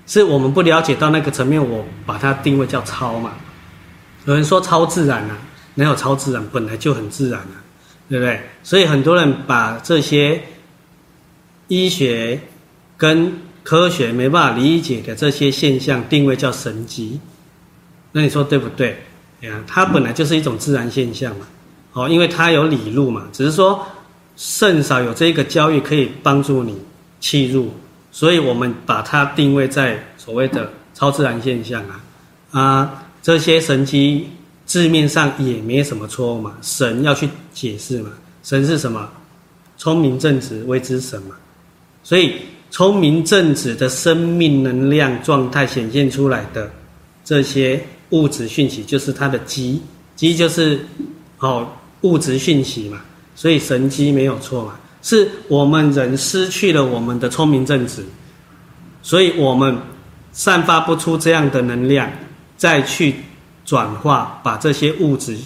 [0.06, 3.32] 是我们不了解到那个层面，我把它定位叫超嘛。
[4.26, 5.36] 有人说超自然啊，
[5.74, 7.62] 没有超自然，本来就很自然啊，
[8.08, 8.40] 对不对？
[8.62, 10.42] 所以很多人把这些
[11.68, 12.40] 医学
[12.96, 13.32] 跟
[13.62, 17.18] 科学没办法理解的这些现象定位叫神迹，
[18.12, 18.98] 那你说对不对？
[19.66, 21.46] 它本来就是一种自然现象嘛，
[21.92, 23.86] 哦，因为它有理路嘛，只是说
[24.36, 26.78] 甚少有这个教育可以帮助你
[27.20, 27.70] 契入，
[28.10, 32.00] 所以我们把它定位在所谓的超自然现象啊，
[32.58, 34.30] 啊，这些神迹
[34.66, 38.10] 字面上也没什么错误嘛，神要去解释嘛，
[38.42, 39.08] 神是什么？
[39.76, 41.34] 聪明正直谓之神嘛，
[42.02, 42.34] 所以
[42.70, 46.70] 聪明正直的生命能量状态显现出来的
[47.24, 49.82] 这些物质讯息，就是它的机，
[50.14, 50.78] 机就是
[51.40, 51.68] 哦
[52.02, 53.00] 物质讯息嘛，
[53.34, 58.04] 所以神机没有错嘛，是我们人失去了我们的聪明正直，
[59.02, 59.76] 所以我们
[60.32, 62.10] 散发不出这样的能量，
[62.56, 63.16] 再去
[63.64, 65.36] 转化，把这些物质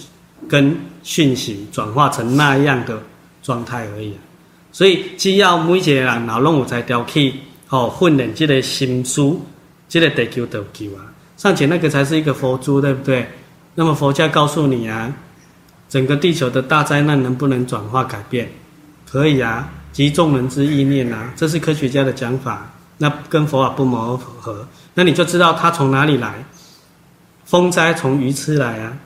[0.48, 3.00] 跟讯息转化成那样的
[3.42, 4.14] 状态而已。
[4.72, 7.34] 所以，只要每一个人脑拢有在调起，
[7.68, 9.36] 哦，训练这个心思，
[9.88, 11.12] 这个地球得救啊！
[11.36, 13.28] 尚且那个才是一个佛珠，对不对？
[13.74, 15.12] 那么佛家告诉你啊，
[15.88, 18.50] 整个地球的大灾难能不能转化改变？
[19.10, 24.66] 可以啊，集众人之意念啊，这是科学家的讲法，那跟佛法不谋而合。
[24.94, 26.44] 那你就知道它从哪里来？
[27.48, 28.96] 风灾从愚痴来啊！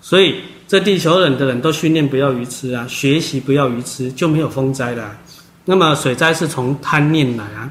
[0.00, 0.36] 所以。
[0.68, 5.16] 这地球人的人都训练不要愚痴啊，学习不要愚痴，就没有风灾了。
[5.64, 7.70] 那么水灾是从贪念来啊。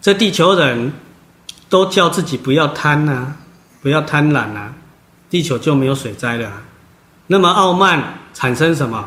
[0.00, 0.90] 这地球人
[1.68, 3.36] 都叫自己不要贪啊，
[3.82, 4.74] 不要贪婪啊，
[5.28, 6.50] 地球就没有水灾了。
[7.26, 8.02] 那么傲慢
[8.32, 9.06] 产生什么？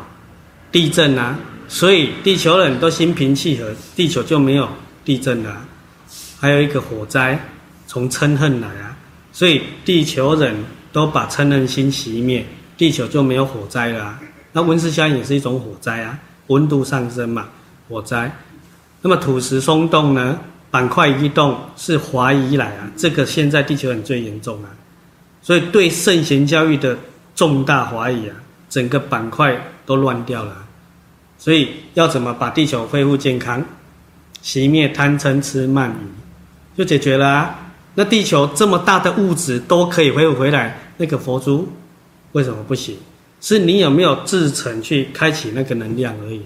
[0.70, 1.36] 地震啊。
[1.66, 4.68] 所以地球人都心平气和，地球就没有
[5.04, 5.64] 地震了啊。
[6.40, 7.44] 还有一个火灾，
[7.88, 8.95] 从嗔恨来啊。
[9.36, 10.56] 所以地球人。
[10.96, 12.42] 都把嗔恨心熄灭，
[12.78, 14.18] 地球就没有火灾了。
[14.52, 17.48] 那温室效应也是一种火灾啊，温度上升嘛，
[17.86, 18.34] 火灾。
[19.02, 20.40] 那么土石松动呢？
[20.70, 24.72] 板块移动是怀疑来啊，这个现在地球很最严重啊。
[25.42, 26.96] 所以对圣贤教育的
[27.34, 28.36] 重大怀疑啊，
[28.70, 29.54] 整个板块
[29.84, 30.64] 都乱掉了。
[31.36, 33.62] 所以要怎么把地球恢复健康？
[34.42, 37.65] 熄灭贪嗔痴慢疑，就解决了啊。
[37.96, 40.92] 那地球这么大的物质都可以恢复回来。
[40.98, 41.68] 那个佛珠
[42.32, 42.96] 为什么不行？
[43.40, 46.40] 是你有没有自成去开启那个能量而已。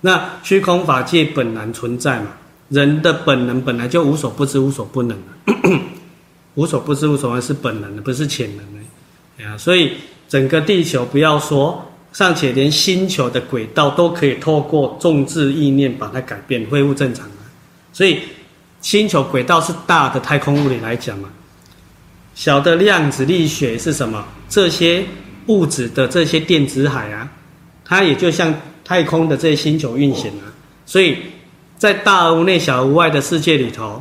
[0.00, 2.28] 那虚空法界本然存在嘛，
[2.70, 5.18] 人的本能本来就无所不知、无所不能，
[6.56, 9.44] 无所不知、无所不能是本能的，不是潜能的。
[9.46, 9.92] 啊，所以
[10.28, 17.26] 整个地球不要说，尚且连星球的轨道都可以透过众志意念把它改变、恢复正常。
[17.92, 18.20] 所以
[18.80, 21.28] 星球轨道是大的太空物理来讲嘛。
[22.34, 24.24] 小的量子力学是什么？
[24.48, 25.04] 这些
[25.46, 27.28] 物质的这些电子海啊，
[27.84, 28.54] 它也就像
[28.84, 30.48] 太空的这些星球运行啊。
[30.86, 31.18] 所以
[31.76, 34.00] 在大而无内、小而无外的世界里头，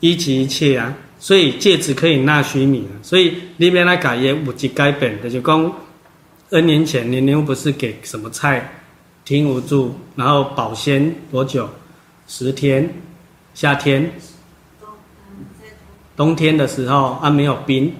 [0.00, 0.94] 一即一切啊。
[1.18, 2.94] 所以戒子可以纳须弥啊。
[3.02, 5.72] 所以里面那改也无极改本的，就讲
[6.50, 8.72] N 年前年年不是给什么菜
[9.24, 11.68] 停无住，然后保鲜多久？
[12.26, 12.88] 十天，
[13.54, 14.12] 夏天。
[16.14, 17.92] 冬天的时候啊，没有冰，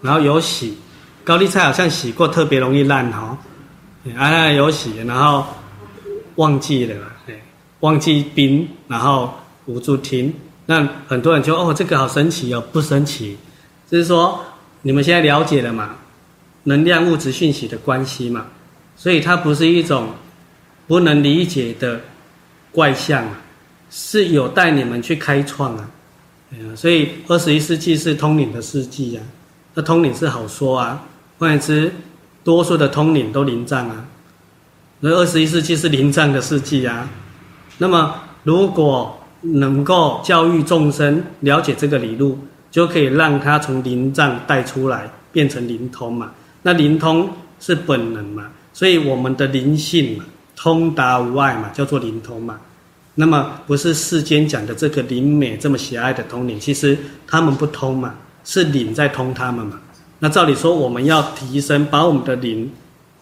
[0.00, 0.78] 然后有洗，
[1.24, 3.36] 高丽菜好像洗过特别容易烂哈，
[4.16, 5.44] 啊有洗，然后
[6.36, 6.94] 忘记了，
[7.80, 9.34] 忘记冰，然后
[9.66, 10.32] 无助停，
[10.66, 13.36] 那很多人就哦这个好神奇哦，不神奇，
[13.90, 14.42] 就是说
[14.82, 15.96] 你们现在了解了嘛，
[16.62, 18.46] 能量物质讯息的关系嘛，
[18.96, 20.10] 所以它不是一种
[20.86, 22.00] 不能理解的
[22.70, 23.40] 怪象啊，
[23.90, 25.88] 是有带你们去开创啊。
[26.74, 29.22] 所以二十一世纪是通灵的世纪啊，
[29.74, 31.04] 那通灵是好说啊，
[31.38, 31.92] 换言之，
[32.42, 34.04] 多数的通灵都灵障啊，
[35.00, 37.06] 那二十一世纪是灵障的世纪啊。
[37.76, 42.38] 那么如果能够教育众生了解这个理路，
[42.70, 46.32] 就可以让他从灵障带出来，变成灵通嘛。
[46.62, 47.28] 那灵通
[47.60, 50.24] 是本能嘛，所以我们的灵性嘛，
[50.56, 52.58] 通达无碍嘛，叫做灵通嘛。
[53.20, 56.96] 那么不是世间讲的这个灵美这么狭隘的通灵，其实
[57.26, 58.14] 他们不通嘛，
[58.44, 59.80] 是灵在通他们嘛。
[60.20, 62.70] 那照理说我们要提升，把我们的灵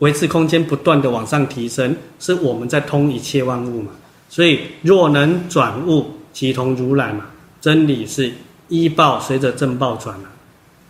[0.00, 3.92] 维持空间不断的往上提升，是我们在通一切万物嘛。
[4.28, 7.24] 所以若能转物，即同如来嘛。
[7.58, 8.30] 真理是
[8.68, 10.28] 依报随着正报转啊。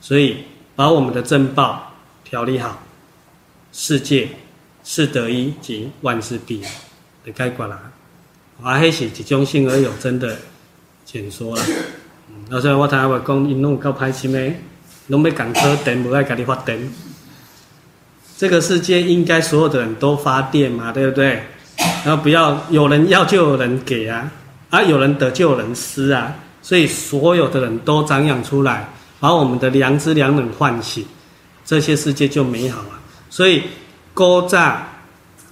[0.01, 0.39] 所以
[0.75, 1.93] 把我们的正报
[2.25, 2.83] 调理好，
[3.71, 4.29] 世界
[4.83, 6.61] 是得一即万事毕，
[7.25, 7.81] 的概括啦。
[8.63, 10.37] 啊，迄是一种幸而有真的
[11.05, 11.63] 解说啦。
[12.29, 14.53] 嗯，那所以我听阿伯讲，因拢有够歹心的，
[15.09, 16.91] 拢要讲车电，无爱家己发电。
[18.39, 21.43] 这个世界应该所有的人都发电嘛，对不对？
[22.05, 24.31] 然后不要有人要就有人给啊，
[24.71, 28.89] 啊有人得就有人失啊，所以所有的人都张扬出来，
[29.21, 31.05] 把我们的良知良能唤醒。
[31.65, 33.01] 这些世界就美好啊。
[33.29, 33.63] 所以
[34.15, 34.83] 古早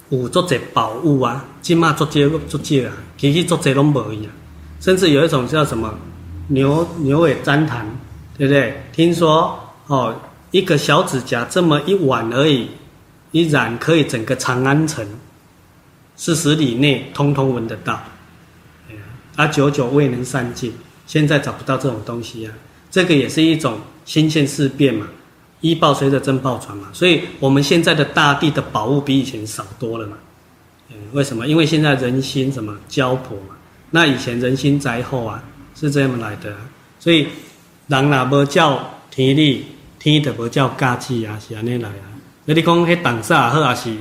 [0.09, 4.31] 有足侪宝物啊，今嘛足侪足侪啊，其实足侪拢无伊啊。
[4.79, 5.97] 甚至有一种叫什么
[6.49, 7.83] 牛牛尾粘痰，
[8.37, 8.83] 对不对？
[8.93, 9.57] 听说
[9.87, 10.13] 哦，
[10.51, 12.69] 一个小指甲这么一碗而已，
[13.31, 15.03] 一染可以整个长安城
[16.15, 17.99] 四十里内通通闻得到。
[19.35, 20.71] 啊，久久未能散尽，
[21.07, 22.53] 现在找不到这种东西啊。
[22.91, 25.07] 这个也是一种新鲜事变嘛，
[25.69, 26.87] 医报随着真报传嘛。
[26.93, 30.17] 所以我们现在的大地的宝物比以前少多了嘛。
[30.89, 31.47] 嗯，为什么？
[31.47, 33.55] 因为现在人心什么焦迫嘛。
[33.91, 35.43] 那以前人心灾厚啊，
[35.73, 36.53] 是这样来的，
[36.99, 37.27] 所以
[37.87, 39.65] 人若无叫天理，
[39.97, 42.05] 天就无叫家己啊，是安尼来啊。
[42.45, 43.95] 那你讲迄挡煞好，还是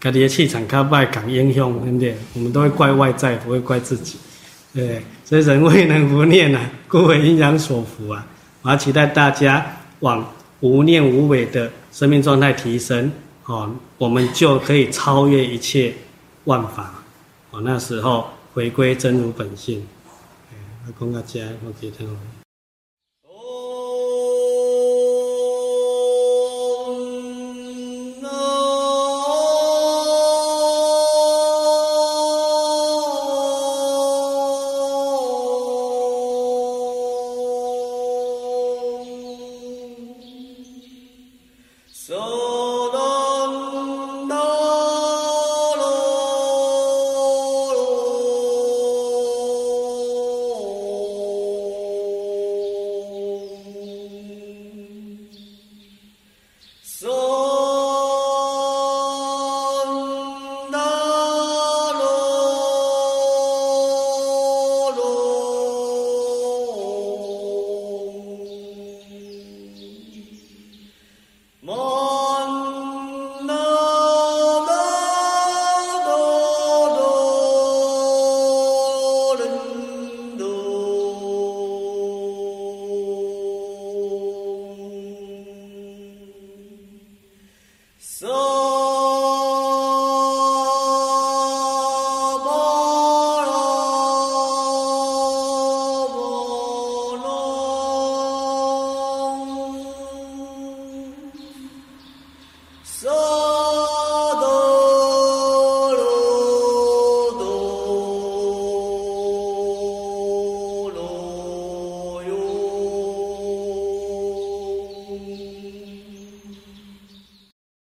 [0.00, 2.16] 家己的气场较歹，共影响，对不对？
[2.34, 4.16] 我们都会怪外在，不会怪自己，
[4.74, 8.26] 对，所以人未能不念啊，故为阴阳所伏啊。
[8.62, 9.64] 我要期待大家
[10.00, 10.26] 往
[10.64, 13.12] 无念无为的生命状态提升，
[13.44, 15.92] 哦，我们就可以超越一切
[16.44, 17.04] 万法，
[17.50, 18.26] 哦，那时候。
[18.54, 19.84] 回归真如本性，
[20.52, 22.06] 哎，我讲到这，我记得。